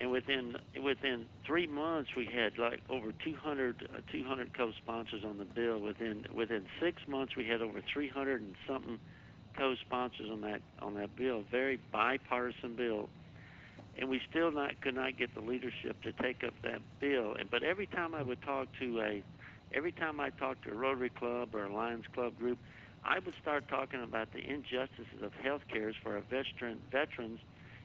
And 0.00 0.12
within 0.12 0.56
within 0.82 1.26
three 1.44 1.66
months, 1.66 2.10
we 2.16 2.26
had 2.26 2.56
like 2.56 2.80
over 2.88 3.12
200 3.24 3.88
uh, 3.92 4.00
200 4.12 4.56
co-sponsors 4.56 5.24
on 5.24 5.38
the 5.38 5.44
bill. 5.44 5.80
Within 5.80 6.24
within 6.32 6.66
six 6.80 7.02
months, 7.08 7.34
we 7.36 7.44
had 7.44 7.62
over 7.62 7.80
300 7.92 8.40
and 8.40 8.54
something 8.66 9.00
co-sponsors 9.56 10.30
on 10.30 10.40
that 10.42 10.60
on 10.80 10.94
that 10.94 11.16
bill. 11.16 11.42
Very 11.50 11.80
bipartisan 11.90 12.76
bill 12.76 13.08
and 13.98 14.08
we 14.08 14.20
still 14.30 14.50
not 14.52 14.80
could 14.80 14.94
not 14.94 15.18
get 15.18 15.34
the 15.34 15.40
leadership 15.40 16.00
to 16.02 16.12
take 16.22 16.42
up 16.46 16.54
that 16.62 16.80
bill. 17.00 17.34
And 17.38 17.50
but 17.50 17.62
every 17.62 17.86
time 17.86 18.14
I 18.14 18.22
would 18.22 18.40
talk 18.42 18.68
to 18.80 19.00
a, 19.00 19.22
every 19.74 19.92
time 19.92 20.20
I 20.20 20.30
talked 20.30 20.64
to 20.64 20.70
a 20.70 20.74
Rotary 20.74 21.10
Club 21.10 21.54
or 21.54 21.64
a 21.64 21.74
Lions 21.74 22.04
Club 22.14 22.36
group, 22.36 22.58
I 23.04 23.18
would 23.24 23.34
start 23.40 23.68
talking 23.68 24.02
about 24.02 24.32
the 24.32 24.38
injustices 24.38 25.22
of 25.22 25.32
health 25.42 25.62
cares 25.70 25.96
for 26.02 26.16
our 26.16 26.22
veteran 26.22 26.78
veterans 26.90 27.40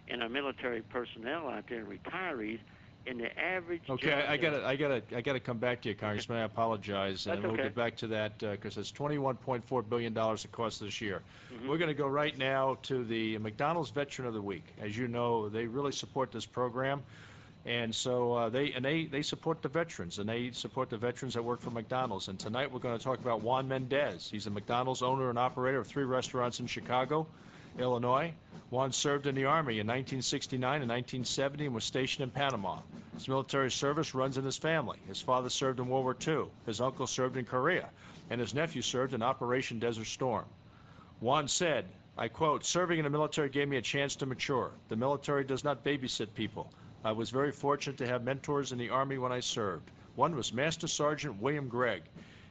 and 0.07 0.21
our 0.21 0.29
military 0.29 0.81
personnel 0.81 1.47
out 1.47 1.65
there 1.69 1.79
and 1.79 1.87
retirees. 1.87 2.59
And 3.05 3.19
the 3.19 3.37
average. 3.37 3.81
Okay, 3.89 4.13
I 4.13 4.37
gotta, 4.37 4.65
I 4.65 4.77
gotta, 4.77 5.03
I 5.13 5.19
gotta 5.19 5.41
come 5.41 5.57
back 5.57 5.81
to 5.81 5.89
you, 5.89 5.95
Congressman. 5.95 6.37
I 6.37 6.43
apologize, 6.43 7.27
and 7.27 7.43
we'll 7.43 7.51
okay. 7.51 7.63
get 7.63 7.75
back 7.75 7.97
to 7.97 8.07
that 8.07 8.39
because 8.39 8.77
it's 8.77 8.91
21.4 8.93 9.89
billion 9.89 10.13
dollars 10.13 10.45
it 10.45 10.53
costs 10.53 10.79
this 10.79 11.01
year. 11.01 11.21
Mhm. 11.53 11.67
We're 11.67 11.77
gonna 11.77 11.93
go 11.93 12.07
right 12.07 12.37
now 12.37 12.77
to 12.83 13.03
the 13.03 13.37
McDonald's 13.39 13.89
Veteran 13.89 14.27
of 14.29 14.33
the 14.33 14.41
Week. 14.41 14.63
As 14.79 14.97
you 14.97 15.09
know, 15.09 15.49
they 15.49 15.65
really 15.65 15.91
support 15.91 16.31
this 16.31 16.45
program, 16.45 17.03
and 17.65 17.93
so 17.93 18.33
uh, 18.33 18.49
they 18.49 18.71
and 18.71 18.85
they 18.85 19.05
they 19.05 19.21
support 19.21 19.61
the 19.61 19.69
veterans 19.69 20.19
and 20.19 20.29
they 20.29 20.51
support 20.51 20.89
the 20.89 20.97
veterans 20.97 21.33
that 21.33 21.43
work 21.43 21.61
for 21.61 21.71
McDonald's. 21.71 22.29
And 22.29 22.39
tonight 22.39 22.71
we're 22.71 22.79
going 22.79 22.97
to 22.97 23.03
talk 23.03 23.19
about 23.19 23.41
Juan 23.41 23.67
Mendez. 23.67 24.29
He's 24.29 24.47
a 24.47 24.49
McDonald's 24.49 25.01
owner 25.01 25.29
and 25.29 25.37
operator 25.37 25.79
of 25.79 25.87
three 25.87 26.05
restaurants 26.05 26.61
in 26.61 26.67
Chicago. 26.67 27.27
Illinois. 27.79 28.33
Juan 28.69 28.91
served 28.91 29.27
in 29.27 29.35
the 29.35 29.45
Army 29.45 29.79
in 29.79 29.87
1969 29.87 30.81
and 30.81 30.89
1970 30.89 31.65
and 31.65 31.75
was 31.75 31.83
stationed 31.83 32.23
in 32.23 32.31
Panama. 32.31 32.79
His 33.15 33.27
military 33.27 33.69
service 33.71 34.15
runs 34.15 34.37
in 34.37 34.43
his 34.43 34.57
family. 34.57 34.97
His 35.07 35.21
father 35.21 35.49
served 35.49 35.79
in 35.79 35.87
World 35.87 36.05
War 36.05 36.17
II. 36.27 36.45
His 36.65 36.81
uncle 36.81 37.05
served 37.05 37.37
in 37.37 37.45
Korea. 37.45 37.89
And 38.29 38.41
his 38.41 38.53
nephew 38.53 38.81
served 38.81 39.13
in 39.13 39.21
Operation 39.21 39.79
Desert 39.79 40.07
Storm. 40.07 40.45
Juan 41.19 41.47
said, 41.47 41.85
I 42.17 42.27
quote, 42.27 42.65
serving 42.65 42.99
in 42.99 43.03
the 43.03 43.09
military 43.09 43.49
gave 43.49 43.67
me 43.67 43.77
a 43.77 43.81
chance 43.81 44.15
to 44.17 44.25
mature. 44.25 44.71
The 44.89 44.95
military 44.95 45.43
does 45.43 45.63
not 45.63 45.83
babysit 45.83 46.33
people. 46.33 46.71
I 47.03 47.11
was 47.11 47.29
very 47.29 47.51
fortunate 47.51 47.97
to 47.97 48.07
have 48.07 48.23
mentors 48.23 48.71
in 48.71 48.77
the 48.77 48.89
Army 48.89 49.17
when 49.17 49.31
I 49.31 49.39
served. 49.39 49.89
One 50.15 50.35
was 50.35 50.53
Master 50.53 50.87
Sergeant 50.87 51.41
William 51.41 51.67
Gregg. 51.67 52.03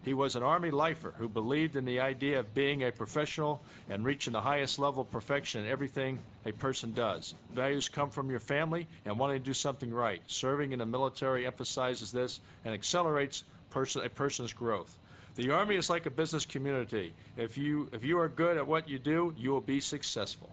He 0.05 0.15
was 0.15 0.35
an 0.35 0.43
Army 0.43 0.73
lifer 0.73 1.15
who 1.17 1.29
believed 1.29 1.77
in 1.77 1.85
the 1.85 2.01
idea 2.01 2.41
of 2.41 2.55
being 2.55 2.83
a 2.83 2.91
professional 2.91 3.63
and 3.89 4.05
reaching 4.05 4.33
the 4.33 4.41
highest 4.41 4.81
level 4.81 5.03
of 5.03 5.11
perfection 5.13 5.65
in 5.65 5.71
everything 5.71 6.19
a 6.45 6.51
person 6.51 6.93
does. 6.93 7.35
Values 7.55 7.89
come 7.89 8.11
from 8.11 8.29
your 8.29 8.41
family 8.41 8.89
and 9.05 9.17
wanting 9.17 9.39
to 9.39 9.45
do 9.45 9.55
something 9.55 9.95
right. 9.95 10.21
Serving 10.27 10.73
in 10.73 10.81
the 10.81 10.87
military 10.87 11.47
emphasizes 11.47 12.11
this 12.11 12.41
and 12.65 12.75
accelerates 12.75 13.45
person, 13.71 14.05
a 14.05 14.09
person's 14.09 14.53
growth. 14.53 14.97
The 15.37 15.51
Army 15.51 15.77
is 15.77 15.89
like 15.89 16.07
a 16.07 16.11
business 16.11 16.45
community. 16.45 17.15
If 17.37 17.57
you, 17.57 17.89
if 17.93 18.05
you 18.05 18.19
are 18.19 18.29
good 18.29 18.57
at 18.57 18.67
what 18.67 18.89
you 18.89 18.99
do, 18.99 19.33
you 19.39 19.51
will 19.51 19.61
be 19.61 19.81
successful. 19.81 20.51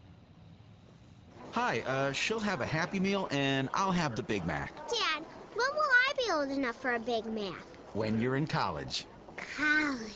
Hi, 1.52 1.80
uh, 1.88 2.12
she'll 2.12 2.40
have 2.40 2.62
a 2.62 2.68
Happy 2.68 3.00
Meal 3.00 3.28
and 3.32 3.68
I'll 3.74 3.92
have 3.92 4.16
the 4.16 4.24
Big 4.24 4.46
Mac. 4.46 4.76
Dad, 4.76 5.24
when 5.56 5.68
will 5.74 5.82
I 6.08 6.14
be 6.18 6.32
old 6.32 6.52
enough 6.52 6.76
for 6.76 6.94
a 6.94 7.00
Big 7.00 7.26
Mac? 7.26 7.66
When 7.94 8.22
you're 8.22 8.36
in 8.36 8.46
college. 8.46 9.08
College. 9.56 10.14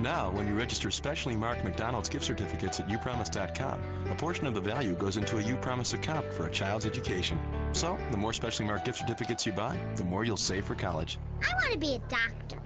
Now, 0.00 0.30
when 0.30 0.46
you 0.46 0.54
register 0.54 0.90
specially 0.90 1.36
marked 1.36 1.62
McDonald's 1.62 2.08
gift 2.08 2.24
certificates 2.24 2.80
at 2.80 2.88
upromise.com, 2.88 3.80
a 4.10 4.14
portion 4.14 4.46
of 4.46 4.54
the 4.54 4.60
value 4.60 4.94
goes 4.94 5.16
into 5.16 5.38
a 5.38 5.42
upromise 5.42 5.92
account 5.92 6.32
for 6.32 6.46
a 6.46 6.50
child's 6.50 6.86
education. 6.86 7.38
So, 7.72 7.98
the 8.10 8.16
more 8.16 8.32
specially 8.32 8.66
marked 8.66 8.86
gift 8.86 8.98
certificates 8.98 9.44
you 9.44 9.52
buy, 9.52 9.78
the 9.96 10.04
more 10.04 10.24
you'll 10.24 10.38
save 10.38 10.64
for 10.64 10.74
college. 10.74 11.18
I 11.42 11.52
want 11.54 11.72
to 11.72 11.78
be 11.78 11.94
a 11.96 11.98
doctor. 12.08 12.62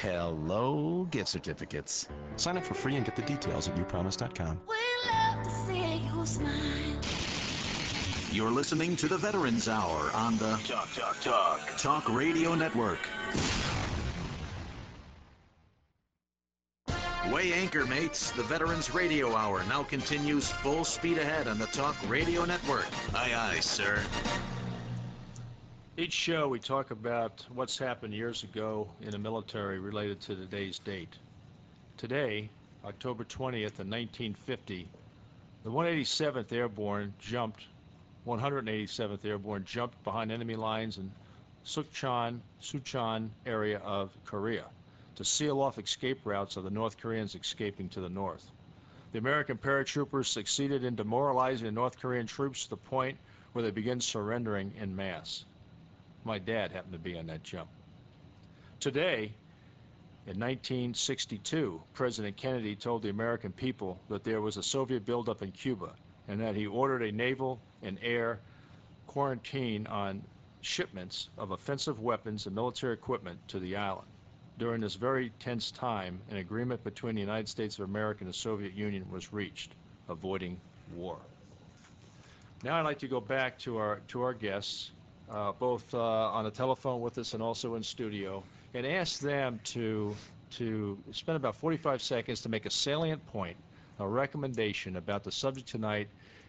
Hello, 0.00 1.08
gift 1.10 1.28
certificates. 1.28 2.08
Sign 2.36 2.56
up 2.56 2.64
for 2.64 2.74
free 2.74 2.96
and 2.96 3.04
get 3.04 3.16
the 3.16 3.22
details 3.22 3.68
at 3.68 3.74
upromise.com. 3.76 4.60
We 4.68 4.76
love 5.10 5.44
to 5.44 5.50
see 5.66 5.96
you 5.96 6.26
smile. 6.26 6.96
You're 8.30 8.50
listening 8.50 8.96
to 8.96 9.08
the 9.08 9.16
Veterans 9.16 9.68
Hour 9.68 10.10
on 10.12 10.36
the 10.36 10.60
Talk 10.64 10.92
Talk 10.92 11.20
Talk 11.20 11.76
Talk 11.78 12.08
Radio 12.10 12.54
Network. 12.54 12.98
Weigh 17.36 17.52
anchor 17.52 17.84
mates, 17.84 18.30
the 18.30 18.42
Veterans 18.44 18.94
Radio 18.94 19.36
Hour 19.36 19.62
now 19.64 19.82
continues 19.82 20.48
full 20.50 20.86
speed 20.86 21.18
ahead 21.18 21.48
on 21.48 21.58
the 21.58 21.66
Talk 21.66 21.94
Radio 22.08 22.46
Network. 22.46 22.86
Aye 23.14 23.34
aye, 23.36 23.60
sir. 23.60 24.02
Each 25.98 26.14
show, 26.14 26.48
we 26.48 26.58
talk 26.58 26.92
about 26.92 27.44
what's 27.52 27.76
happened 27.76 28.14
years 28.14 28.42
ago 28.42 28.88
in 29.02 29.10
the 29.10 29.18
military 29.18 29.78
related 29.78 30.18
to 30.22 30.34
today's 30.34 30.78
date. 30.78 31.14
Today, 31.98 32.48
October 32.86 33.22
20th 33.22 33.80
in 33.80 33.90
1950, 33.90 34.88
the 35.62 35.70
187th 35.70 36.50
Airborne 36.52 37.12
jumped, 37.18 37.66
187th 38.26 39.22
Airborne 39.26 39.62
jumped 39.66 40.02
behind 40.04 40.32
enemy 40.32 40.56
lines 40.56 40.96
in 40.96 41.12
Sukchon, 41.66 42.40
Sunchon 42.62 43.28
area 43.44 43.80
of 43.80 44.16
Korea 44.24 44.64
to 45.16 45.24
seal 45.24 45.60
off 45.60 45.78
escape 45.78 46.20
routes 46.24 46.56
of 46.56 46.64
the 46.64 46.70
North 46.70 46.98
Koreans 46.98 47.34
escaping 47.34 47.88
to 47.88 48.00
the 48.00 48.08
north. 48.08 48.52
The 49.12 49.18
American 49.18 49.56
paratroopers 49.56 50.26
succeeded 50.26 50.84
in 50.84 50.94
demoralizing 50.94 51.64
the 51.64 51.72
North 51.72 51.98
Korean 51.98 52.26
troops 52.26 52.64
to 52.64 52.70
the 52.70 52.76
point 52.76 53.18
where 53.52 53.62
they 53.62 53.70
began 53.70 54.00
surrendering 54.00 54.72
in 54.78 54.94
mass. 54.94 55.46
My 56.24 56.38
dad 56.38 56.70
happened 56.70 56.92
to 56.92 56.98
be 56.98 57.18
on 57.18 57.26
that 57.26 57.42
jump. 57.42 57.70
Today, 58.78 59.32
in 60.26 60.38
1962, 60.38 61.80
President 61.94 62.36
Kennedy 62.36 62.76
told 62.76 63.02
the 63.02 63.08
American 63.08 63.52
people 63.52 63.98
that 64.08 64.22
there 64.22 64.42
was 64.42 64.58
a 64.58 64.62
Soviet 64.62 65.06
buildup 65.06 65.40
in 65.40 65.50
Cuba 65.52 65.94
and 66.28 66.38
that 66.40 66.56
he 66.56 66.66
ordered 66.66 67.02
a 67.02 67.12
naval 67.12 67.58
and 67.82 67.98
air 68.02 68.40
quarantine 69.06 69.86
on 69.86 70.22
shipments 70.60 71.30
of 71.38 71.52
offensive 71.52 72.00
weapons 72.00 72.46
and 72.46 72.54
military 72.54 72.92
equipment 72.92 73.38
to 73.48 73.60
the 73.60 73.76
island. 73.76 74.08
During 74.58 74.80
this 74.80 74.94
very 74.94 75.30
tense 75.38 75.70
time, 75.70 76.18
an 76.30 76.38
agreement 76.38 76.82
between 76.82 77.14
the 77.14 77.20
United 77.20 77.48
States 77.48 77.78
of 77.78 77.84
America 77.84 78.20
and 78.20 78.28
the 78.28 78.36
Soviet 78.36 78.72
Union 78.72 79.04
was 79.10 79.32
reached, 79.32 79.72
avoiding 80.08 80.58
war. 80.94 81.18
Now 82.62 82.76
I'd 82.76 82.86
like 82.86 82.98
to 83.00 83.08
go 83.08 83.20
back 83.20 83.58
to 83.60 83.76
our 83.76 84.00
to 84.08 84.22
our 84.22 84.32
guests, 84.32 84.92
uh, 85.30 85.52
both 85.52 85.92
uh, 85.92 86.00
on 86.00 86.44
the 86.44 86.50
telephone 86.50 87.02
with 87.02 87.18
us 87.18 87.34
and 87.34 87.42
also 87.42 87.74
in 87.74 87.82
studio, 87.82 88.42
and 88.72 88.86
ask 88.86 89.20
them 89.20 89.60
to 89.64 90.16
to 90.52 90.98
spend 91.12 91.36
about 91.36 91.56
45 91.56 92.00
seconds 92.00 92.40
to 92.40 92.48
make 92.48 92.64
a 92.64 92.70
salient 92.70 93.24
point, 93.26 93.56
a 93.98 94.08
recommendation 94.08 94.96
about 94.96 95.22
the 95.22 95.32
subject 95.32 95.68
tonight, 95.68 96.08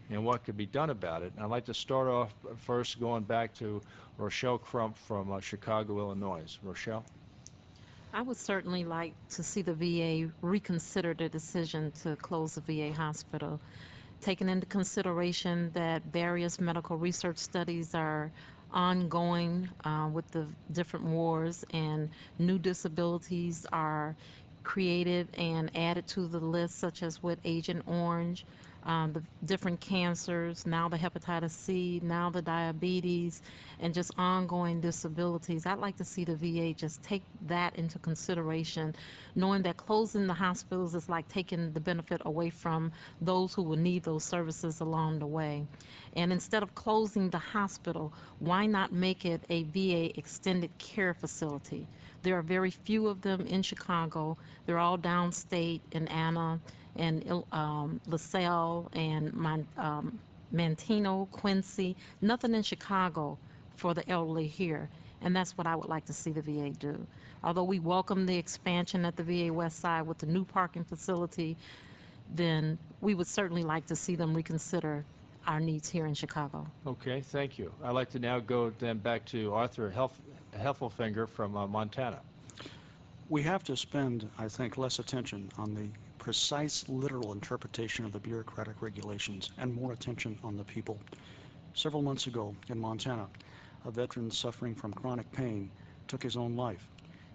and 0.09 0.23
what 0.23 0.45
could 0.45 0.55
be 0.55 0.65
done 0.65 0.91
about 0.91 1.23
it. 1.23 1.33
And 1.35 1.43
I'd 1.43 1.49
like 1.49 1.65
to 1.65 1.73
start 1.73 2.07
off 2.07 2.33
first 2.55 3.01
going 3.01 3.23
back 3.23 3.53
to 3.55 3.81
Rochelle 4.17 4.57
Crump 4.57 4.97
from 4.97 5.31
uh, 5.31 5.41
Chicago, 5.41 5.99
Illinois. 5.99 6.57
Rochelle. 6.63 7.03
I 8.17 8.23
would 8.23 8.37
certainly 8.37 8.83
like 8.83 9.13
to 9.35 9.43
see 9.43 9.61
the 9.61 9.75
VA 9.75 10.33
reconsider 10.41 11.13
the 11.13 11.29
decision 11.29 11.91
to 12.01 12.15
close 12.15 12.55
the 12.55 12.61
VA 12.61 12.91
hospital, 12.91 13.61
taking 14.21 14.49
into 14.49 14.65
consideration 14.65 15.69
that 15.75 16.01
various 16.01 16.59
medical 16.59 16.97
research 16.97 17.37
studies 17.37 17.93
are 17.93 18.31
ongoing 18.71 19.69
uh, 19.85 20.09
with 20.11 20.27
the 20.31 20.47
different 20.71 21.05
wars 21.05 21.63
and 21.73 22.09
new 22.39 22.57
disabilities 22.57 23.67
are 23.71 24.15
created 24.63 25.29
and 25.35 25.69
added 25.75 26.07
to 26.07 26.27
the 26.27 26.39
list, 26.39 26.79
such 26.79 27.03
as 27.03 27.21
with 27.21 27.37
Agent 27.45 27.83
Orange, 27.85 28.47
um, 28.87 29.11
the 29.11 29.21
different 29.45 29.81
cancers, 29.81 30.65
now 30.65 30.87
the 30.87 30.97
hepatitis 30.97 31.51
C, 31.51 31.99
now 32.01 32.29
the 32.29 32.41
diabetes, 32.41 33.41
and 33.81 33.93
just 33.93 34.11
ongoing 34.17 34.79
disabilities. 34.79 35.65
I'd 35.65 35.79
like 35.79 35.97
to 35.97 36.05
see 36.05 36.23
the 36.23 36.35
VA 36.37 36.73
just 36.73 37.03
take 37.03 37.21
that 37.47 37.75
into 37.75 37.99
consideration, 37.99 38.95
knowing 39.35 39.61
that 39.63 39.75
closing 39.75 40.25
the 40.25 40.33
hospitals 40.33 40.95
is 40.95 41.09
like 41.09 41.27
taking 41.27 41.73
the 41.73 41.81
benefit 41.81 42.21
away 42.25 42.49
from 42.49 42.93
those 43.19 43.53
who 43.53 43.61
will 43.61 43.77
need 43.77 44.03
those 44.03 44.23
services 44.23 44.79
along 44.79 45.19
the 45.19 45.27
way. 45.27 45.65
And 46.15 46.31
instead 46.31 46.63
of 46.63 46.73
closing 46.73 47.29
the 47.29 47.37
hospital, 47.37 48.13
why 48.39 48.65
not 48.65 48.93
make 48.93 49.25
it 49.25 49.43
a 49.49 49.63
VA 49.63 50.17
extended 50.17 50.75
care 50.77 51.13
facility? 51.13 51.85
There 52.23 52.37
are 52.37 52.41
very 52.41 52.71
few 52.71 53.07
of 53.07 53.21
them 53.21 53.41
in 53.41 53.61
Chicago. 53.61 54.37
They're 54.65 54.79
all 54.79 54.97
downstate 54.97 55.81
in 55.91 56.07
Anna 56.07 56.59
and 56.97 57.43
um, 57.51 57.99
LaSalle 58.07 58.89
and 58.93 59.33
Mon- 59.33 59.67
um, 59.77 60.19
Manteno, 60.53 61.29
Quincy. 61.31 61.95
Nothing 62.21 62.55
in 62.55 62.63
Chicago 62.63 63.37
for 63.75 63.93
the 63.93 64.07
elderly 64.09 64.47
here. 64.47 64.89
And 65.21 65.35
that's 65.35 65.57
what 65.57 65.67
I 65.67 65.75
would 65.75 65.89
like 65.89 66.05
to 66.05 66.13
see 66.13 66.31
the 66.31 66.41
VA 66.41 66.69
do. 66.69 66.95
Although 67.43 67.63
we 67.63 67.79
welcome 67.79 68.25
the 68.25 68.37
expansion 68.37 69.05
at 69.05 69.15
the 69.15 69.23
VA 69.23 69.53
West 69.53 69.79
Side 69.79 70.03
with 70.03 70.17
the 70.19 70.25
new 70.25 70.45
parking 70.45 70.83
facility, 70.83 71.57
then 72.35 72.77
we 73.01 73.15
would 73.15 73.27
certainly 73.27 73.63
like 73.63 73.85
to 73.87 73.95
see 73.95 74.15
them 74.15 74.33
reconsider 74.33 75.05
our 75.47 75.59
needs 75.59 75.89
here 75.89 76.05
in 76.05 76.13
Chicago. 76.13 76.67
Okay, 76.85 77.21
thank 77.21 77.57
you. 77.57 77.71
I'd 77.83 77.91
like 77.91 78.09
to 78.11 78.19
now 78.19 78.39
go 78.39 78.69
then 78.79 78.97
back 78.97 79.23
to 79.27 79.53
Arthur 79.53 79.89
Helf- 79.89 80.19
Heffelfinger 80.57 81.29
from 81.29 81.55
uh, 81.55 81.65
Montana. 81.67 82.19
We 83.29 83.43
have 83.43 83.63
to 83.65 83.75
spend, 83.75 84.29
I 84.37 84.47
think, 84.49 84.77
less 84.77 84.99
attention 84.99 85.49
on 85.57 85.73
the 85.73 85.87
precise 86.27 86.83
literal 86.89 87.31
interpretation 87.31 88.03
of 88.03 88.11
the 88.11 88.19
bureaucratic 88.19 88.81
regulations 88.81 89.49
and 89.59 89.73
more 89.73 89.93
attention 89.93 90.37
on 90.43 90.57
the 90.57 90.63
people. 90.65 90.99
Several 91.73 92.01
months 92.01 92.27
ago 92.27 92.53
in 92.67 92.77
Montana, 92.77 93.29
a 93.85 93.91
veteran 93.91 94.29
suffering 94.29 94.75
from 94.75 94.91
chronic 94.91 95.31
pain 95.31 95.71
took 96.05 96.21
his 96.21 96.35
own 96.35 96.53
life. 96.57 96.85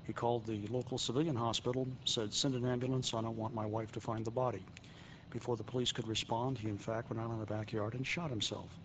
He 0.06 0.12
called 0.12 0.44
the 0.44 0.66
local 0.66 0.98
civilian 0.98 1.34
hospital, 1.34 1.88
said, 2.04 2.34
send 2.34 2.54
an 2.54 2.66
ambulance, 2.66 3.14
I 3.14 3.22
don't 3.22 3.38
want 3.38 3.54
my 3.54 3.64
wife 3.64 3.90
to 3.92 4.00
find 4.00 4.26
the 4.26 4.30
body. 4.30 4.62
Before 5.30 5.56
the 5.56 5.64
police 5.64 5.90
could 5.90 6.06
respond, 6.06 6.58
he 6.58 6.68
in 6.68 6.76
fact 6.76 7.08
went 7.08 7.22
out 7.22 7.32
in 7.32 7.40
the 7.40 7.46
backyard 7.46 7.94
and 7.94 8.06
shot 8.06 8.28
himself. 8.28 8.78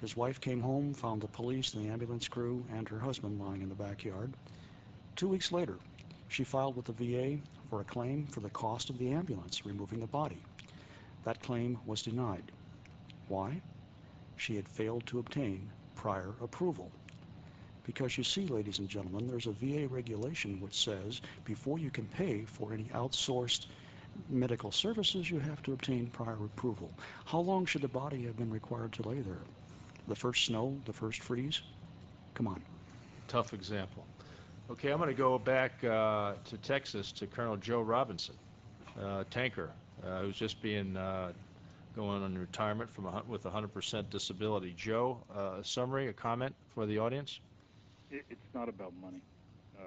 His 0.00 0.16
wife 0.16 0.40
came 0.40 0.60
home, 0.60 0.94
found 0.94 1.22
the 1.22 1.28
police, 1.28 1.74
and 1.74 1.86
the 1.86 1.92
ambulance 1.92 2.26
crew, 2.26 2.64
and 2.72 2.88
her 2.88 2.98
husband 2.98 3.38
lying 3.38 3.62
in 3.62 3.68
the 3.68 3.76
backyard. 3.76 4.34
Two 5.14 5.28
weeks 5.28 5.52
later, 5.52 5.78
she 6.26 6.42
filed 6.42 6.74
with 6.74 6.86
the 6.86 6.92
VA 6.92 7.38
for 7.68 7.80
a 7.80 7.84
claim 7.84 8.26
for 8.26 8.40
the 8.40 8.50
cost 8.50 8.90
of 8.90 8.98
the 8.98 9.10
ambulance 9.10 9.66
removing 9.66 10.00
the 10.00 10.06
body. 10.06 10.42
That 11.24 11.42
claim 11.42 11.78
was 11.86 12.02
denied. 12.02 12.50
Why? 13.28 13.60
She 14.36 14.56
had 14.56 14.68
failed 14.68 15.06
to 15.06 15.18
obtain 15.18 15.70
prior 15.94 16.32
approval. 16.40 16.90
Because 17.84 18.18
you 18.18 18.24
see, 18.24 18.46
ladies 18.46 18.78
and 18.78 18.88
gentlemen, 18.88 19.26
there's 19.26 19.46
a 19.46 19.52
VA 19.52 19.88
regulation 19.88 20.60
which 20.60 20.84
says 20.84 21.20
before 21.44 21.78
you 21.78 21.90
can 21.90 22.06
pay 22.06 22.44
for 22.44 22.72
any 22.72 22.84
outsourced 22.94 23.66
medical 24.28 24.70
services, 24.70 25.30
you 25.30 25.38
have 25.38 25.62
to 25.62 25.72
obtain 25.72 26.06
prior 26.08 26.36
approval. 26.44 26.90
How 27.24 27.38
long 27.40 27.66
should 27.66 27.82
the 27.82 27.88
body 27.88 28.24
have 28.24 28.36
been 28.36 28.50
required 28.50 28.92
to 28.94 29.08
lay 29.08 29.20
there? 29.20 29.42
The 30.06 30.14
first 30.14 30.46
snow, 30.46 30.76
the 30.84 30.92
first 30.92 31.22
freeze? 31.22 31.60
Come 32.34 32.46
on. 32.46 32.62
Tough 33.26 33.52
example. 33.52 34.04
Okay, 34.70 34.90
I'm 34.92 34.98
going 34.98 35.08
to 35.08 35.14
go 35.14 35.38
back 35.38 35.82
uh, 35.82 36.34
to 36.44 36.58
Texas 36.58 37.10
to 37.12 37.26
Colonel 37.26 37.56
Joe 37.56 37.80
Robinson, 37.80 38.34
uh, 39.02 39.24
tanker, 39.30 39.70
uh, 40.06 40.20
who's 40.20 40.36
just 40.36 40.60
being 40.60 40.94
uh, 40.94 41.32
going 41.96 42.22
on 42.22 42.36
retirement 42.36 42.92
from 42.92 43.06
a, 43.06 43.22
with 43.26 43.44
100% 43.44 44.10
disability. 44.10 44.74
Joe, 44.76 45.22
uh, 45.34 45.60
a 45.60 45.64
summary, 45.64 46.08
a 46.08 46.12
comment 46.12 46.54
for 46.74 46.84
the 46.84 46.98
audience? 46.98 47.40
It, 48.10 48.26
it's 48.28 48.54
not 48.54 48.68
about 48.68 48.92
money. 49.00 49.22
Uh, 49.78 49.84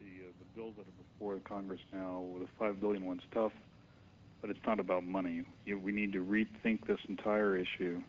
the 0.00 0.06
the 0.06 0.46
bills 0.56 0.72
that 0.78 0.86
are 0.86 1.04
before 1.18 1.38
Congress 1.44 1.80
now, 1.92 2.24
the 2.40 2.46
five 2.58 2.80
billion 2.80 3.04
one's 3.04 3.22
tough, 3.34 3.52
but 4.40 4.48
it's 4.48 4.64
not 4.66 4.80
about 4.80 5.04
money. 5.04 5.42
You, 5.66 5.78
we 5.78 5.92
need 5.92 6.14
to 6.14 6.24
rethink 6.24 6.86
this 6.86 7.00
entire 7.06 7.54
issue. 7.58 8.00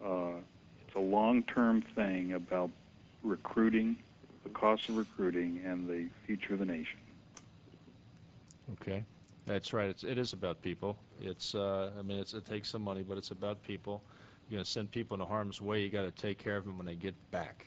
It's 0.00 0.96
a 0.96 0.98
long-term 0.98 1.84
thing 1.94 2.32
about 2.32 2.70
recruiting, 3.22 3.96
the 4.46 4.52
cost 4.54 4.88
of 4.88 4.96
recruiting, 4.96 5.60
and 5.64 5.88
the 5.88 6.06
future 6.26 6.54
of 6.54 6.60
the 6.60 6.64
nation. 6.64 6.98
Okay, 8.80 9.04
that's 9.46 9.72
right. 9.72 9.88
It's, 9.88 10.04
it 10.04 10.18
is 10.18 10.32
about 10.32 10.62
people. 10.62 10.96
It's, 11.20 11.54
uh, 11.54 11.90
I 11.98 12.02
mean, 12.02 12.18
it's, 12.18 12.34
it 12.34 12.44
takes 12.44 12.70
some 12.70 12.82
money, 12.82 13.02
but 13.02 13.18
it's 13.18 13.30
about 13.30 13.62
people. 13.62 14.02
You're 14.48 14.58
going 14.58 14.64
to 14.64 14.70
send 14.70 14.90
people 14.92 15.16
into 15.16 15.26
harm's 15.26 15.60
way. 15.60 15.82
You 15.82 15.88
got 15.88 16.02
to 16.02 16.10
take 16.10 16.38
care 16.38 16.56
of 16.56 16.64
them 16.64 16.78
when 16.78 16.86
they 16.86 16.94
get 16.94 17.14
back. 17.30 17.66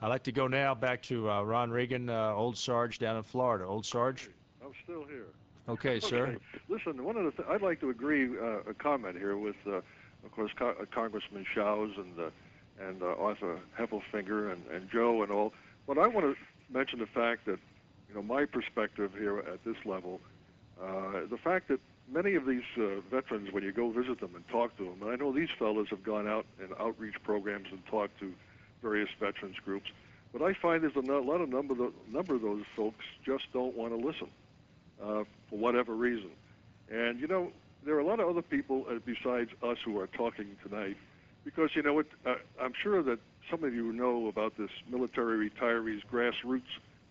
I'd 0.00 0.08
like 0.08 0.22
to 0.24 0.32
go 0.32 0.46
now 0.46 0.74
back 0.74 1.02
to 1.04 1.30
uh, 1.30 1.42
Ron 1.42 1.70
Reagan, 1.70 2.08
uh, 2.08 2.32
Old 2.32 2.56
Sarge 2.56 2.98
down 2.98 3.16
in 3.16 3.22
Florida. 3.22 3.64
Old 3.64 3.84
Sarge? 3.84 4.28
I'm 4.64 4.72
still 4.84 5.04
here. 5.04 5.26
Okay, 5.68 6.00
sir. 6.00 6.36
Listen, 6.68 7.02
one 7.02 7.16
of 7.16 7.24
the 7.24 7.30
th- 7.32 7.48
I'd 7.48 7.62
like 7.62 7.80
to 7.80 7.90
agree 7.90 8.28
uh, 8.38 8.70
a 8.70 8.74
comment 8.74 9.18
here 9.18 9.36
with, 9.36 9.56
uh, 9.66 9.76
of 9.76 10.32
course, 10.32 10.52
Co- 10.56 10.76
uh, 10.80 10.84
Congressman 10.94 11.44
Shows 11.54 11.92
and 11.96 12.18
uh, 12.18 12.30
and 12.78 13.02
uh, 13.02 13.06
Arthur 13.18 13.58
Heffelfinger 13.78 14.52
and, 14.52 14.62
and 14.70 14.90
Joe 14.90 15.22
and 15.22 15.32
all. 15.32 15.54
But 15.86 15.98
I 15.98 16.06
want 16.06 16.26
to 16.26 16.36
mention 16.72 16.98
the 16.98 17.06
fact 17.06 17.46
that, 17.46 17.58
you 18.08 18.14
know, 18.14 18.22
my 18.22 18.44
perspective 18.44 19.12
here 19.16 19.38
at 19.38 19.64
this 19.64 19.76
level, 19.84 20.20
uh, 20.82 21.26
the 21.30 21.38
fact 21.42 21.68
that 21.68 21.80
many 22.12 22.34
of 22.34 22.46
these 22.46 22.62
uh, 22.76 23.00
veterans, 23.10 23.52
when 23.52 23.62
you 23.62 23.72
go 23.72 23.90
visit 23.90 24.20
them 24.20 24.34
and 24.34 24.46
talk 24.48 24.76
to 24.78 24.84
them, 24.84 25.02
and 25.02 25.10
I 25.10 25.16
know 25.16 25.32
these 25.32 25.48
fellows 25.58 25.88
have 25.90 26.02
gone 26.02 26.28
out 26.28 26.46
in 26.60 26.68
outreach 26.78 27.14
programs 27.22 27.68
and 27.70 27.84
talked 27.86 28.18
to 28.20 28.32
various 28.82 29.08
veterans 29.18 29.56
groups, 29.64 29.90
but 30.32 30.42
I 30.42 30.54
find 30.54 30.82
there's 30.82 30.96
a 30.96 31.00
lot 31.00 31.40
of 31.40 31.48
number 31.48 31.72
of, 31.84 31.92
number 32.10 32.34
of 32.34 32.42
those 32.42 32.64
folks 32.74 33.04
just 33.24 33.44
don't 33.52 33.76
want 33.76 33.98
to 33.98 34.06
listen 34.06 34.28
uh, 35.02 35.24
for 35.48 35.58
whatever 35.58 35.94
reason. 35.94 36.30
And 36.90 37.18
you 37.18 37.26
know, 37.26 37.52
there 37.84 37.94
are 37.94 38.00
a 38.00 38.06
lot 38.06 38.20
of 38.20 38.28
other 38.28 38.42
people 38.42 38.86
uh, 38.90 38.98
besides 39.04 39.50
us 39.62 39.78
who 39.84 39.98
are 39.98 40.08
talking 40.08 40.56
tonight, 40.62 40.96
because 41.44 41.70
you 41.74 41.82
know 41.82 41.94
what? 41.94 42.06
Uh, 42.24 42.34
I'm 42.60 42.72
sure 42.82 43.02
that 43.02 43.18
some 43.50 43.64
of 43.64 43.74
you 43.74 43.92
know 43.92 44.28
about 44.28 44.56
this 44.56 44.70
military 44.90 45.48
retirees 45.50 46.00
grassroots 46.12 46.62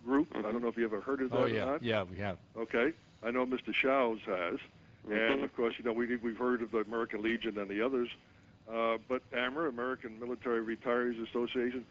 group. 0.04 0.28
I 0.34 0.42
don't 0.42 0.62
know 0.62 0.68
if 0.68 0.76
you 0.76 0.84
ever 0.84 1.00
heard 1.00 1.20
of 1.22 1.30
that 1.30 1.36
Oh, 1.36 1.42
or 1.44 1.48
yeah. 1.48 1.64
not. 1.64 1.82
Yeah, 1.82 2.04
we 2.04 2.16
have. 2.18 2.38
Okay, 2.56 2.92
I 3.24 3.30
know 3.30 3.44
Mr. 3.46 3.74
Shows 3.74 4.18
has, 4.26 4.58
and 5.10 5.42
of 5.44 5.54
course, 5.56 5.74
you 5.78 5.84
know 5.84 5.92
we 5.92 6.16
we've 6.16 6.36
heard 6.36 6.62
of 6.62 6.70
the 6.70 6.78
American 6.78 7.22
Legion 7.22 7.58
and 7.58 7.68
the 7.68 7.84
others, 7.84 8.08
uh, 8.72 8.98
but 9.08 9.22
AMR, 9.36 9.66
American 9.66 10.18
Military 10.20 10.76
Retirees 10.76 11.20
Association, 11.28 11.84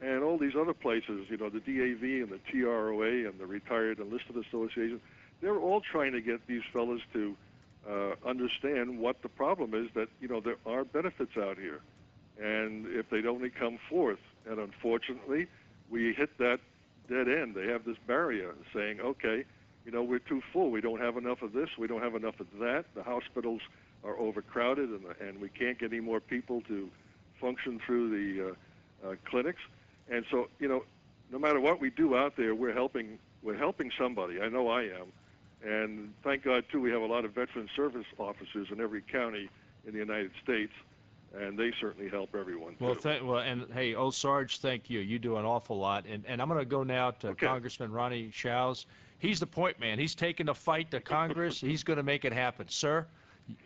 and 0.00 0.22
all 0.24 0.38
these 0.38 0.56
other 0.56 0.74
places, 0.74 1.26
you 1.28 1.36
know, 1.36 1.48
the 1.48 1.60
DAV 1.60 2.02
and 2.02 2.30
the 2.30 2.40
TROA 2.50 3.28
and 3.28 3.38
the 3.38 3.46
Retired 3.46 4.00
Enlisted 4.00 4.36
Association, 4.36 5.00
they're 5.40 5.58
all 5.58 5.80
trying 5.80 6.12
to 6.12 6.20
get 6.20 6.44
these 6.48 6.62
fellows 6.72 7.00
to 7.12 7.36
uh, 7.88 8.14
understand 8.26 8.98
what 8.98 9.22
the 9.22 9.28
problem 9.28 9.74
is. 9.74 9.88
That 9.94 10.08
you 10.20 10.26
know 10.28 10.40
there 10.40 10.56
are 10.66 10.84
benefits 10.84 11.36
out 11.36 11.58
here, 11.58 11.80
and 12.40 12.86
if 12.86 13.08
they'd 13.10 13.26
only 13.26 13.50
come 13.50 13.78
forth, 13.88 14.18
and 14.48 14.58
unfortunately, 14.58 15.46
we 15.90 16.12
hit 16.14 16.36
that 16.38 16.60
dead 17.08 17.28
end. 17.28 17.54
They 17.54 17.66
have 17.66 17.84
this 17.84 17.96
barrier 18.06 18.54
saying, 18.74 19.00
okay, 19.00 19.44
you 19.84 19.92
know, 19.92 20.02
we're 20.02 20.20
too 20.20 20.42
full. 20.52 20.70
We 20.70 20.80
don't 20.80 21.00
have 21.00 21.16
enough 21.16 21.42
of 21.42 21.52
this. 21.52 21.68
We 21.78 21.86
don't 21.86 22.02
have 22.02 22.14
enough 22.14 22.38
of 22.40 22.46
that. 22.60 22.84
The 22.94 23.02
hospitals 23.02 23.60
are 24.04 24.16
overcrowded, 24.18 24.90
and, 24.90 25.04
and 25.20 25.40
we 25.40 25.48
can't 25.48 25.78
get 25.78 25.92
any 25.92 26.00
more 26.00 26.20
people 26.20 26.60
to 26.62 26.88
function 27.40 27.80
through 27.84 28.10
the 28.10 28.50
uh, 28.50 29.10
uh, 29.10 29.14
clinics. 29.24 29.60
And 30.10 30.24
so, 30.30 30.48
you 30.58 30.68
know, 30.68 30.84
no 31.30 31.38
matter 31.38 31.60
what 31.60 31.80
we 31.80 31.90
do 31.90 32.16
out 32.16 32.36
there, 32.36 32.54
we're 32.54 32.74
helping. 32.74 33.18
We're 33.42 33.58
helping 33.58 33.90
somebody. 33.98 34.40
I 34.40 34.48
know 34.48 34.68
I 34.68 34.82
am. 34.82 35.12
And 35.64 36.12
thank 36.22 36.44
God 36.44 36.64
too, 36.70 36.80
we 36.80 36.90
have 36.90 37.02
a 37.02 37.06
lot 37.06 37.24
of 37.24 37.32
veteran 37.32 37.68
service 37.74 38.06
officers 38.18 38.68
in 38.70 38.80
every 38.80 39.02
county 39.02 39.48
in 39.86 39.92
the 39.92 39.98
United 39.98 40.30
States, 40.42 40.72
and 41.38 41.58
they 41.58 41.72
certainly 41.80 42.10
help 42.10 42.34
everyone. 42.34 42.76
Well, 42.80 42.94
too. 42.94 43.00
th- 43.10 43.22
well, 43.22 43.38
and 43.38 43.66
hey, 43.72 43.94
Old 43.94 44.14
Sarge, 44.14 44.58
thank 44.58 44.90
you. 44.90 45.00
You 45.00 45.18
do 45.18 45.36
an 45.36 45.44
awful 45.44 45.78
lot. 45.78 46.04
And, 46.06 46.24
and 46.26 46.40
I'm 46.42 46.48
going 46.48 46.60
to 46.60 46.66
go 46.66 46.82
now 46.82 47.10
to 47.12 47.28
Okay. 47.28 47.46
Congressman 47.46 47.90
Ronnie 47.92 48.30
Shows. 48.32 48.86
He's 49.18 49.38
the 49.40 49.46
point 49.46 49.78
man. 49.78 49.98
He's 49.98 50.14
taking 50.14 50.46
the 50.46 50.54
fight 50.54 50.90
to 50.90 51.00
Congress. 51.00 51.60
He's 51.60 51.82
going 51.84 51.96
to 51.96 52.02
make 52.02 52.24
it 52.24 52.32
happen. 52.32 52.66
Sir, 52.68 53.06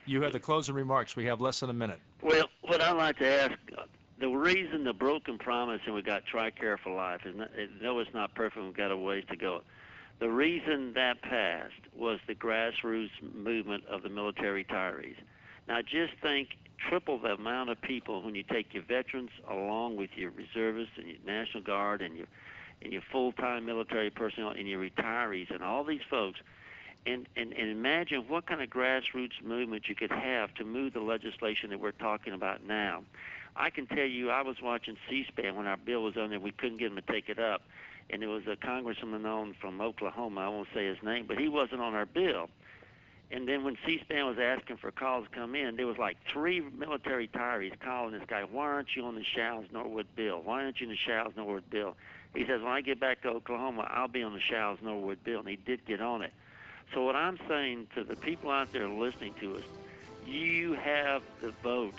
you 0.04 0.20
have 0.22 0.32
the 0.32 0.40
closing 0.40 0.74
remarks. 0.74 1.16
We 1.16 1.24
have 1.26 1.40
less 1.40 1.60
than 1.60 1.70
a 1.70 1.74
minute. 1.74 1.98
Well, 2.22 2.48
what 2.62 2.80
I'd 2.80 2.92
like 2.92 3.18
to 3.18 3.26
ask, 3.26 3.52
uh, 3.76 3.82
the 4.18 4.28
reason 4.28 4.84
the 4.84 4.92
broken 4.92 5.38
promise 5.38 5.80
and 5.86 5.94
we 5.94 6.02
got 6.02 6.24
TRICARE 6.26 6.78
for 6.80 6.94
life 6.94 7.22
is 7.24 7.34
not, 7.36 7.50
it, 7.56 7.70
no, 7.82 7.98
it's 8.00 8.12
not 8.14 8.34
perfect. 8.34 8.64
We've 8.64 8.76
got 8.76 8.90
a 8.90 8.96
ways 8.96 9.24
to 9.30 9.36
go. 9.36 9.62
The 10.18 10.30
reason 10.30 10.94
that 10.94 11.20
passed 11.20 11.74
was 11.94 12.18
the 12.26 12.34
grassroots 12.34 13.10
movement 13.34 13.84
of 13.86 14.02
the 14.02 14.08
military 14.08 14.64
retirees. 14.64 15.16
Now, 15.68 15.82
just 15.82 16.14
think 16.22 16.56
triple 16.88 17.18
the 17.18 17.32
amount 17.32 17.70
of 17.70 17.80
people 17.80 18.22
when 18.22 18.34
you 18.34 18.42
take 18.42 18.72
your 18.74 18.82
veterans 18.82 19.30
along 19.50 19.96
with 19.96 20.10
your 20.16 20.30
reservists 20.30 20.94
and 20.96 21.06
your 21.06 21.18
National 21.26 21.62
Guard 21.62 22.02
and 22.02 22.16
your 22.16 22.26
and 22.82 22.92
your 22.92 23.02
full-time 23.10 23.64
military 23.64 24.10
personnel 24.10 24.50
and 24.50 24.68
your 24.68 24.78
retirees 24.78 25.50
and 25.50 25.62
all 25.64 25.82
these 25.82 26.02
folks 26.10 26.38
and, 27.06 27.26
and, 27.36 27.52
and 27.52 27.70
imagine 27.70 28.24
what 28.28 28.46
kind 28.46 28.60
of 28.60 28.68
grassroots 28.68 29.42
movement 29.42 29.84
you 29.88 29.94
could 29.94 30.10
have 30.10 30.52
to 30.54 30.64
move 30.64 30.92
the 30.92 31.00
legislation 31.00 31.70
that 31.70 31.80
we're 31.80 31.92
talking 31.92 32.32
about 32.32 32.64
now. 32.66 33.02
I 33.54 33.70
can 33.70 33.86
tell 33.86 34.04
you, 34.04 34.30
I 34.30 34.42
was 34.42 34.56
watching 34.62 34.96
C-SPAN 35.08 35.54
when 35.56 35.66
our 35.66 35.78
bill 35.78 36.02
was 36.02 36.16
on 36.16 36.30
there. 36.30 36.40
We 36.40 36.52
couldn't 36.52 36.78
get 36.78 36.90
him 36.90 36.96
to 36.96 37.12
take 37.12 37.28
it 37.28 37.38
up, 37.38 37.62
and 38.10 38.20
there 38.20 38.28
was 38.28 38.42
a 38.50 38.56
congressman 38.56 39.24
on 39.24 39.54
from 39.60 39.80
Oklahoma. 39.80 40.40
I 40.42 40.48
won't 40.48 40.68
say 40.74 40.86
his 40.86 40.98
name, 41.02 41.26
but 41.26 41.38
he 41.38 41.48
wasn't 41.48 41.80
on 41.80 41.94
our 41.94 42.06
bill. 42.06 42.50
And 43.30 43.48
then 43.48 43.64
when 43.64 43.76
C-SPAN 43.84 44.24
was 44.24 44.38
asking 44.38 44.76
for 44.76 44.92
calls 44.92 45.26
to 45.28 45.36
come 45.36 45.54
in, 45.56 45.76
there 45.76 45.86
was 45.86 45.98
like 45.98 46.16
three 46.32 46.60
military 46.60 47.26
retirees 47.26 47.78
calling 47.80 48.12
this 48.12 48.22
guy. 48.28 48.44
Why 48.44 48.66
aren't 48.66 48.94
you 48.94 49.04
on 49.04 49.16
the 49.16 49.24
Shows 49.24 49.64
Norwood 49.72 50.06
bill? 50.14 50.42
Why 50.44 50.62
aren't 50.62 50.80
you 50.80 50.86
in 50.86 50.92
the 50.92 50.96
Shows 50.96 51.32
Norwood 51.36 51.68
bill? 51.68 51.96
He 52.34 52.46
says, 52.46 52.62
when 52.62 52.70
I 52.70 52.82
get 52.82 53.00
back 53.00 53.22
to 53.22 53.28
Oklahoma, 53.28 53.88
I'll 53.90 54.08
be 54.08 54.22
on 54.22 54.32
the 54.32 54.40
Shows 54.40 54.78
Norwood 54.80 55.24
bill, 55.24 55.40
and 55.40 55.48
he 55.48 55.56
did 55.56 55.84
get 55.86 56.00
on 56.00 56.22
it. 56.22 56.32
So 56.94 57.02
what 57.04 57.16
I'm 57.16 57.38
saying 57.48 57.88
to 57.96 58.04
the 58.04 58.14
people 58.14 58.50
out 58.50 58.72
there 58.72 58.88
listening 58.88 59.34
to 59.40 59.56
us, 59.56 59.64
you 60.24 60.74
have 60.74 61.22
the 61.40 61.52
vote. 61.62 61.94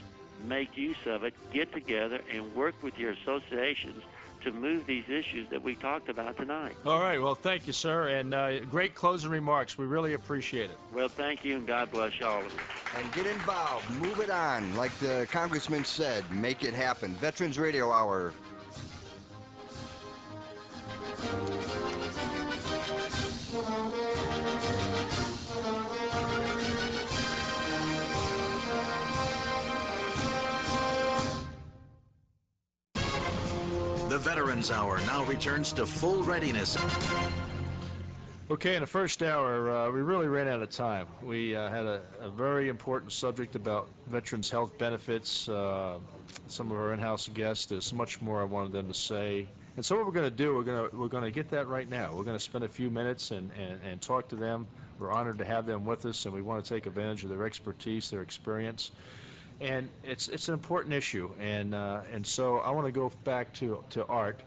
Make 0.46 0.78
use 0.78 0.98
of 1.08 1.24
it. 1.24 1.34
Get 1.52 1.74
together 1.74 2.22
and 2.32 2.56
work 2.56 2.76
with 2.82 2.98
your 2.98 3.12
associations 3.12 4.04
to 4.48 4.54
move 4.54 4.86
these 4.88 5.04
issues 5.10 5.50
that 5.50 5.62
we 5.62 5.76
talked 5.76 6.08
about 6.08 6.38
tonight. 6.38 6.76
All 6.86 7.02
right. 7.02 7.22
Well, 7.22 7.36
thank 7.36 7.68
you, 7.68 7.74
sir. 7.74 8.08
And 8.08 8.34
uh, 8.34 8.60
great 8.62 8.96
closing 8.96 9.30
remarks. 9.30 9.78
We 9.78 9.86
really 9.86 10.14
appreciate 10.14 10.70
it. 10.70 10.78
Well, 10.94 11.10
thank 11.10 11.44
you, 11.44 11.58
and 11.58 11.68
God 11.68 11.92
bless 11.92 12.18
you 12.20 12.26
all 12.26 12.40
of 12.40 12.46
you. 12.46 12.60
And 12.98 13.12
get 13.12 13.26
involved. 13.26 13.90
Move 14.02 14.22
it 14.22 14.30
on. 14.30 14.74
Like 14.76 14.98
the 15.00 15.28
congressman 15.30 15.84
said, 15.84 16.30
make 16.32 16.64
it 16.64 16.74
happen. 16.74 17.14
Veterans 17.16 17.60
Radio 17.60 17.92
Hour. 17.92 18.34
Veterans 34.58 34.72
Hour 34.72 35.00
now 35.06 35.24
returns 35.26 35.72
to 35.74 35.86
full 35.86 36.24
readiness. 36.24 36.80
Okay, 38.50 38.74
in 38.74 38.82
the 38.82 38.88
first 38.88 39.22
hour, 39.22 39.70
uh, 39.70 39.92
we 39.92 40.02
really 40.02 40.28
ran 40.28 40.48
out 40.48 40.64
of 40.64 40.72
time. 40.72 41.06
We 41.22 41.56
uh, 41.56 41.70
had 41.70 41.86
a, 41.86 42.02
a 42.20 42.32
very 42.32 42.68
important 42.68 43.12
subject 43.12 43.54
about 43.54 43.88
veterans' 44.08 44.50
health 44.50 44.76
benefits. 44.80 45.48
Uh, 45.48 46.00
some 46.48 46.72
of 46.72 46.78
our 46.78 46.92
in-house 46.94 47.30
guests, 47.36 47.68
there's 47.68 47.94
much 47.94 48.20
more 48.20 48.42
I 48.42 48.46
wanted 48.46 48.72
them 48.72 48.88
to 48.88 48.96
say. 48.96 49.48
And 49.76 49.86
so 49.86 49.96
what 49.96 50.08
we're 50.08 50.12
going 50.12 50.32
to 50.32 50.36
do, 50.36 50.56
we're 50.56 50.64
going 50.64 50.90
to 50.90 50.98
we're 50.98 51.08
going 51.08 51.26
to 51.26 51.30
get 51.30 51.52
that 51.52 51.68
right 51.68 51.88
now. 51.88 52.12
We're 52.16 52.24
going 52.24 52.38
to 52.38 52.44
spend 52.44 52.64
a 52.64 52.70
few 52.70 52.90
minutes 52.90 53.30
and, 53.30 53.52
and, 53.60 53.80
and 53.84 54.02
talk 54.02 54.28
to 54.30 54.36
them. 54.36 54.66
We're 54.98 55.12
honored 55.12 55.38
to 55.38 55.46
have 55.46 55.68
them 55.68 55.86
with 55.86 56.04
us, 56.08 56.26
and 56.26 56.34
we 56.34 56.42
want 56.42 56.66
to 56.66 56.74
take 56.74 56.88
advantage 56.88 57.24
of 57.24 57.30
their 57.30 57.46
expertise, 57.46 58.10
their 58.10 58.24
experience. 58.24 58.90
And 59.60 59.90
it's 60.04 60.28
it's 60.28 60.50
an 60.50 60.54
important 60.54 60.94
issue, 60.94 61.32
and 61.40 61.74
uh, 61.74 62.02
and 62.14 62.26
so 62.26 62.58
I 62.60 62.70
want 62.70 62.86
to 62.86 62.92
go 62.92 63.12
back 63.24 63.54
to 63.54 63.84
to 63.92 64.06
Art 64.06 64.40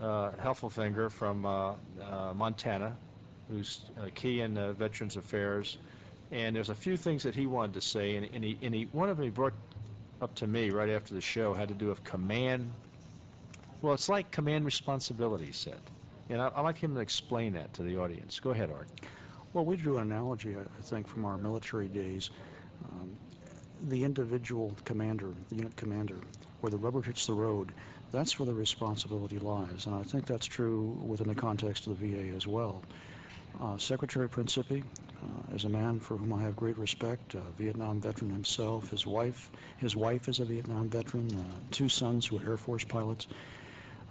uh, 0.00 0.30
Heffelfinger 0.42 1.10
from 1.10 1.44
uh, 1.44 1.72
uh, 2.02 2.32
Montana, 2.34 2.96
who's 3.50 3.80
uh, 4.00 4.08
key 4.14 4.40
in 4.40 4.54
Veterans 4.74 5.16
Affairs. 5.16 5.78
And 6.30 6.54
there's 6.54 6.68
a 6.68 6.74
few 6.74 6.96
things 6.96 7.22
that 7.22 7.34
he 7.34 7.46
wanted 7.46 7.74
to 7.74 7.80
say, 7.80 8.16
and, 8.16 8.28
and 8.34 8.44
he 8.44 8.58
and 8.60 8.74
he 8.74 8.88
one 8.92 9.08
of 9.08 9.16
them 9.16 9.24
he 9.24 9.30
brought 9.30 9.54
up 10.20 10.34
to 10.36 10.46
me 10.46 10.70
right 10.70 10.90
after 10.90 11.14
the 11.14 11.20
show 11.20 11.54
had 11.54 11.68
to 11.68 11.74
do 11.74 11.86
with 11.86 12.04
command. 12.04 12.70
Well, 13.80 13.94
it's 13.94 14.08
like 14.08 14.30
command 14.30 14.64
responsibility, 14.64 15.46
he 15.46 15.52
said. 15.52 15.80
And 16.28 16.42
I, 16.42 16.50
I'd 16.54 16.62
like 16.62 16.78
him 16.78 16.94
to 16.94 17.00
explain 17.00 17.54
that 17.54 17.72
to 17.74 17.82
the 17.82 17.96
audience. 17.98 18.40
Go 18.40 18.50
ahead, 18.50 18.70
Art. 18.70 18.88
Well, 19.54 19.64
we 19.64 19.76
drew 19.76 19.96
an 19.96 20.12
analogy, 20.12 20.54
I 20.56 20.60
I 20.60 20.82
think, 20.82 21.08
from 21.08 21.24
our 21.24 21.38
military 21.38 21.88
days. 21.88 22.30
Um, 22.92 23.16
the 23.88 24.04
individual 24.04 24.74
commander, 24.84 25.32
the 25.48 25.56
unit 25.56 25.76
commander, 25.76 26.18
where 26.60 26.70
the 26.70 26.76
rubber 26.76 27.00
hits 27.00 27.26
the 27.26 27.32
road, 27.32 27.72
that's 28.12 28.38
where 28.38 28.46
the 28.46 28.54
responsibility 28.54 29.38
lies. 29.38 29.86
And 29.86 29.94
I 29.94 30.02
think 30.02 30.26
that's 30.26 30.46
true 30.46 30.98
within 31.04 31.28
the 31.28 31.34
context 31.34 31.86
of 31.86 31.98
the 31.98 32.06
VA 32.06 32.34
as 32.36 32.46
well. 32.46 32.82
Uh, 33.60 33.76
Secretary 33.76 34.28
Principi 34.28 34.82
uh, 34.82 35.54
is 35.54 35.64
a 35.64 35.68
man 35.68 35.98
for 35.98 36.16
whom 36.16 36.32
I 36.32 36.42
have 36.42 36.54
great 36.54 36.78
respect, 36.78 37.34
a 37.34 37.40
Vietnam 37.58 38.00
veteran 38.00 38.30
himself. 38.30 38.90
His 38.90 39.06
wife, 39.06 39.50
his 39.78 39.96
wife 39.96 40.28
is 40.28 40.38
a 40.38 40.44
Vietnam 40.44 40.88
veteran, 40.88 41.28
uh, 41.34 41.42
two 41.70 41.88
sons 41.88 42.26
who 42.26 42.38
are 42.38 42.50
Air 42.50 42.56
Force 42.56 42.84
pilots. 42.84 43.26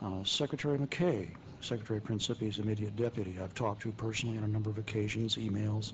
Uh, 0.03 0.23
Secretary 0.23 0.77
Mackay, 0.77 1.29
Secretary 1.61 2.01
Principi's 2.01 2.59
immediate 2.59 2.95
deputy, 2.95 3.37
I've 3.41 3.55
talked 3.55 3.81
to 3.83 3.91
personally 3.91 4.37
on 4.37 4.43
a 4.43 4.47
number 4.47 4.69
of 4.69 4.77
occasions, 4.77 5.37
emails. 5.37 5.93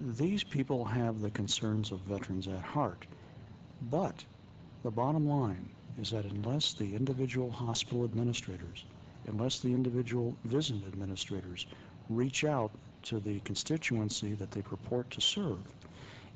These 0.00 0.44
people 0.44 0.84
have 0.84 1.20
the 1.20 1.30
concerns 1.30 1.90
of 1.90 2.00
veterans 2.00 2.48
at 2.48 2.60
heart. 2.60 3.06
But 3.90 4.24
the 4.82 4.90
bottom 4.90 5.28
line 5.28 5.70
is 6.00 6.10
that 6.10 6.24
unless 6.24 6.74
the 6.74 6.94
individual 6.94 7.50
hospital 7.50 8.04
administrators, 8.04 8.84
unless 9.26 9.58
the 9.58 9.68
individual 9.68 10.36
VISN 10.44 10.82
administrators 10.86 11.66
reach 12.08 12.44
out 12.44 12.70
to 13.02 13.18
the 13.20 13.40
constituency 13.40 14.34
that 14.34 14.50
they 14.50 14.62
purport 14.62 15.10
to 15.10 15.20
serve, 15.20 15.58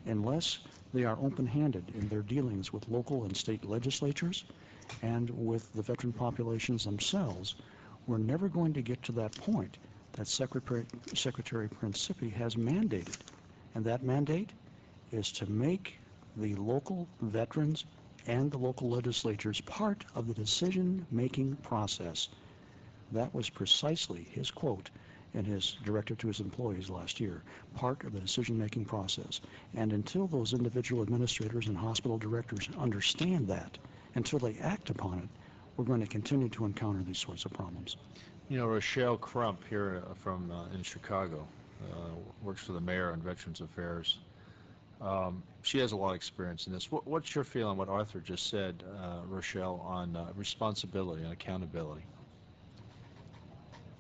unless 0.07 0.59
they 0.93 1.05
are 1.05 1.17
open-handed 1.23 1.85
in 1.95 2.09
their 2.09 2.23
dealings 2.23 2.73
with 2.73 2.89
local 2.89 3.25
and 3.25 3.37
state 3.37 3.65
legislatures 3.65 4.45
and 5.03 5.31
with 5.31 5.73
the 5.75 5.83
veteran 5.83 6.13
populations 6.13 6.85
themselves, 6.85 7.55
we're 8.07 8.19
never 8.19 8.49
going 8.49 8.73
to 8.73 8.83
get 8.83 9.03
to 9.03 9.13
that 9.13 9.37
point 9.37 9.79
that 10.17 10.27
Secretary, 10.27 10.85
Secretary 11.15 11.69
Principi 11.69 12.33
has 12.33 12.57
mandated. 12.57 13.17
And 13.75 13.85
that 13.85 14.03
mandate 14.03 14.51
is 15.13 15.33
to 15.33 15.47
make 15.51 15.99
the 16.37 16.55
local 16.57 17.09
veterans 17.21 17.85
and 18.27 18.51
the 18.51 18.59
local 18.59 18.89
legislatures 18.89 19.61
part 19.63 20.05
of 20.15 20.27
the 20.27 20.35
decision-making 20.35 21.57
process. 21.57 22.29
That 23.13 23.35
was 23.35 23.51
precisely 23.51 24.27
his 24.31 24.51
quote 24.51 24.91
in 25.35 25.45
his 25.45 25.77
directive 25.85 26.19
to 26.19 26.29
his 26.29 26.41
employees 26.41 26.91
last 26.91 27.19
year, 27.19 27.43
part 27.75 28.05
of 28.05 28.13
the 28.13 28.21
decision-making 28.21 28.85
process. 28.85 29.41
And 29.75 29.93
until 29.93 30.27
those 30.27 30.53
individual 30.53 31.03
administrators 31.03 31.69
and 31.69 31.77
hospital 31.77 32.19
directors 32.19 32.69
understand 32.79 33.49
that, 33.49 33.79
until 34.15 34.39
they 34.39 34.57
act 34.59 34.91
upon 34.91 35.19
it, 35.19 35.29
we're 35.77 35.85
going 35.85 36.01
to 36.01 36.07
continue 36.07 36.49
to 36.51 36.67
encounter 36.67 37.03
these 37.03 37.19
sorts 37.19 37.45
of 37.45 37.53
problems. 37.53 37.97
You 38.49 38.59
know, 38.59 38.67
Rochelle 38.67 39.17
Crump 39.17 39.63
here 39.69 40.03
uh, 40.11 40.15
from 40.15 40.51
uh, 40.51 40.75
in 40.75 40.83
Chicago 40.83 41.47
uh, 41.91 42.11
works 42.43 42.63
for 42.63 42.73
the 42.73 42.81
mayor 42.81 43.13
on 43.13 43.23
Veterans 43.23 43.61
Affairs. 43.61 44.19
Um, 45.05 45.43
she 45.63 45.79
has 45.79 45.93
a 45.93 45.97
lot 45.97 46.11
of 46.11 46.17
experience 46.17 46.67
in 46.67 46.73
this. 46.73 46.91
What, 46.91 47.07
what's 47.07 47.35
your 47.35 47.45
feeling 47.45 47.77
what 47.77 47.89
Arthur 47.89 48.21
just 48.21 48.49
said, 48.49 48.83
uh, 49.03 49.21
Rochelle, 49.27 49.85
on 49.87 50.15
uh, 50.17 50.27
responsibility 50.37 51.23
and 51.25 51.33
accountability? 51.33 52.03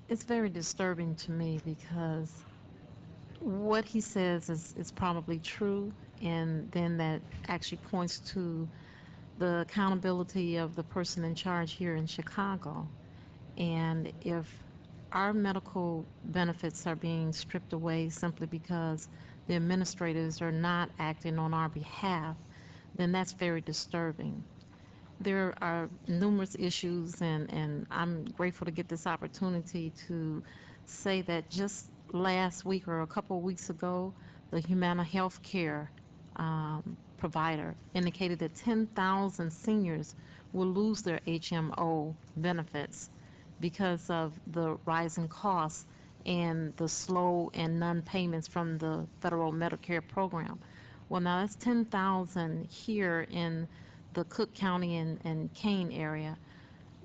It's 0.09 0.22
very 0.24 0.48
disturbing 0.48 1.14
to 1.16 1.32
me 1.32 1.61
because 1.64 2.30
what 3.40 3.84
he 3.84 4.00
says 4.00 4.48
is, 4.48 4.74
is 4.76 4.92
probably 4.92 5.38
true, 5.38 5.92
and 6.22 6.70
then 6.70 6.98
that 6.98 7.20
actually 7.48 7.78
points 7.78 8.20
to 8.32 8.68
the 9.38 9.61
accountability 9.61 10.57
of 10.59 10.76
the 10.76 10.82
person 10.84 11.24
in 11.24 11.34
charge 11.34 11.72
here 11.72 11.96
in 11.96 12.07
Chicago. 12.07 12.86
And 13.57 14.12
if 14.22 14.46
our 15.12 15.32
medical 15.32 16.07
benefits 16.24 16.86
are 16.86 16.96
being 16.96 17.32
stripped 17.32 17.72
away 17.72 18.09
simply 18.09 18.46
because 18.46 19.09
the 19.49 19.55
administrators 19.55 20.40
are 20.40 20.53
not 20.53 20.90
acting 20.99 21.38
on 21.38 21.55
our 21.55 21.68
behalf, 21.68 22.36
then 22.97 23.12
that's 23.12 23.32
very 23.32 23.61
disturbing. 23.61 24.45
There 25.20 25.55
are 25.62 25.88
numerous 26.09 26.57
issues, 26.59 27.20
and, 27.22 27.53
and 27.53 27.86
I'm 27.90 28.24
grateful 28.24 28.64
to 28.66 28.70
get 28.72 28.88
this 28.88 29.07
opportunity 29.07 29.93
to 30.09 30.43
say 30.86 31.22
that 31.22 31.49
just 31.51 31.90
last 32.12 32.64
week 32.64 32.88
or 32.88 33.03
a 33.03 33.07
couple 33.07 33.38
of 33.38 33.43
weeks 33.43 33.70
ago, 33.70 34.12
the 34.51 34.61
Humana 34.61 35.05
Healthcare 35.05 35.88
um, 36.36 36.97
provider 37.18 37.74
indicated 37.95 38.38
that 38.40 38.55
10,000 38.57 39.51
seniors 39.53 40.14
will 40.53 40.66
lose 40.66 41.03
their 41.03 41.20
HMO 41.26 42.14
benefits 42.36 43.11
because 43.61 44.11
of 44.11 44.38
the 44.49 44.76
rising 44.84 45.28
costs 45.28 45.86
and 46.27 46.77
the 46.77 46.89
slow 46.89 47.51
and 47.55 47.79
non-payments 47.79 48.49
from 48.49 48.79
the 48.79 49.07
federal 49.20 49.53
Medicare 49.53 50.07
program. 50.07 50.59
Well, 51.09 51.20
now 51.20 51.41
that's 51.41 51.57
10,000 51.57 52.66
here 52.70 53.27
in 53.31 53.68
the 54.14 54.25
Cook 54.25 54.55
County 54.55 54.99
and, 54.99 55.18
and 55.25 55.53
Kane 55.55 55.93
area. 55.93 56.37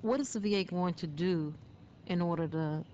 What 0.02 0.20
is 0.20 0.32
the 0.32 0.40
VA 0.40 0.64
going 0.64 0.94
to 0.94 1.06
do 1.06 1.52
in 2.06 2.22
order 2.22 2.46
to 2.48 2.84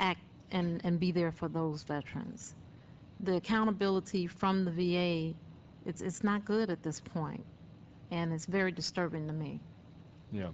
act 0.00 0.20
and, 0.50 0.80
and 0.84 0.98
be 0.98 1.12
there 1.12 1.32
for 1.32 1.48
those 1.48 1.82
veterans? 1.82 2.54
The 3.20 3.36
accountability 3.36 4.26
from 4.26 4.64
the 4.64 4.70
VA, 4.70 5.34
it's, 5.86 6.00
it's 6.00 6.24
not 6.24 6.44
good 6.44 6.70
at 6.70 6.82
this 6.82 7.00
point, 7.00 7.44
and 8.10 8.32
it's 8.32 8.46
very 8.46 8.72
disturbing 8.72 9.26
to 9.28 9.32
me. 9.32 9.60
Yeah. 10.32 10.48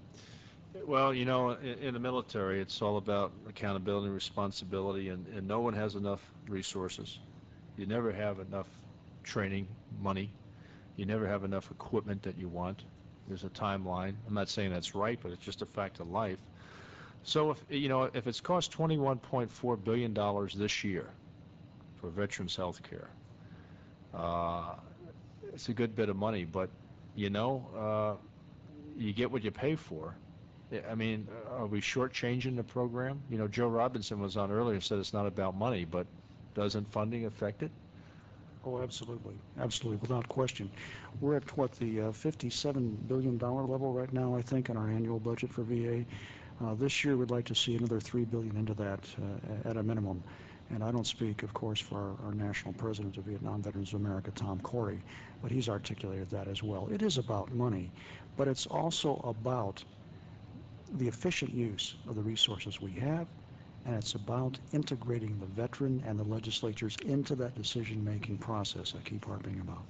Well, 0.74 1.12
you 1.14 1.24
know, 1.24 1.50
in, 1.50 1.78
in 1.78 1.94
the 1.94 2.00
military, 2.00 2.60
it's 2.60 2.80
all 2.82 2.96
about 2.96 3.32
accountability 3.48 4.06
and 4.06 4.14
responsibility, 4.14 5.08
and, 5.08 5.26
and 5.28 5.46
no 5.46 5.60
one 5.60 5.74
has 5.74 5.94
enough 5.94 6.20
resources. 6.48 7.18
You 7.76 7.86
never 7.86 8.12
have 8.12 8.38
enough 8.40 8.68
training, 9.22 9.68
money. 10.00 10.30
You 10.96 11.06
never 11.06 11.26
have 11.26 11.44
enough 11.44 11.70
equipment 11.70 12.22
that 12.22 12.38
you 12.38 12.48
want. 12.48 12.84
There's 13.28 13.44
a 13.44 13.50
timeline. 13.50 14.14
I'm 14.26 14.34
not 14.34 14.48
saying 14.48 14.72
that's 14.72 14.94
right, 14.94 15.18
but 15.22 15.32
it's 15.32 15.44
just 15.44 15.62
a 15.62 15.66
fact 15.66 16.00
of 16.00 16.10
life. 16.10 16.38
So 17.22 17.50
if 17.50 17.62
you 17.68 17.88
know, 17.88 18.04
if 18.04 18.26
it's 18.26 18.40
cost 18.40 18.72
21.4 18.72 19.84
billion 19.84 20.14
dollars 20.14 20.54
this 20.54 20.82
year 20.84 21.10
for 22.00 22.08
veterans 22.10 22.56
health 22.56 22.82
care, 22.82 23.08
uh, 24.14 24.74
it's 25.52 25.68
a 25.68 25.74
good 25.74 25.94
bit 25.94 26.08
of 26.08 26.16
money. 26.16 26.44
But 26.44 26.70
you 27.14 27.30
know, 27.30 27.68
uh, 27.76 28.22
you 28.98 29.12
get 29.12 29.30
what 29.30 29.44
you 29.44 29.50
pay 29.50 29.76
for. 29.76 30.16
I 30.90 30.94
mean, 30.94 31.26
are 31.50 31.66
we 31.66 31.80
shortchanging 31.80 32.56
the 32.56 32.62
program? 32.62 33.22
You 33.30 33.38
know, 33.38 33.48
Joe 33.48 33.68
Robinson 33.68 34.20
was 34.20 34.36
on 34.36 34.50
earlier 34.50 34.74
and 34.74 34.84
said 34.84 34.98
it's 34.98 35.14
not 35.14 35.26
about 35.26 35.56
money, 35.56 35.84
but 35.84 36.06
doesn't 36.54 36.90
funding 36.92 37.24
affect 37.24 37.62
it? 37.62 37.70
Oh, 38.64 38.82
absolutely, 38.82 39.34
absolutely, 39.58 39.98
without 39.98 40.28
question. 40.28 40.70
We're 41.20 41.36
at 41.36 41.56
what 41.56 41.72
the 41.72 42.02
uh, 42.02 42.12
57 42.12 43.04
billion 43.06 43.38
dollar 43.38 43.62
level 43.62 43.92
right 43.92 44.12
now, 44.12 44.36
I 44.36 44.42
think, 44.42 44.68
in 44.68 44.76
our 44.76 44.88
annual 44.88 45.18
budget 45.18 45.52
for 45.52 45.62
VA. 45.62 46.04
Uh, 46.62 46.74
this 46.74 47.04
year, 47.04 47.16
we'd 47.16 47.30
like 47.30 47.46
to 47.46 47.54
see 47.54 47.76
another 47.76 48.00
3 48.00 48.24
billion 48.24 48.56
into 48.56 48.74
that 48.74 49.00
uh, 49.22 49.68
at 49.68 49.76
a 49.76 49.82
minimum. 49.82 50.22
And 50.70 50.84
I 50.84 50.90
don't 50.90 51.06
speak, 51.06 51.44
of 51.44 51.54
course, 51.54 51.80
for 51.80 51.96
our, 51.96 52.26
our 52.26 52.34
national 52.34 52.74
president 52.74 53.16
of 53.16 53.24
Vietnam 53.24 53.62
Veterans 53.62 53.94
of 53.94 54.00
America, 54.00 54.32
Tom 54.32 54.60
Corey, 54.60 55.00
but 55.40 55.50
he's 55.50 55.68
articulated 55.68 56.28
that 56.30 56.48
as 56.48 56.62
well. 56.62 56.88
It 56.92 57.00
is 57.00 57.16
about 57.16 57.54
money, 57.54 57.90
but 58.36 58.48
it's 58.48 58.66
also 58.66 59.20
about 59.24 59.82
the 60.94 61.08
efficient 61.08 61.52
use 61.52 61.94
of 62.08 62.16
the 62.16 62.22
resources 62.22 62.80
we 62.80 62.92
have, 62.92 63.26
and 63.84 63.96
it's 63.96 64.14
about 64.14 64.58
integrating 64.72 65.38
the 65.38 65.46
veteran 65.46 66.02
and 66.06 66.18
the 66.18 66.24
legislatures 66.24 66.96
into 67.04 67.34
that 67.36 67.54
decision-making 67.54 68.38
process 68.38 68.94
I 68.96 69.08
keep 69.08 69.24
harping 69.24 69.60
about. 69.60 69.84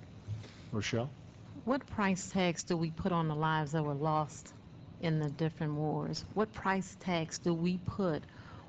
Rochelle? 0.73 1.11
What 1.65 1.87
price 1.87 2.31
tags 2.31 2.63
do 2.63 2.77
we 2.77 2.91
put 2.91 3.13
on 3.13 3.29
the 3.29 3.35
lives 3.35 3.73
that 3.73 3.83
were 3.83 3.95
lost 3.95 4.53
in 5.01 5.19
the 5.19 5.31
different 5.31 5.75
wars? 5.75 6.25
What 6.35 6.53
price 6.53 6.97
tags 7.01 7.39
do 7.39 7.55
we 7.55 7.79
put 7.79 8.23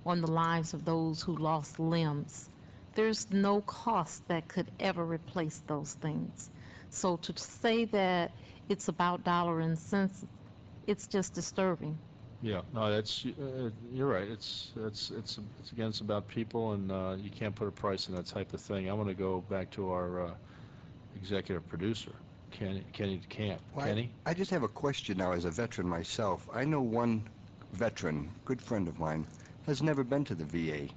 on 0.06 0.22
the 0.22 0.32
lives 0.32 0.74
of 0.74 0.86
those 0.86 1.22
who 1.22 1.36
lost 1.36 1.80
limbs? 1.80 2.50
There's 2.96 3.30
no 3.32 3.62
cost 3.62 4.28
that 4.28 4.48
could 4.48 4.70
ever 4.80 5.06
replace 5.06 5.62
those 5.68 5.94
things. 5.94 6.50
So 6.90 7.18
to 7.18 7.34
say 7.38 7.86
that 7.86 8.32
it's 8.68 8.88
about 8.88 9.24
dollar 9.24 9.60
and 9.60 9.78
cents, 9.78 10.26
it's 10.88 11.08
just 11.08 11.34
disturbing. 11.34 11.98
Yeah, 12.42 12.62
no, 12.74 12.90
that's, 12.90 13.26
uh, 13.26 13.70
you're 13.92 14.08
right. 14.08 14.28
It's, 14.28 14.72
it's, 14.78 15.12
it's, 15.12 15.40
it's 15.60 15.72
again, 15.72 15.90
it's 15.90 16.00
about 16.00 16.28
people 16.28 16.72
and, 16.74 16.92
uh, 16.92 17.16
you 17.20 17.30
can't 17.30 17.54
put 17.54 17.68
a 17.68 17.72
price 17.72 18.08
on 18.08 18.16
that 18.16 18.28
type 18.28 18.54
of 18.54 18.62
thing. 18.62 18.90
I 18.90 18.94
want 18.94 19.10
to 19.10 19.14
go 19.14 19.42
back 19.50 19.70
to 19.72 19.92
our, 19.92 20.26
uh, 20.28 20.34
executive 21.16 21.68
producer, 21.68 22.12
Kenny, 22.52 22.84
Kenny 22.94 23.20
DeCamp. 23.30 23.60
Well, 23.76 23.86
I- 23.86 23.90
Kenny? 23.90 24.10
I 24.26 24.34
just 24.34 24.52
have 24.52 24.64
a 24.64 24.70
question 24.70 25.18
now 25.18 25.34
as 25.34 25.44
a 25.44 25.52
veteran 25.52 25.88
myself. 25.88 26.48
I 26.54 26.64
know 26.64 26.82
one 26.82 27.28
veteran, 27.74 28.32
good 28.46 28.62
friend 28.62 28.88
of 28.88 29.00
mine, 29.00 29.26
has 29.66 29.84
never 29.84 30.04
been 30.04 30.24
to 30.26 30.36
the 30.36 30.46
VA, 30.46 30.88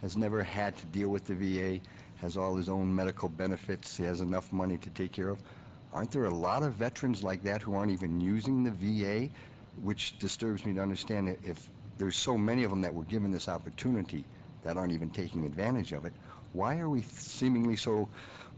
has 0.00 0.16
never 0.16 0.42
had 0.42 0.76
to 0.78 0.86
deal 0.86 1.10
with 1.10 1.26
the 1.26 1.34
VA, 1.34 1.80
has 2.22 2.38
all 2.38 2.56
his 2.56 2.70
own 2.70 2.94
medical 2.94 3.28
benefits, 3.28 3.96
he 3.98 4.04
has 4.04 4.22
enough 4.22 4.50
money 4.50 4.78
to 4.78 4.90
take 4.90 5.12
care 5.12 5.28
of. 5.28 5.38
Aren't 5.92 6.10
there 6.10 6.24
a 6.24 6.34
lot 6.34 6.62
of 6.62 6.72
veterans 6.74 7.22
like 7.22 7.42
that 7.42 7.60
who 7.60 7.74
aren't 7.74 7.92
even 7.92 8.20
using 8.20 8.64
the 8.64 8.70
VA? 8.70 9.28
Which 9.82 10.18
disturbs 10.18 10.64
me 10.64 10.72
to 10.74 10.80
understand 10.80 11.28
that 11.28 11.38
if 11.44 11.68
there's 11.98 12.16
so 12.16 12.36
many 12.36 12.64
of 12.64 12.70
them 12.70 12.80
that 12.82 12.92
were 12.92 13.04
given 13.04 13.30
this 13.30 13.48
opportunity 13.48 14.24
that 14.62 14.76
aren't 14.76 14.92
even 14.92 15.10
taking 15.10 15.44
advantage 15.44 15.92
of 15.92 16.04
it, 16.04 16.12
why 16.52 16.78
are 16.78 16.88
we 16.88 17.02
seemingly 17.02 17.76
so 17.76 18.08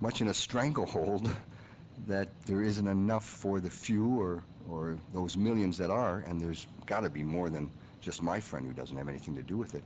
much 0.00 0.20
in 0.20 0.28
a 0.28 0.34
stranglehold 0.34 1.30
that 2.06 2.28
there 2.46 2.62
isn't 2.62 2.86
enough 2.86 3.24
for 3.24 3.60
the 3.60 3.70
few 3.70 4.20
or, 4.20 4.42
or 4.70 4.96
those 5.12 5.36
millions 5.36 5.76
that 5.78 5.90
are, 5.90 6.24
and 6.28 6.40
there's 6.40 6.66
got 6.86 7.00
to 7.00 7.10
be 7.10 7.22
more 7.22 7.50
than 7.50 7.70
just 8.00 8.22
my 8.22 8.38
friend 8.38 8.66
who 8.66 8.72
doesn't 8.72 8.96
have 8.96 9.08
anything 9.08 9.34
to 9.34 9.42
do 9.42 9.56
with 9.56 9.74
it. 9.74 9.82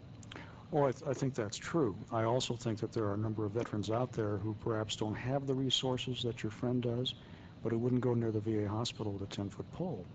Well, 0.71 0.85
I, 0.85 0.93
th- 0.93 1.05
I 1.07 1.13
think 1.13 1.35
that's 1.35 1.57
true. 1.57 1.97
I 2.11 2.25
also 2.25 2.57
think 2.57 2.79
that 2.81 2.93
there 2.93 3.05
are 3.05 3.15
a 3.15 3.19
number 3.19 3.45
of 3.45 3.53
veterans 3.53 3.91
out 3.91 4.13
there 4.13 4.39
who 4.39 4.55
perhaps 4.61 4.97
don't 4.97 5.15
have 5.15 5.47
the 5.47 5.55
resources 5.55 6.23
that 6.23 6.43
your 6.43 6.51
friend 6.51 6.83
does, 6.83 7.15
but 7.63 7.73
who 7.73 7.79
wouldn't 7.79 8.01
go 8.01 8.15
near 8.15 8.31
the 8.31 8.41
VA 8.41 8.69
hospital 8.69 9.13
with 9.13 9.23
a 9.23 9.27
10-foot 9.27 9.71
pole. 9.73 10.07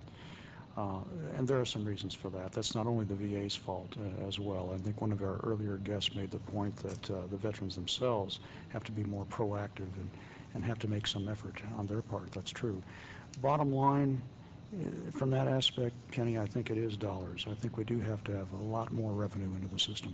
Uh, 0.78 1.00
and 1.36 1.48
there 1.48 1.60
are 1.60 1.66
some 1.66 1.84
reasons 1.84 2.14
for 2.14 2.30
that. 2.30 2.52
That's 2.52 2.76
not 2.76 2.86
only 2.86 3.04
the 3.04 3.16
VA's 3.16 3.56
fault 3.56 3.96
uh, 3.98 4.28
as 4.28 4.38
well. 4.38 4.72
I 4.76 4.78
think 4.78 5.02
one 5.02 5.12
of 5.12 5.24
our 5.24 5.40
earlier 5.44 5.78
guests 5.78 6.14
made 6.14 6.30
the 6.30 6.38
point 6.38 6.76
that 6.78 7.10
uh, 7.10 7.22
the 7.32 7.38
veterans 7.38 7.74
themselves 7.74 8.40
have 8.70 8.84
to 8.84 8.92
be 8.92 9.04
more 9.04 9.26
proactive 9.26 9.92
and, 9.98 10.10
and 10.54 10.64
have 10.64 10.78
to 10.80 10.88
make 10.88 11.08
some 11.08 11.28
effort 11.28 11.56
on 11.80 11.88
their 11.88 12.04
part. 12.04 12.32
That's 12.32 12.52
true. 12.52 12.84
Bottom 13.42 13.74
line, 13.74 14.22
from 15.16 15.32
that 15.32 15.48
aspect, 15.48 15.96
Kenny, 16.12 16.38
I 16.38 16.46
think 16.46 16.70
it 16.70 16.78
is 16.78 16.96
dollars. 16.96 17.46
I 17.50 17.56
think 17.56 17.78
we 17.78 17.84
do 17.84 18.00
have 18.00 18.24
to 18.26 18.34
have 18.34 18.52
a 18.54 18.64
lot 18.64 18.92
more 18.92 19.12
revenue 19.12 19.50
into 19.56 19.74
the 19.74 19.80
system. 19.80 20.14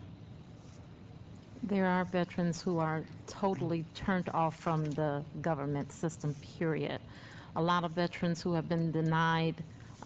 There 1.63 1.87
are 1.87 2.05
veterans 2.05 2.61
who 2.61 2.79
are 2.79 3.03
totally 3.27 3.83
turned 3.95 4.29
off 4.29 4.55
from 4.55 4.85
the 4.91 5.23
government 5.41 5.91
system, 5.91 6.35
period. 6.57 6.99
A 7.55 7.61
lot 7.61 7.83
of 7.83 7.91
veterans 7.91 8.41
who 8.41 8.53
have 8.53 8.69
been 8.69 8.91
denied 8.91 9.55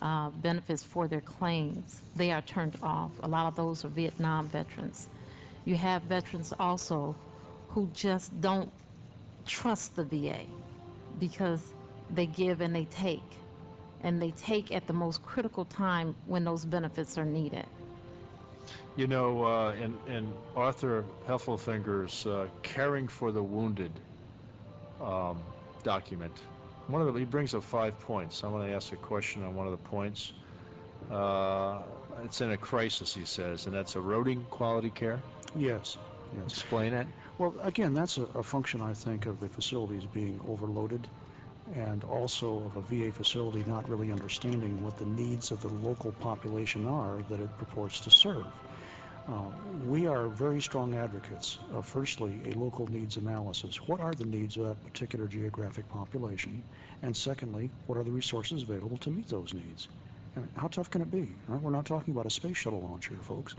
uh, 0.01 0.29
benefits 0.29 0.83
for 0.83 1.07
their 1.07 1.21
claims, 1.21 2.01
they 2.15 2.31
are 2.31 2.41
turned 2.41 2.77
off. 2.81 3.11
A 3.23 3.27
lot 3.27 3.47
of 3.47 3.55
those 3.55 3.85
are 3.85 3.89
Vietnam 3.89 4.47
veterans. 4.47 5.07
You 5.65 5.75
have 5.75 6.03
veterans 6.03 6.53
also 6.59 7.15
who 7.69 7.89
just 7.93 8.39
don't 8.41 8.71
trust 9.45 9.95
the 9.95 10.03
VA 10.03 10.39
because 11.19 11.61
they 12.09 12.25
give 12.25 12.61
and 12.61 12.75
they 12.75 12.85
take. 12.85 13.23
And 14.03 14.21
they 14.21 14.31
take 14.31 14.71
at 14.71 14.87
the 14.87 14.93
most 14.93 15.23
critical 15.23 15.65
time 15.65 16.15
when 16.25 16.43
those 16.43 16.63
benefits 16.63 17.17
are 17.17 17.25
needed. 17.25 17.65
You 18.95 19.07
know, 19.07 19.43
uh, 19.45 19.73
in, 19.73 19.97
in 20.07 20.33
Arthur 20.55 21.03
Heffelfinger's 21.27 22.25
uh, 22.25 22.47
Caring 22.63 23.07
for 23.07 23.31
the 23.31 23.41
Wounded 23.41 23.91
um, 25.01 25.41
document, 25.83 26.33
one 26.88 27.01
of 27.01 27.13
the, 27.13 27.19
he 27.19 27.25
brings 27.25 27.53
up 27.53 27.63
five 27.63 27.99
points. 27.99 28.43
I 28.43 28.47
want 28.47 28.67
to 28.67 28.73
ask 28.73 28.91
a 28.93 28.97
question 28.97 29.43
on 29.43 29.55
one 29.55 29.67
of 29.67 29.71
the 29.71 29.89
points. 29.89 30.33
Uh, 31.11 31.79
it's 32.23 32.41
in 32.41 32.51
a 32.51 32.57
crisis, 32.57 33.13
he 33.13 33.25
says, 33.25 33.65
and 33.65 33.75
that's 33.75 33.95
eroding 33.95 34.45
quality 34.49 34.89
care. 34.89 35.21
Yes, 35.55 35.97
yes. 36.35 36.51
Explain 36.51 36.93
it. 36.93 37.07
Well, 37.38 37.53
again, 37.63 37.93
that's 37.93 38.17
a, 38.17 38.23
a 38.35 38.43
function, 38.43 38.81
I 38.81 38.93
think, 38.93 39.25
of 39.25 39.39
the 39.39 39.47
facilities 39.47 40.03
being 40.05 40.39
overloaded 40.47 41.07
and 41.75 42.03
also 42.05 42.63
of 42.65 42.77
a 42.77 42.81
VA 42.81 43.11
facility 43.11 43.63
not 43.67 43.88
really 43.89 44.11
understanding 44.11 44.81
what 44.83 44.97
the 44.97 45.05
needs 45.05 45.51
of 45.51 45.61
the 45.61 45.67
local 45.67 46.13
population 46.13 46.88
are 46.88 47.21
that 47.29 47.39
it 47.39 47.57
purports 47.57 47.99
to 48.01 48.09
serve. 48.09 48.45
Uh, 49.28 49.41
we 49.86 50.07
are 50.07 50.28
very 50.28 50.61
strong 50.61 50.95
advocates 50.95 51.59
of, 51.73 51.86
firstly, 51.86 52.39
a 52.45 52.57
local 52.57 52.88
needs 52.88 53.17
analysis. 53.17 53.75
What 53.86 53.99
are 53.99 54.13
the 54.13 54.23
needs 54.23 54.55
of 54.55 54.67
that 54.67 54.82
particular 54.86 55.28
geographic 55.28 55.89
population? 55.89 56.63
And 57.01 57.15
secondly, 57.15 57.69
what 57.88 57.97
are 57.97 58.05
the 58.05 58.11
resources 58.11 58.63
available 58.63 58.97
to 58.99 59.09
meet 59.09 59.28
those 59.28 59.53
needs? 59.53 59.89
And 60.38 60.47
how 60.55 60.67
tough 60.67 60.89
can 60.89 61.01
it 61.01 61.11
be? 61.11 61.28
Right? 61.49 61.61
We're 61.61 61.71
not 61.71 61.86
talking 61.86 62.13
about 62.13 62.25
a 62.25 62.30
space 62.30 62.55
shuttle 62.55 62.80
launch 62.80 63.09
here, 63.09 63.17
folks. 63.21 63.53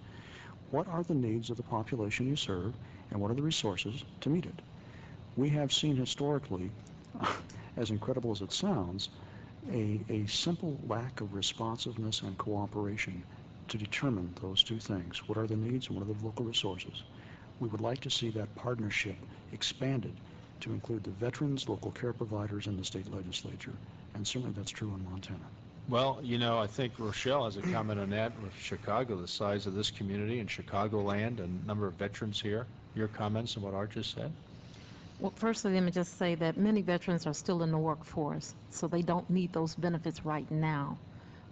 What 0.71 0.89
are 0.89 1.03
the 1.03 1.15
needs 1.15 1.51
of 1.51 1.59
the 1.59 1.63
population 1.63 2.27
you 2.27 2.37
serve, 2.37 2.73
and 3.11 3.21
what 3.21 3.31
are 3.31 3.35
the 3.35 3.43
resources 3.43 4.03
to 4.23 4.31
meet 4.31 4.47
it? 4.47 4.63
We 5.37 5.51
have 5.51 5.71
seen 5.71 5.97
historically, 5.97 6.71
as 7.77 7.91
incredible 7.91 8.31
as 8.31 8.41
it 8.41 8.53
sounds, 8.53 9.11
a, 9.71 10.01
a 10.09 10.27
simple 10.29 10.79
lack 10.87 11.21
of 11.21 11.35
responsiveness 11.35 12.23
and 12.23 12.39
cooperation 12.39 13.23
to 13.69 13.79
determine 13.79 14.35
those 14.41 14.63
two 14.63 14.79
things. 14.79 15.29
What 15.29 15.39
are 15.39 15.47
the 15.47 15.57
needs 15.57 15.89
and 15.89 15.97
what 15.97 16.09
are 16.09 16.13
the 16.13 16.25
local 16.25 16.45
resources? 16.45 17.03
We 17.61 17.69
would 17.69 17.81
like 17.81 18.01
to 18.01 18.11
see 18.11 18.31
that 18.31 18.55
partnership 18.55 19.17
expanded 19.53 20.15
to 20.61 20.73
include 20.73 21.05
the 21.05 21.11
veterans, 21.11 21.69
local 21.69 21.91
care 21.91 22.13
providers, 22.13 22.67
and 22.67 22.79
the 22.79 22.85
state 22.85 23.13
legislature. 23.13 23.75
And 24.15 24.27
certainly 24.27 24.55
that's 24.57 24.71
true 24.71 24.93
in 24.95 25.11
Montana. 25.11 25.45
Well, 25.89 26.21
you 26.23 26.39
know, 26.39 26.59
I 26.59 26.67
think 26.67 26.93
Rochelle 26.99 27.45
has 27.45 27.57
a 27.57 27.63
comment 27.63 27.99
on 27.99 28.11
that 28.11 28.33
with 28.43 28.53
Chicago, 28.61 29.17
the 29.17 29.29
size 29.29 29.67
of 29.67 29.75
this 29.75 29.91
community 29.91 30.39
and 30.39 30.49
Chicagoland 30.49 31.41
and 31.41 31.67
number 31.67 31.87
of 31.87 31.95
veterans 31.95 32.41
here. 32.41 32.67
Your 32.95 33.09
comments 33.09 33.57
on 33.57 33.63
what 33.63 33.75
Art 33.75 33.93
just 33.93 34.15
said? 34.15 34.31
Well, 35.19 35.33
firstly, 35.35 35.73
let 35.73 35.83
me 35.83 35.91
just 35.91 36.19
say 36.19 36.35
that 36.37 36.57
many 36.57 36.83
veterans 36.83 37.27
are 37.27 37.35
still 37.35 37.63
in 37.63 37.71
the 37.71 37.79
workforce, 37.79 38.55
so 38.71 38.87
they 38.87 39.03
don't 39.03 39.29
need 39.31 39.53
those 39.53 39.75
benefits 39.75 40.25
right 40.25 40.49
now. 40.51 40.99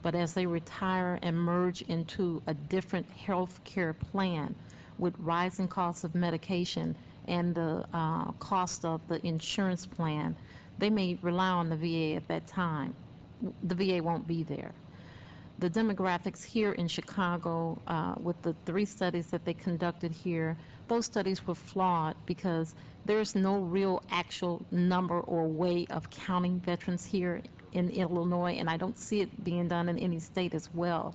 But 0.02 0.14
as 0.14 0.34
they 0.34 0.46
retire 0.46 1.18
and 1.22 1.36
merge 1.36 1.82
into 1.82 2.42
a 2.46 2.54
different 2.54 3.10
health 3.10 3.60
care 3.64 3.92
plan 3.92 4.54
with 4.98 5.14
rising 5.18 5.68
costs 5.68 6.04
of 6.04 6.14
medication 6.14 6.96
and 7.28 7.54
the 7.54 7.84
uh, 7.92 8.30
cost 8.32 8.84
of 8.84 9.00
the 9.08 9.24
insurance 9.26 9.86
plan, 9.86 10.36
they 10.78 10.90
may 10.90 11.18
rely 11.22 11.48
on 11.48 11.68
the 11.68 11.76
VA 11.76 12.16
at 12.16 12.28
that 12.28 12.46
time. 12.46 12.94
The 13.64 13.74
VA 13.74 14.02
won't 14.02 14.26
be 14.26 14.42
there. 14.42 14.72
The 15.58 15.70
demographics 15.70 16.44
here 16.44 16.72
in 16.72 16.86
Chicago, 16.86 17.78
uh, 17.86 18.14
with 18.22 18.40
the 18.42 18.54
three 18.66 18.84
studies 18.84 19.26
that 19.28 19.44
they 19.44 19.54
conducted 19.54 20.12
here, 20.12 20.56
those 20.88 21.06
studies 21.06 21.46
were 21.46 21.54
flawed 21.54 22.14
because 22.26 22.74
there's 23.06 23.34
no 23.34 23.58
real 23.60 24.02
actual 24.10 24.64
number 24.70 25.20
or 25.20 25.48
way 25.48 25.86
of 25.90 26.10
counting 26.10 26.60
veterans 26.60 27.04
here 27.04 27.40
in 27.76 27.90
Illinois, 27.90 28.56
and 28.58 28.70
I 28.70 28.76
don't 28.78 28.98
see 28.98 29.20
it 29.20 29.44
being 29.44 29.68
done 29.68 29.88
in 29.88 29.98
any 29.98 30.18
state 30.18 30.54
as 30.54 30.68
well. 30.72 31.14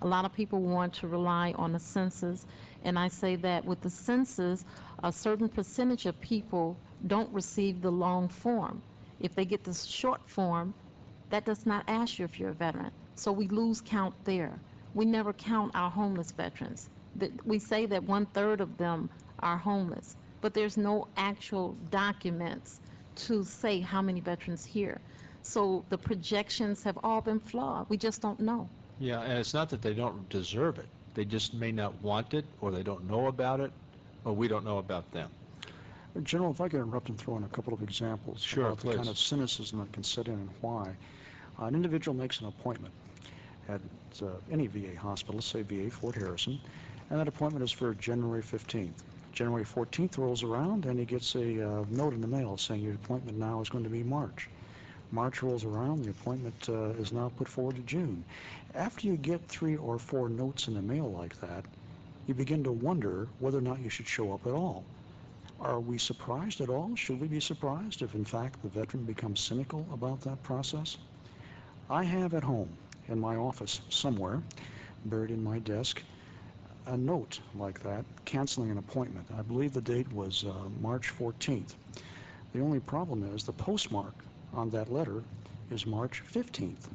A 0.00 0.06
lot 0.06 0.24
of 0.24 0.32
people 0.32 0.60
want 0.60 0.94
to 0.94 1.06
rely 1.06 1.52
on 1.58 1.72
the 1.72 1.78
census, 1.78 2.46
and 2.84 2.98
I 2.98 3.08
say 3.08 3.36
that 3.36 3.64
with 3.64 3.80
the 3.82 3.90
census, 3.90 4.64
a 5.04 5.12
certain 5.12 5.48
percentage 5.48 6.06
of 6.06 6.18
people 6.20 6.76
don't 7.06 7.30
receive 7.32 7.82
the 7.82 7.90
long 7.90 8.28
form. 8.28 8.80
If 9.20 9.34
they 9.34 9.44
get 9.44 9.64
the 9.64 9.74
short 9.74 10.20
form, 10.26 10.72
that 11.30 11.44
does 11.44 11.66
not 11.66 11.84
ask 11.88 12.18
you 12.18 12.24
if 12.24 12.40
you're 12.40 12.50
a 12.50 12.54
veteran. 12.54 12.90
So 13.14 13.30
we 13.30 13.48
lose 13.48 13.82
count 13.82 14.14
there. 14.24 14.58
We 14.94 15.04
never 15.04 15.32
count 15.34 15.72
our 15.74 15.90
homeless 15.90 16.32
veterans. 16.32 16.88
We 17.44 17.58
say 17.58 17.84
that 17.86 18.02
one 18.04 18.26
third 18.26 18.60
of 18.60 18.78
them 18.78 19.10
are 19.40 19.58
homeless, 19.58 20.16
but 20.40 20.54
there's 20.54 20.76
no 20.78 21.08
actual 21.16 21.76
documents 21.90 22.80
to 23.26 23.44
say 23.44 23.80
how 23.80 24.00
many 24.00 24.20
veterans 24.20 24.64
here. 24.64 25.00
So 25.48 25.82
the 25.88 25.96
projections 25.96 26.82
have 26.82 26.98
all 27.02 27.22
been 27.22 27.40
flawed. 27.40 27.88
We 27.88 27.96
just 27.96 28.20
don't 28.20 28.38
know. 28.38 28.68
Yeah, 29.00 29.22
and 29.22 29.38
it's 29.38 29.54
not 29.54 29.70
that 29.70 29.80
they 29.80 29.94
don't 29.94 30.28
deserve 30.28 30.78
it. 30.78 30.84
They 31.14 31.24
just 31.24 31.54
may 31.54 31.72
not 31.72 31.94
want 32.02 32.34
it, 32.34 32.44
or 32.60 32.70
they 32.70 32.82
don't 32.82 33.08
know 33.08 33.28
about 33.28 33.60
it, 33.60 33.72
or 34.26 34.34
we 34.34 34.46
don't 34.46 34.62
know 34.62 34.76
about 34.76 35.10
them. 35.10 35.30
General, 36.22 36.50
if 36.50 36.60
I 36.60 36.68
could 36.68 36.80
interrupt 36.80 37.08
and 37.08 37.18
throw 37.18 37.38
in 37.38 37.44
a 37.44 37.48
couple 37.48 37.72
of 37.72 37.82
examples 37.82 38.42
Sure, 38.42 38.66
about 38.66 38.80
the 38.80 38.94
kind 38.94 39.08
of 39.08 39.18
cynicism 39.18 39.78
that 39.78 39.90
can 39.90 40.04
set 40.04 40.26
in 40.26 40.34
and 40.34 40.50
why. 40.60 40.94
An 41.60 41.74
individual 41.74 42.14
makes 42.14 42.40
an 42.40 42.48
appointment 42.48 42.92
at 43.70 43.80
uh, 44.22 44.26
any 44.52 44.66
VA 44.66 45.00
hospital, 45.00 45.36
let's 45.36 45.46
say 45.46 45.62
VA 45.62 45.88
Fort 45.90 46.14
Harrison, 46.14 46.60
and 47.08 47.18
that 47.18 47.26
appointment 47.26 47.64
is 47.64 47.72
for 47.72 47.94
January 47.94 48.42
15th. 48.42 48.92
January 49.32 49.64
14th 49.64 50.18
rolls 50.18 50.42
around 50.42 50.84
and 50.84 50.98
he 50.98 51.06
gets 51.06 51.34
a 51.36 51.66
uh, 51.66 51.84
note 51.88 52.12
in 52.12 52.20
the 52.20 52.28
mail 52.28 52.58
saying 52.58 52.82
your 52.82 52.94
appointment 52.96 53.38
now 53.38 53.62
is 53.62 53.70
going 53.70 53.84
to 53.84 53.90
be 53.90 54.02
March. 54.02 54.50
March 55.10 55.42
rolls 55.42 55.64
around, 55.64 56.04
the 56.04 56.10
appointment 56.10 56.68
uh, 56.68 56.90
is 57.00 57.12
now 57.12 57.32
put 57.36 57.48
forward 57.48 57.76
to 57.76 57.82
June. 57.82 58.22
After 58.74 59.06
you 59.06 59.16
get 59.16 59.46
three 59.48 59.76
or 59.76 59.98
four 59.98 60.28
notes 60.28 60.68
in 60.68 60.74
the 60.74 60.82
mail 60.82 61.10
like 61.10 61.40
that, 61.40 61.64
you 62.26 62.34
begin 62.34 62.62
to 62.64 62.72
wonder 62.72 63.26
whether 63.38 63.56
or 63.56 63.62
not 63.62 63.80
you 63.80 63.88
should 63.88 64.06
show 64.06 64.34
up 64.34 64.46
at 64.46 64.52
all. 64.52 64.84
Are 65.60 65.80
we 65.80 65.96
surprised 65.96 66.60
at 66.60 66.68
all? 66.68 66.94
Should 66.94 67.20
we 67.20 67.26
be 67.26 67.40
surprised 67.40 68.02
if, 68.02 68.14
in 68.14 68.24
fact, 68.24 68.62
the 68.62 68.68
veteran 68.68 69.04
becomes 69.04 69.40
cynical 69.40 69.86
about 69.92 70.20
that 70.20 70.42
process? 70.42 70.98
I 71.88 72.04
have 72.04 72.34
at 72.34 72.44
home, 72.44 72.68
in 73.08 73.18
my 73.18 73.36
office 73.36 73.80
somewhere, 73.88 74.42
buried 75.06 75.30
in 75.30 75.42
my 75.42 75.58
desk, 75.60 76.02
a 76.86 76.96
note 76.96 77.40
like 77.54 77.82
that 77.82 78.04
canceling 78.26 78.70
an 78.70 78.78
appointment. 78.78 79.26
I 79.36 79.40
believe 79.40 79.72
the 79.72 79.80
date 79.80 80.12
was 80.12 80.44
uh, 80.44 80.52
March 80.82 81.12
14th. 81.18 81.74
The 82.52 82.60
only 82.60 82.80
problem 82.80 83.24
is 83.34 83.44
the 83.44 83.52
postmark 83.52 84.14
on 84.52 84.70
that 84.70 84.92
letter 84.92 85.22
is 85.70 85.86
March 85.86 86.22
15th. 86.32 86.88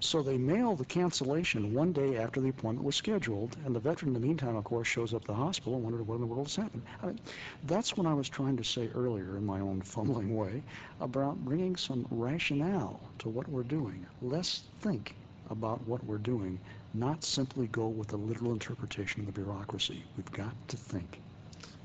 So 0.00 0.22
they 0.22 0.36
mail 0.36 0.76
the 0.76 0.84
cancellation 0.84 1.72
one 1.72 1.92
day 1.92 2.16
after 2.18 2.40
the 2.40 2.50
appointment 2.50 2.84
was 2.84 2.94
scheduled, 2.96 3.56
and 3.64 3.74
the 3.74 3.80
veteran 3.80 4.14
in 4.14 4.20
the 4.20 4.26
meantime, 4.26 4.54
of 4.54 4.64
course, 4.64 4.86
shows 4.86 5.14
up 5.14 5.22
at 5.22 5.26
the 5.26 5.34
hospital 5.34 5.74
and 5.74 5.84
wonders 5.84 6.06
what 6.06 6.16
in 6.16 6.20
the 6.20 6.26
world 6.26 6.46
has 6.46 6.56
happened. 6.56 6.82
I 7.02 7.06
mean, 7.06 7.20
that's 7.64 7.96
what 7.96 8.06
I 8.06 8.12
was 8.14 8.28
trying 8.28 8.56
to 8.58 8.64
say 8.64 8.88
earlier 8.94 9.36
in 9.36 9.44
my 9.46 9.60
own 9.60 9.80
fumbling 9.80 10.36
way 10.36 10.62
about 11.00 11.44
bringing 11.44 11.76
some 11.76 12.06
rationale 12.10 13.00
to 13.20 13.28
what 13.28 13.48
we're 13.48 13.62
doing. 13.62 14.06
Let's 14.20 14.64
think 14.80 15.16
about 15.50 15.86
what 15.88 16.04
we're 16.04 16.18
doing, 16.18 16.58
not 16.94 17.24
simply 17.24 17.66
go 17.68 17.88
with 17.88 18.08
the 18.08 18.16
literal 18.18 18.52
interpretation 18.52 19.20
of 19.20 19.26
the 19.26 19.32
bureaucracy. 19.32 20.04
We've 20.16 20.32
got 20.32 20.54
to 20.68 20.76
think. 20.76 21.20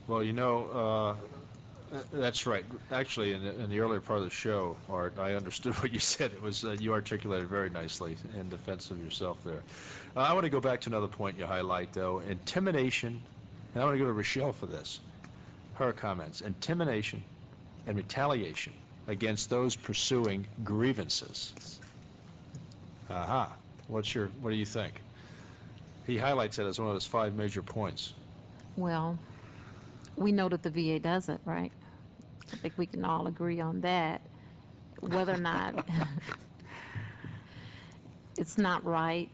Well, 0.07 0.23
you 0.23 0.33
know, 0.33 0.65
uh, 0.67 1.15
that's 2.13 2.45
right. 2.45 2.63
Actually, 2.91 3.33
in 3.33 3.43
the, 3.43 3.59
in 3.59 3.69
the 3.69 3.79
earlier 3.79 3.99
part 3.99 4.19
of 4.19 4.25
the 4.25 4.31
show, 4.31 4.77
Art, 4.89 5.17
I 5.19 5.35
understood 5.35 5.73
what 5.81 5.91
you 5.91 5.99
said. 5.99 6.31
It 6.31 6.41
was 6.41 6.63
uh, 6.63 6.77
you 6.79 6.93
articulated 6.93 7.47
very 7.47 7.69
nicely 7.69 8.15
in 8.39 8.49
defense 8.49 8.91
of 8.91 9.03
yourself 9.03 9.37
there. 9.43 9.61
Uh, 10.15 10.21
I 10.21 10.33
want 10.33 10.45
to 10.45 10.49
go 10.49 10.61
back 10.61 10.81
to 10.81 10.89
another 10.89 11.07
point 11.07 11.37
you 11.37 11.45
highlight, 11.45 11.93
though: 11.93 12.19
intimidation. 12.19 13.21
And 13.73 13.81
I 13.81 13.85
want 13.85 13.95
to 13.95 13.99
go 13.99 14.05
to 14.05 14.13
Rochelle 14.13 14.53
for 14.53 14.65
this. 14.65 14.99
Her 15.75 15.91
comments: 15.93 16.41
intimidation 16.41 17.23
and 17.87 17.97
retaliation 17.97 18.73
against 19.07 19.49
those 19.49 19.75
pursuing 19.75 20.47
grievances. 20.63 21.53
Aha. 23.09 23.51
What's 23.87 24.13
your? 24.15 24.27
What 24.41 24.51
do 24.51 24.55
you 24.55 24.65
think? 24.65 25.01
He 26.07 26.17
highlights 26.17 26.57
it 26.59 26.65
as 26.65 26.79
one 26.79 26.87
of 26.87 26.95
his 26.95 27.05
five 27.05 27.35
major 27.35 27.61
points. 27.61 28.13
Well, 28.77 29.17
we 30.15 30.31
know 30.31 30.49
that 30.49 30.63
the 30.63 30.69
VA 30.69 30.99
does 30.99 31.29
it, 31.29 31.39
right? 31.45 31.71
I 32.53 32.57
think 32.57 32.73
we 32.77 32.85
can 32.85 33.05
all 33.05 33.27
agree 33.27 33.59
on 33.59 33.81
that. 33.81 34.21
Whether 35.01 35.33
or 35.33 35.37
not 35.37 35.87
it's 38.37 38.57
not 38.57 38.83
right, 38.85 39.29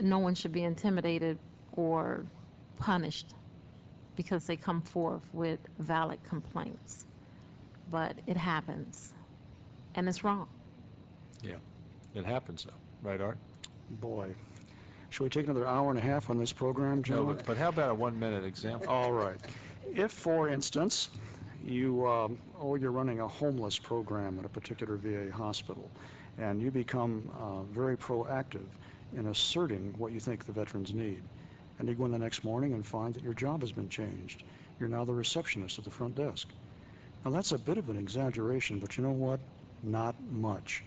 no 0.00 0.18
one 0.18 0.34
should 0.34 0.52
be 0.52 0.64
intimidated 0.64 1.38
or 1.72 2.24
punished 2.78 3.34
because 4.16 4.46
they 4.46 4.56
come 4.56 4.80
forth 4.80 5.22
with 5.32 5.58
valid 5.78 6.18
complaints. 6.28 7.04
But 7.90 8.14
it 8.26 8.36
happens, 8.36 9.12
and 9.94 10.08
it's 10.08 10.24
wrong. 10.24 10.46
Yeah, 11.42 11.54
it 12.14 12.24
happens 12.24 12.64
though, 12.64 13.08
right, 13.08 13.20
Art? 13.20 13.38
Boy, 14.00 14.28
should 15.10 15.24
we 15.24 15.30
take 15.30 15.46
another 15.46 15.66
hour 15.66 15.90
and 15.90 15.98
a 15.98 16.02
half 16.02 16.28
on 16.28 16.38
this 16.38 16.52
program, 16.52 17.02
No, 17.08 17.24
but, 17.24 17.46
but 17.46 17.56
how 17.56 17.70
about 17.70 17.90
a 17.90 17.94
one-minute 17.94 18.44
example? 18.44 18.88
All 18.88 19.12
right. 19.12 19.36
If, 19.94 20.12
for 20.12 20.48
instance, 20.48 21.08
you, 21.64 22.06
um, 22.06 22.38
or 22.58 22.78
you're 22.78 22.92
running 22.92 23.20
a 23.20 23.28
homeless 23.28 23.78
program 23.78 24.38
at 24.38 24.44
a 24.44 24.48
particular 24.48 24.96
VA 24.96 25.30
hospital, 25.32 25.90
and 26.38 26.62
you 26.62 26.70
become 26.70 27.28
uh, 27.38 27.62
very 27.72 27.96
proactive 27.96 28.66
in 29.16 29.26
asserting 29.26 29.94
what 29.98 30.12
you 30.12 30.20
think 30.20 30.46
the 30.46 30.52
veterans 30.52 30.92
need, 30.92 31.22
and 31.78 31.88
you 31.88 31.94
go 31.94 32.04
in 32.04 32.12
the 32.12 32.18
next 32.18 32.44
morning 32.44 32.74
and 32.74 32.86
find 32.86 33.14
that 33.14 33.22
your 33.22 33.34
job 33.34 33.60
has 33.60 33.72
been 33.72 33.88
changed. 33.88 34.44
You're 34.78 34.88
now 34.88 35.04
the 35.04 35.12
receptionist 35.12 35.78
at 35.78 35.84
the 35.84 35.90
front 35.90 36.14
desk. 36.14 36.48
Now, 37.24 37.32
that's 37.32 37.52
a 37.52 37.58
bit 37.58 37.78
of 37.78 37.88
an 37.88 37.98
exaggeration, 37.98 38.78
but 38.78 38.96
you 38.96 39.02
know 39.02 39.10
what? 39.10 39.40
Not 39.82 40.14
much. 40.30 40.84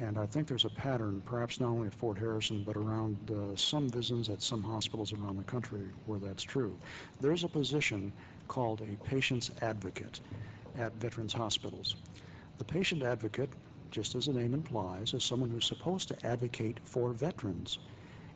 And 0.00 0.18
I 0.18 0.26
think 0.26 0.48
there's 0.48 0.64
a 0.64 0.70
pattern, 0.70 1.22
perhaps 1.24 1.60
not 1.60 1.68
only 1.68 1.86
at 1.86 1.94
Fort 1.94 2.18
Harrison, 2.18 2.64
but 2.64 2.76
around 2.76 3.16
uh, 3.30 3.54
some 3.54 3.88
VISNs 3.88 4.28
at 4.28 4.42
some 4.42 4.62
hospitals 4.62 5.12
around 5.12 5.36
the 5.36 5.44
country 5.44 5.82
where 6.06 6.18
that's 6.18 6.42
true. 6.42 6.76
There's 7.20 7.44
a 7.44 7.48
position 7.48 8.12
called 8.48 8.80
a 8.82 8.96
patient's 9.08 9.50
advocate 9.60 10.20
at 10.78 10.94
veterans 10.94 11.32
hospitals. 11.32 11.96
The 12.58 12.64
patient 12.64 13.02
advocate, 13.02 13.50
just 13.90 14.14
as 14.14 14.26
the 14.26 14.32
name 14.32 14.54
implies, 14.54 15.14
is 15.14 15.24
someone 15.24 15.50
who's 15.50 15.66
supposed 15.66 16.08
to 16.08 16.26
advocate 16.26 16.80
for 16.84 17.12
veterans. 17.12 17.78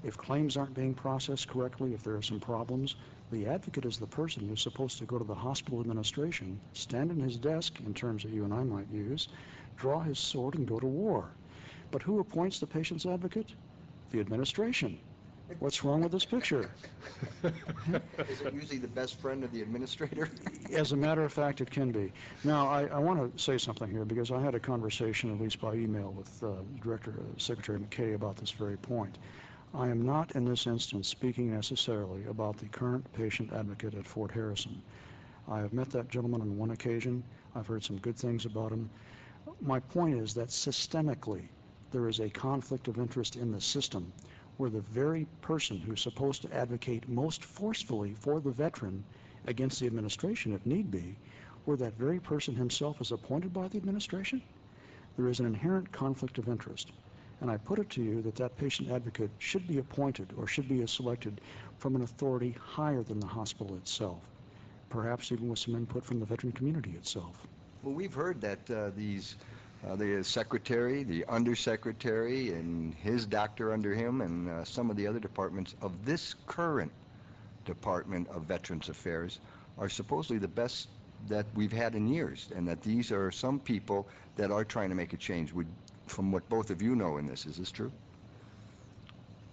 If 0.05 0.17
claims 0.17 0.57
aren't 0.57 0.75
being 0.75 0.95
processed 0.95 1.49
correctly, 1.49 1.93
if 1.95 2.03
there 2.03 2.15
are 2.15 2.23
some 2.23 2.39
problems, 2.39 2.95
the 3.33 3.47
advocate 3.47 3.85
is 3.85 3.99
the 3.99 4.07
person 4.07 4.49
who's 4.49 4.63
supposed 4.63 4.99
to 4.99 5.05
go 5.07 5.19
to 5.19 5.25
the 5.25 5.35
hospital 5.35 5.81
administration, 5.81 6.61
stand 6.73 7.11
in 7.11 7.21
his 7.21 7.37
desk, 7.37 7.81
in 7.85 7.95
terms 7.95 8.23
that 8.23 8.33
you 8.33 8.45
and 8.45 8.55
I 8.55 8.63
might 8.63 8.89
use, 8.93 9.29
draw 9.77 10.01
his 10.01 10.19
sword 10.19 10.55
and 10.55 10.69
go 10.69 10.79
to 10.79 10.87
war. 10.87 11.25
But 11.91 12.03
who 12.03 12.21
appoints 12.21 12.61
the 12.61 12.67
patient's 12.67 13.07
advocate? 13.07 13.55
The 14.13 14.21
administration. 14.21 14.99
What's 15.61 15.83
wrong 15.83 16.03
with 16.03 16.13
this 16.13 16.27
picture? 16.27 16.71
Is 17.43 18.41
it 18.43 18.53
usually 18.53 18.79
the 18.79 18.87
best 18.87 19.19
friend 19.19 19.43
of 19.43 19.51
the 19.51 19.63
administrator? 19.63 20.29
As 20.73 20.93
a 20.93 20.97
matter 20.97 21.25
of 21.25 21.33
fact, 21.33 21.63
it 21.63 21.71
can 21.71 21.91
be. 21.91 22.13
Now, 22.45 22.69
I, 22.69 22.85
I 22.85 22.99
want 22.99 23.37
to 23.37 23.43
say 23.43 23.57
something 23.57 23.91
here 23.91 24.05
because 24.05 24.31
I 24.31 24.41
had 24.41 24.55
a 24.55 24.61
conversation, 24.61 25.33
at 25.33 25.41
least 25.41 25.59
by 25.59 25.73
email, 25.75 26.13
with 26.13 26.43
uh, 26.45 26.49
Director 26.83 27.15
uh, 27.19 27.39
Secretary 27.39 27.79
Mackay 27.79 28.13
about 28.13 28.37
this 28.37 28.51
very 28.51 28.77
point. 28.77 29.17
I 29.75 29.89
am 29.89 30.05
not 30.05 30.33
in 30.33 30.45
this 30.45 30.67
instance 30.67 31.09
speaking 31.09 31.51
necessarily 31.53 32.25
about 32.27 32.59
the 32.59 32.67
current 32.67 33.11
patient 33.15 33.53
advocate 33.53 33.95
at 33.95 34.07
Fort 34.07 34.31
Harrison. 34.31 34.83
I 35.49 35.61
have 35.61 35.73
met 35.73 35.91
that 35.91 36.09
gentleman 36.09 36.43
on 36.43 36.59
one 36.59 36.73
occasion. 36.73 37.25
I've 37.55 37.67
heard 37.67 37.85
some 37.85 37.99
good 37.99 38.17
things 38.17 38.45
about 38.45 38.71
him. 38.71 38.91
My 39.63 39.81
point 39.81 40.21
is 40.21 40.35
that 40.35 40.49
systemically, 40.49 41.49
there 41.91 42.07
is 42.07 42.21
a 42.21 42.29
conflict 42.29 42.87
of 42.87 42.99
interest 42.99 43.37
in 43.37 43.51
the 43.51 43.61
system 43.61 44.13
where 44.59 44.71
the 44.71 44.81
very 44.81 45.27
person 45.41 45.79
who's 45.79 46.03
supposed 46.03 46.43
to 46.43 46.55
advocate 46.55 47.09
most 47.09 47.45
forcefully 47.45 48.13
for 48.13 48.41
the 48.41 48.51
veteran 48.51 49.03
against 49.47 49.81
the 49.81 49.87
administration, 49.87 50.53
if 50.53 50.67
need 50.67 50.91
be, 50.91 51.17
where 51.65 51.77
that 51.77 51.95
very 51.95 52.21
person 52.21 52.55
himself 52.55 53.01
is 53.01 53.13
appointed 53.13 53.53
by 53.53 53.69
the 53.69 53.79
administration, 53.79 54.43
there 55.17 55.29
is 55.29 55.41
an 55.41 55.47
inherent 55.47 55.91
conflict 55.93 56.39
of 56.39 56.49
interest. 56.49 56.93
And 57.41 57.51
I 57.51 57.57
put 57.57 57.79
it 57.79 57.89
to 57.91 58.03
you 58.03 58.21
that 58.23 58.35
that 58.37 58.57
patient 58.57 58.91
advocate 58.91 59.31
should 59.39 59.67
be 59.69 59.79
appointed 59.79 60.33
or 60.37 60.47
should 60.47 60.69
be 60.69 60.85
selected 60.87 61.41
from 61.79 61.95
an 61.95 62.03
authority 62.03 62.57
higher 62.61 63.03
than 63.03 63.21
the 63.21 63.27
hospital 63.27 63.77
itself, 63.77 64.21
perhaps 64.91 65.31
even 65.31 65.49
with 65.49 65.61
some 65.61 65.77
input 65.77 66.05
from 66.05 66.19
the 66.19 66.27
veteran 66.27 66.53
community 66.53 66.91
itself. 66.97 67.47
Well, 67.83 67.95
we've 67.95 68.15
heard 68.15 68.41
that 68.41 68.71
uh, 68.71 68.91
these, 68.97 69.37
uh, 69.87 69.97
the 69.97 70.23
secretary, 70.25 71.05
the 71.05 71.25
undersecretary, 71.27 72.53
and 72.53 72.95
his 72.95 73.27
doctor 73.27 73.73
under 73.73 73.95
him, 73.95 74.21
and 74.21 74.49
uh, 74.49 74.65
some 74.65 74.91
of 74.91 74.97
the 74.97 75.07
other 75.07 75.21
departments 75.21 75.75
of 75.81 76.05
this 76.05 76.35
current 76.47 76.91
Department 77.65 78.27
of 78.29 78.43
Veterans 78.45 78.89
Affairs 78.89 79.41
are 79.79 79.89
supposedly 79.89 80.39
the 80.39 80.49
best 80.49 80.89
that 81.29 81.47
we've 81.55 81.73
had 81.73 81.95
in 81.95 82.09
years, 82.09 82.49
and 82.55 82.67
that 82.67 82.81
these 82.83 83.13
are 83.13 83.31
some 83.31 83.61
people 83.61 84.09
that 84.37 84.51
are 84.51 84.65
trying 84.65 84.89
to 84.89 84.95
make 84.95 85.13
a 85.13 85.17
change. 85.17 85.53
Would, 85.53 85.67
from 86.07 86.33
what 86.33 86.49
both 86.49 86.71
of 86.71 86.81
you 86.81 86.97
know 86.97 87.19
in 87.19 87.27
this, 87.27 87.47
is 87.47 87.57
this 87.57 87.71
true? 87.71 87.93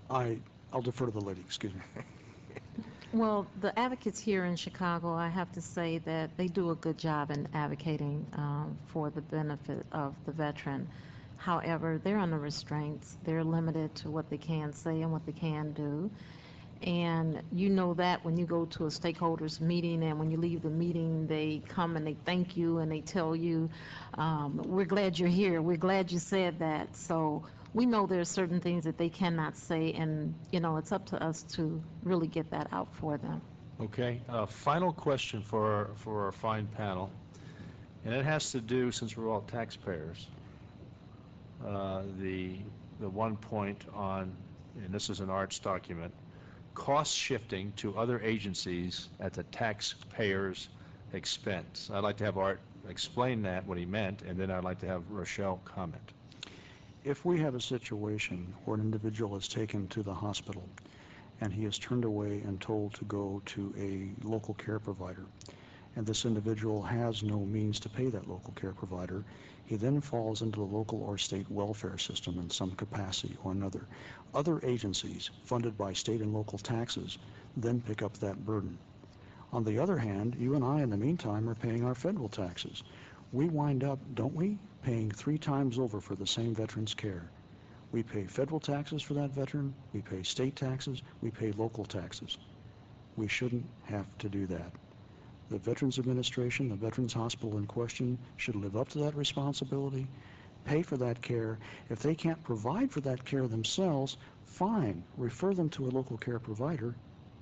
I, 0.09 0.37
I'll 0.71 0.81
defer 0.81 1.05
to 1.05 1.11
the 1.11 1.21
lady, 1.21 1.41
excuse 1.45 1.73
me. 1.73 1.81
Well, 3.15 3.47
the 3.61 3.79
advocates 3.79 4.19
here 4.19 4.43
in 4.43 4.57
Chicago, 4.57 5.13
I 5.13 5.29
have 5.29 5.49
to 5.53 5.61
say 5.61 5.99
that 5.99 6.35
they 6.35 6.47
do 6.47 6.71
a 6.71 6.75
good 6.75 6.97
job 6.97 7.31
in 7.31 7.47
advocating 7.53 8.27
um, 8.33 8.77
for 8.87 9.09
the 9.09 9.21
benefit 9.21 9.85
of 9.93 10.13
the 10.25 10.33
veteran. 10.33 10.89
However, 11.37 11.97
they're 12.03 12.19
under 12.19 12.37
restraints. 12.37 13.15
They're 13.23 13.45
limited 13.45 13.95
to 13.95 14.11
what 14.11 14.29
they 14.29 14.37
can 14.37 14.73
say 14.73 15.01
and 15.01 15.13
what 15.13 15.25
they 15.25 15.31
can 15.31 15.71
do. 15.71 16.11
And 16.85 17.41
you 17.53 17.69
know 17.69 17.93
that 17.93 18.25
when 18.25 18.35
you 18.35 18.45
go 18.45 18.65
to 18.65 18.83
a 18.83 18.89
stakeholders 18.89 19.61
meeting 19.61 20.03
and 20.03 20.19
when 20.19 20.29
you 20.29 20.35
leave 20.35 20.61
the 20.61 20.69
meeting, 20.69 21.25
they 21.25 21.61
come 21.69 21.95
and 21.95 22.05
they 22.05 22.17
thank 22.25 22.57
you 22.57 22.79
and 22.79 22.91
they 22.91 22.99
tell 22.99 23.33
you, 23.33 23.69
um, 24.15 24.61
we're 24.65 24.83
glad 24.83 25.17
you're 25.17 25.29
here. 25.29 25.61
We're 25.61 25.77
glad 25.77 26.11
you 26.11 26.19
said 26.19 26.59
that. 26.59 26.93
So 26.97 27.45
we 27.75 27.85
know 27.85 28.07
there 28.07 28.21
are 28.21 28.25
certain 28.25 28.61
things 28.61 28.85
that 28.85 28.97
they 28.97 29.09
cannot 29.09 29.57
say 29.57 29.91
and, 29.91 30.33
you 30.53 30.61
know, 30.61 30.77
it's 30.77 30.93
up 30.93 31.05
to 31.05 31.21
us 31.21 31.43
to 31.43 31.83
really 32.03 32.27
get 32.27 32.49
that 32.49 32.67
out 32.71 32.87
for 32.95 33.17
them. 33.17 33.41
Okay, 33.81 34.21
uh, 34.29 34.45
final 34.45 34.93
question 34.93 35.41
for, 35.41 35.65
our- 35.73 35.89
for 35.95 36.23
our 36.25 36.31
fine 36.31 36.67
panel, 36.67 37.11
and 38.05 38.13
it 38.13 38.23
has 38.23 38.49
to 38.51 38.61
do, 38.61 38.93
since 38.93 39.17
we're 39.17 39.29
all 39.29 39.41
taxpayers, 39.41 40.27
uh, 41.67 42.03
the, 42.17 42.59
the 43.01 43.09
one 43.09 43.35
point 43.35 43.83
on, 43.93 44.33
and 44.81 44.93
this 44.93 45.09
is 45.09 45.19
an 45.19 45.29
Art's 45.29 45.59
document, 45.59 46.13
cost 46.75 47.13
shifting 47.13 47.73
to 47.75 47.97
other 47.97 48.21
agencies 48.21 49.09
at 49.19 49.33
the 49.33 49.43
taxpayer's 49.43 50.69
expense. 51.11 51.89
I'd 51.93 51.99
like 52.03 52.15
to 52.17 52.23
have 52.23 52.37
Art 52.37 52.61
explain 52.87 53.41
that, 53.41 53.65
what 53.65 53.77
he 53.77 53.85
meant, 53.85 54.21
and 54.21 54.39
then 54.39 54.49
I'd 54.49 54.63
like 54.63 54.79
to 54.79 54.87
have 54.87 55.09
Rochelle 55.09 55.59
comment. 55.65 56.13
If 57.05 57.23
we 57.23 57.39
have 57.41 57.53
a 57.53 57.61
situation 57.61 58.51
where 58.65 58.73
an 58.73 58.81
individual 58.81 59.35
is 59.35 59.47
taken 59.47 59.87
to 59.89 60.01
the 60.01 60.11
hospital 60.11 60.67
and 61.39 61.53
he 61.53 61.65
is 61.65 61.77
turned 61.77 62.03
away 62.03 62.41
and 62.41 62.59
told 62.59 62.95
to 62.95 63.05
go 63.05 63.43
to 63.45 63.71
a 63.77 64.27
local 64.27 64.55
care 64.55 64.79
provider, 64.79 65.27
and 65.95 66.03
this 66.03 66.25
individual 66.25 66.81
has 66.81 67.21
no 67.21 67.41
means 67.41 67.79
to 67.81 67.89
pay 67.89 68.09
that 68.09 68.27
local 68.27 68.53
care 68.53 68.71
provider, 68.71 69.23
he 69.67 69.75
then 69.75 70.01
falls 70.01 70.41
into 70.41 70.57
the 70.57 70.65
local 70.65 71.03
or 71.03 71.19
state 71.19 71.47
welfare 71.51 71.99
system 71.99 72.39
in 72.39 72.49
some 72.49 72.71
capacity 72.71 73.37
or 73.43 73.51
another. 73.51 73.85
Other 74.33 74.59
agencies 74.63 75.29
funded 75.43 75.77
by 75.77 75.93
state 75.93 76.21
and 76.21 76.33
local 76.33 76.57
taxes 76.57 77.19
then 77.55 77.81
pick 77.81 78.01
up 78.01 78.17
that 78.17 78.43
burden. 78.47 78.79
On 79.53 79.63
the 79.63 79.77
other 79.77 79.99
hand, 79.99 80.35
you 80.39 80.55
and 80.55 80.63
I 80.63 80.81
in 80.81 80.89
the 80.89 80.97
meantime 80.97 81.47
are 81.49 81.53
paying 81.53 81.85
our 81.85 81.93
federal 81.93 82.29
taxes. 82.29 82.81
We 83.31 83.47
wind 83.47 83.83
up, 83.83 83.99
don't 84.15 84.33
we, 84.33 84.57
paying 84.85 85.09
three 85.09 85.39
times 85.39 85.79
over 85.79 85.99
for 85.99 86.13
the 86.13 86.27
same 86.27 86.53
veteran's 86.53 86.93
care. 86.93 87.23
We 87.91 88.03
pay 88.03 88.25
federal 88.25 88.59
taxes 88.59 89.01
for 89.01 89.15
that 89.15 89.31
veteran, 89.31 89.73
we 89.93 90.01
pay 90.01 90.21
state 90.21 90.55
taxes, 90.55 91.01
we 91.21 91.31
pay 91.31 91.53
local 91.53 91.85
taxes. 91.85 92.37
We 93.17 93.27
shouldn't 93.27 93.65
have 93.85 94.05
to 94.19 94.29
do 94.29 94.45
that. 94.45 94.71
The 95.49 95.57
Veterans 95.57 95.97
Administration, 95.97 96.69
the 96.69 96.75
Veterans 96.75 97.13
Hospital 97.13 97.57
in 97.57 97.65
question, 97.65 98.19
should 98.37 98.55
live 98.55 98.77
up 98.77 98.89
to 98.89 98.99
that 98.99 99.15
responsibility, 99.15 100.05
pay 100.65 100.83
for 100.83 100.97
that 100.97 101.19
care. 101.19 101.57
If 101.89 102.03
they 102.03 102.13
can't 102.13 102.43
provide 102.43 102.91
for 102.91 103.01
that 103.01 103.25
care 103.25 103.47
themselves, 103.47 104.17
fine, 104.45 105.03
refer 105.17 105.55
them 105.55 105.69
to 105.69 105.87
a 105.87 105.95
local 105.95 106.17
care 106.17 106.37
provider, 106.37 106.93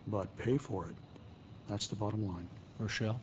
but 0.08 0.34
pay 0.38 0.58
for 0.58 0.86
it. 0.86 0.96
That's 1.68 1.88
the 1.88 1.98
bottom 1.98 2.26
line. 2.26 2.48
Rochelle? 2.80 3.20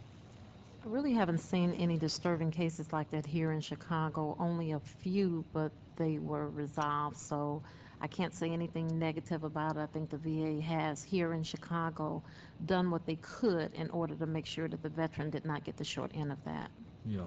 I 0.83 0.89
really 0.89 1.13
haven't 1.13 1.39
seen 1.39 1.75
any 1.75 1.99
disturbing 1.99 2.51
cases 2.51 2.91
like 2.91 3.11
that 3.11 3.27
here 3.27 3.53
in 3.53 3.61
Chicago, 3.61 4.35
only 4.41 4.73
a 4.73 4.81
few, 4.81 5.45
but 5.53 5.73
they 5.97 6.19
were 6.19 6.49
resolved, 6.49 7.19
so 7.19 7.63
I 8.01 8.07
can't 8.07 8.33
say 8.33 8.51
anything 8.51 8.99
negative 8.99 9.45
about 9.45 9.77
it. 9.77 9.81
I 9.81 9.87
think 9.87 10.09
the 10.09 10.17
VA 10.17 10.63
has 10.63 11.03
here 11.03 11.35
in 11.35 11.43
Chicago 11.43 12.23
done 12.65 12.91
what 12.91 13.05
they 13.05 13.17
could 13.17 13.75
in 13.75 13.91
order 13.91 14.15
to 14.15 14.25
make 14.25 14.47
sure 14.47 14.69
that 14.69 14.83
the 14.83 14.89
veteran 14.89 15.29
did 15.29 15.45
not 15.45 15.65
get 15.65 15.77
the 15.77 15.85
short 15.85 16.13
end 16.15 16.33
of 16.33 16.43
that. 16.45 16.71
Yeah. 17.05 17.27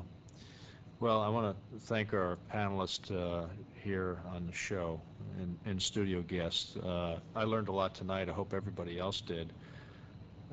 Well, 0.99 1.21
I 1.21 1.29
want 1.29 1.55
to 1.55 1.79
thank 1.81 2.11
our 2.13 2.39
panelists 2.51 3.11
uh, 3.11 3.47
here 3.83 4.17
on 4.33 4.47
the 4.47 4.53
show 4.53 4.99
and, 5.39 5.55
and 5.65 5.79
studio 5.79 6.21
guests. 6.21 6.75
Uh, 6.77 7.19
I 7.35 7.43
learned 7.43 7.67
a 7.67 7.71
lot 7.71 7.93
tonight. 7.93 8.29
I 8.29 8.31
hope 8.31 8.53
everybody 8.53 8.97
else 8.97 9.21
did. 9.21 9.53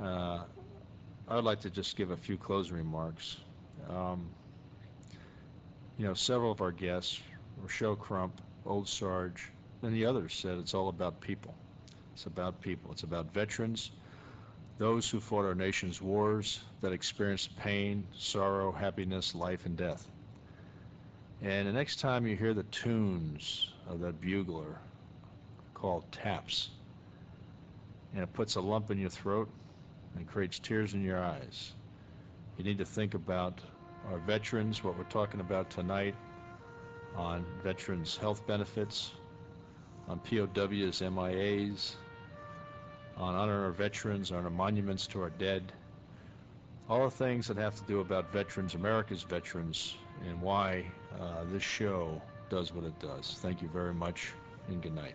Uh, 0.03 0.41
I'd 1.31 1.45
like 1.45 1.61
to 1.61 1.71
just 1.71 1.97
give 1.97 2.11
a 2.11 2.17
few 2.17 2.37
closing 2.37 2.77
remarks. 2.77 3.37
Um, 3.89 4.29
you 5.97 6.05
know, 6.05 6.13
several 6.13 6.51
of 6.51 6.61
our 6.61 6.73
guests, 6.73 7.21
Rochelle 7.63 7.95
Crump, 7.95 8.41
Old 8.67 8.89
Sarge, 8.89 9.49
and 9.83 9.95
the 9.95 10.07
others 10.07 10.35
said 10.35 10.59
it's 10.59 10.75
all 10.75 10.89
about 10.89 11.21
people. 11.21 11.55
It's 12.15 12.27
about 12.27 12.61
people. 12.61 12.91
It's 12.91 13.05
about 13.05 13.33
veterans, 13.33 13.93
those 14.79 15.09
who 15.09 15.21
fought 15.21 15.45
our 15.45 15.55
nation's 15.55 16.03
wars, 16.03 16.61
that 16.81 16.93
experienced 16.93 17.57
pain, 17.57 18.05
sorrow, 18.19 18.73
happiness, 18.73 19.33
life, 19.33 19.67
and 19.67 19.77
death. 19.77 20.09
And 21.43 21.69
the 21.69 21.73
next 21.73 22.01
time 22.01 22.27
you 22.27 22.37
hear 22.37 22.55
the 22.55 22.65
tunes 22.65 23.71
of 23.89 24.01
that 24.01 24.21
bugler 24.21 24.81
called 25.75 26.11
taps, 26.11 26.71
and 28.15 28.23
it 28.25 28.33
puts 28.33 28.57
a 28.57 28.61
lump 28.61 28.91
in 28.91 28.99
your 28.99 29.11
throat 29.11 29.49
and 30.17 30.27
creates 30.27 30.59
tears 30.59 30.95
in 30.95 31.03
your 31.03 31.23
eyes, 31.23 31.73
you 32.57 32.65
need 32.65 32.79
to 32.79 32.85
think 32.85 33.15
about 33.15 33.61
our 34.11 34.19
veterans, 34.19 34.83
what 34.83 34.97
we're 34.97 35.05
talking 35.05 35.41
about 35.41 35.71
tonight 35.71 36.15
on 37.17 37.45
veterans' 37.63 38.17
health 38.17 38.47
benefits, 38.47 39.13
on 40.09 40.19
POWs, 40.21 41.01
MIAs, 41.01 41.95
on 43.17 43.35
honor 43.35 43.65
our 43.65 43.71
veterans, 43.71 44.33
on 44.33 44.45
our 44.45 44.51
monuments 44.51 45.07
to 45.09 45.21
our 45.21 45.31
dead, 45.31 45.73
all 46.89 47.05
the 47.05 47.11
things 47.11 47.47
that 47.47 47.57
have 47.57 47.77
to 47.77 47.83
do 47.85 48.01
about 48.01 48.33
veterans, 48.33 48.75
America's 48.75 49.23
veterans, 49.23 49.97
and 50.27 50.41
why 50.41 50.85
uh, 51.21 51.45
this 51.53 51.63
show 51.63 52.21
does 52.49 52.75
what 52.75 52.85
it 52.85 52.99
does. 52.99 53.39
Thank 53.41 53.63
you 53.63 53.69
very 53.69 53.95
much, 53.95 54.33
and 54.69 54.83
good 54.83 54.95
night. 54.95 55.15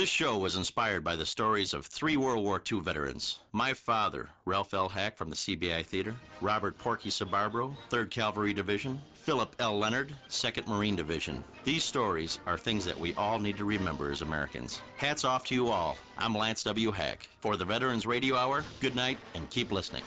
This 0.00 0.08
show 0.08 0.38
was 0.38 0.56
inspired 0.56 1.04
by 1.04 1.14
the 1.14 1.26
stories 1.26 1.74
of 1.74 1.84
three 1.84 2.16
World 2.16 2.42
War 2.42 2.62
II 2.72 2.80
veterans. 2.80 3.40
My 3.52 3.74
father, 3.74 4.30
Ralph 4.46 4.72
L. 4.72 4.88
Hack 4.88 5.14
from 5.14 5.28
the 5.28 5.36
CBI 5.36 5.84
Theater, 5.84 6.14
Robert 6.40 6.78
Porky 6.78 7.10
Sabarbro, 7.10 7.76
3rd 7.90 8.08
Cavalry 8.08 8.54
Division, 8.54 8.98
Philip 9.12 9.54
L. 9.58 9.78
Leonard, 9.78 10.14
2nd 10.30 10.66
Marine 10.66 10.96
Division. 10.96 11.44
These 11.64 11.84
stories 11.84 12.38
are 12.46 12.56
things 12.56 12.86
that 12.86 12.98
we 12.98 13.12
all 13.16 13.38
need 13.38 13.58
to 13.58 13.66
remember 13.66 14.10
as 14.10 14.22
Americans. 14.22 14.80
Hats 14.96 15.26
off 15.26 15.44
to 15.48 15.54
you 15.54 15.68
all. 15.68 15.98
I'm 16.16 16.34
Lance 16.34 16.62
W. 16.62 16.90
Hack. 16.92 17.28
For 17.40 17.58
the 17.58 17.66
Veterans 17.66 18.06
Radio 18.06 18.36
Hour, 18.36 18.64
good 18.80 18.96
night 18.96 19.18
and 19.34 19.50
keep 19.50 19.70
listening. 19.70 20.04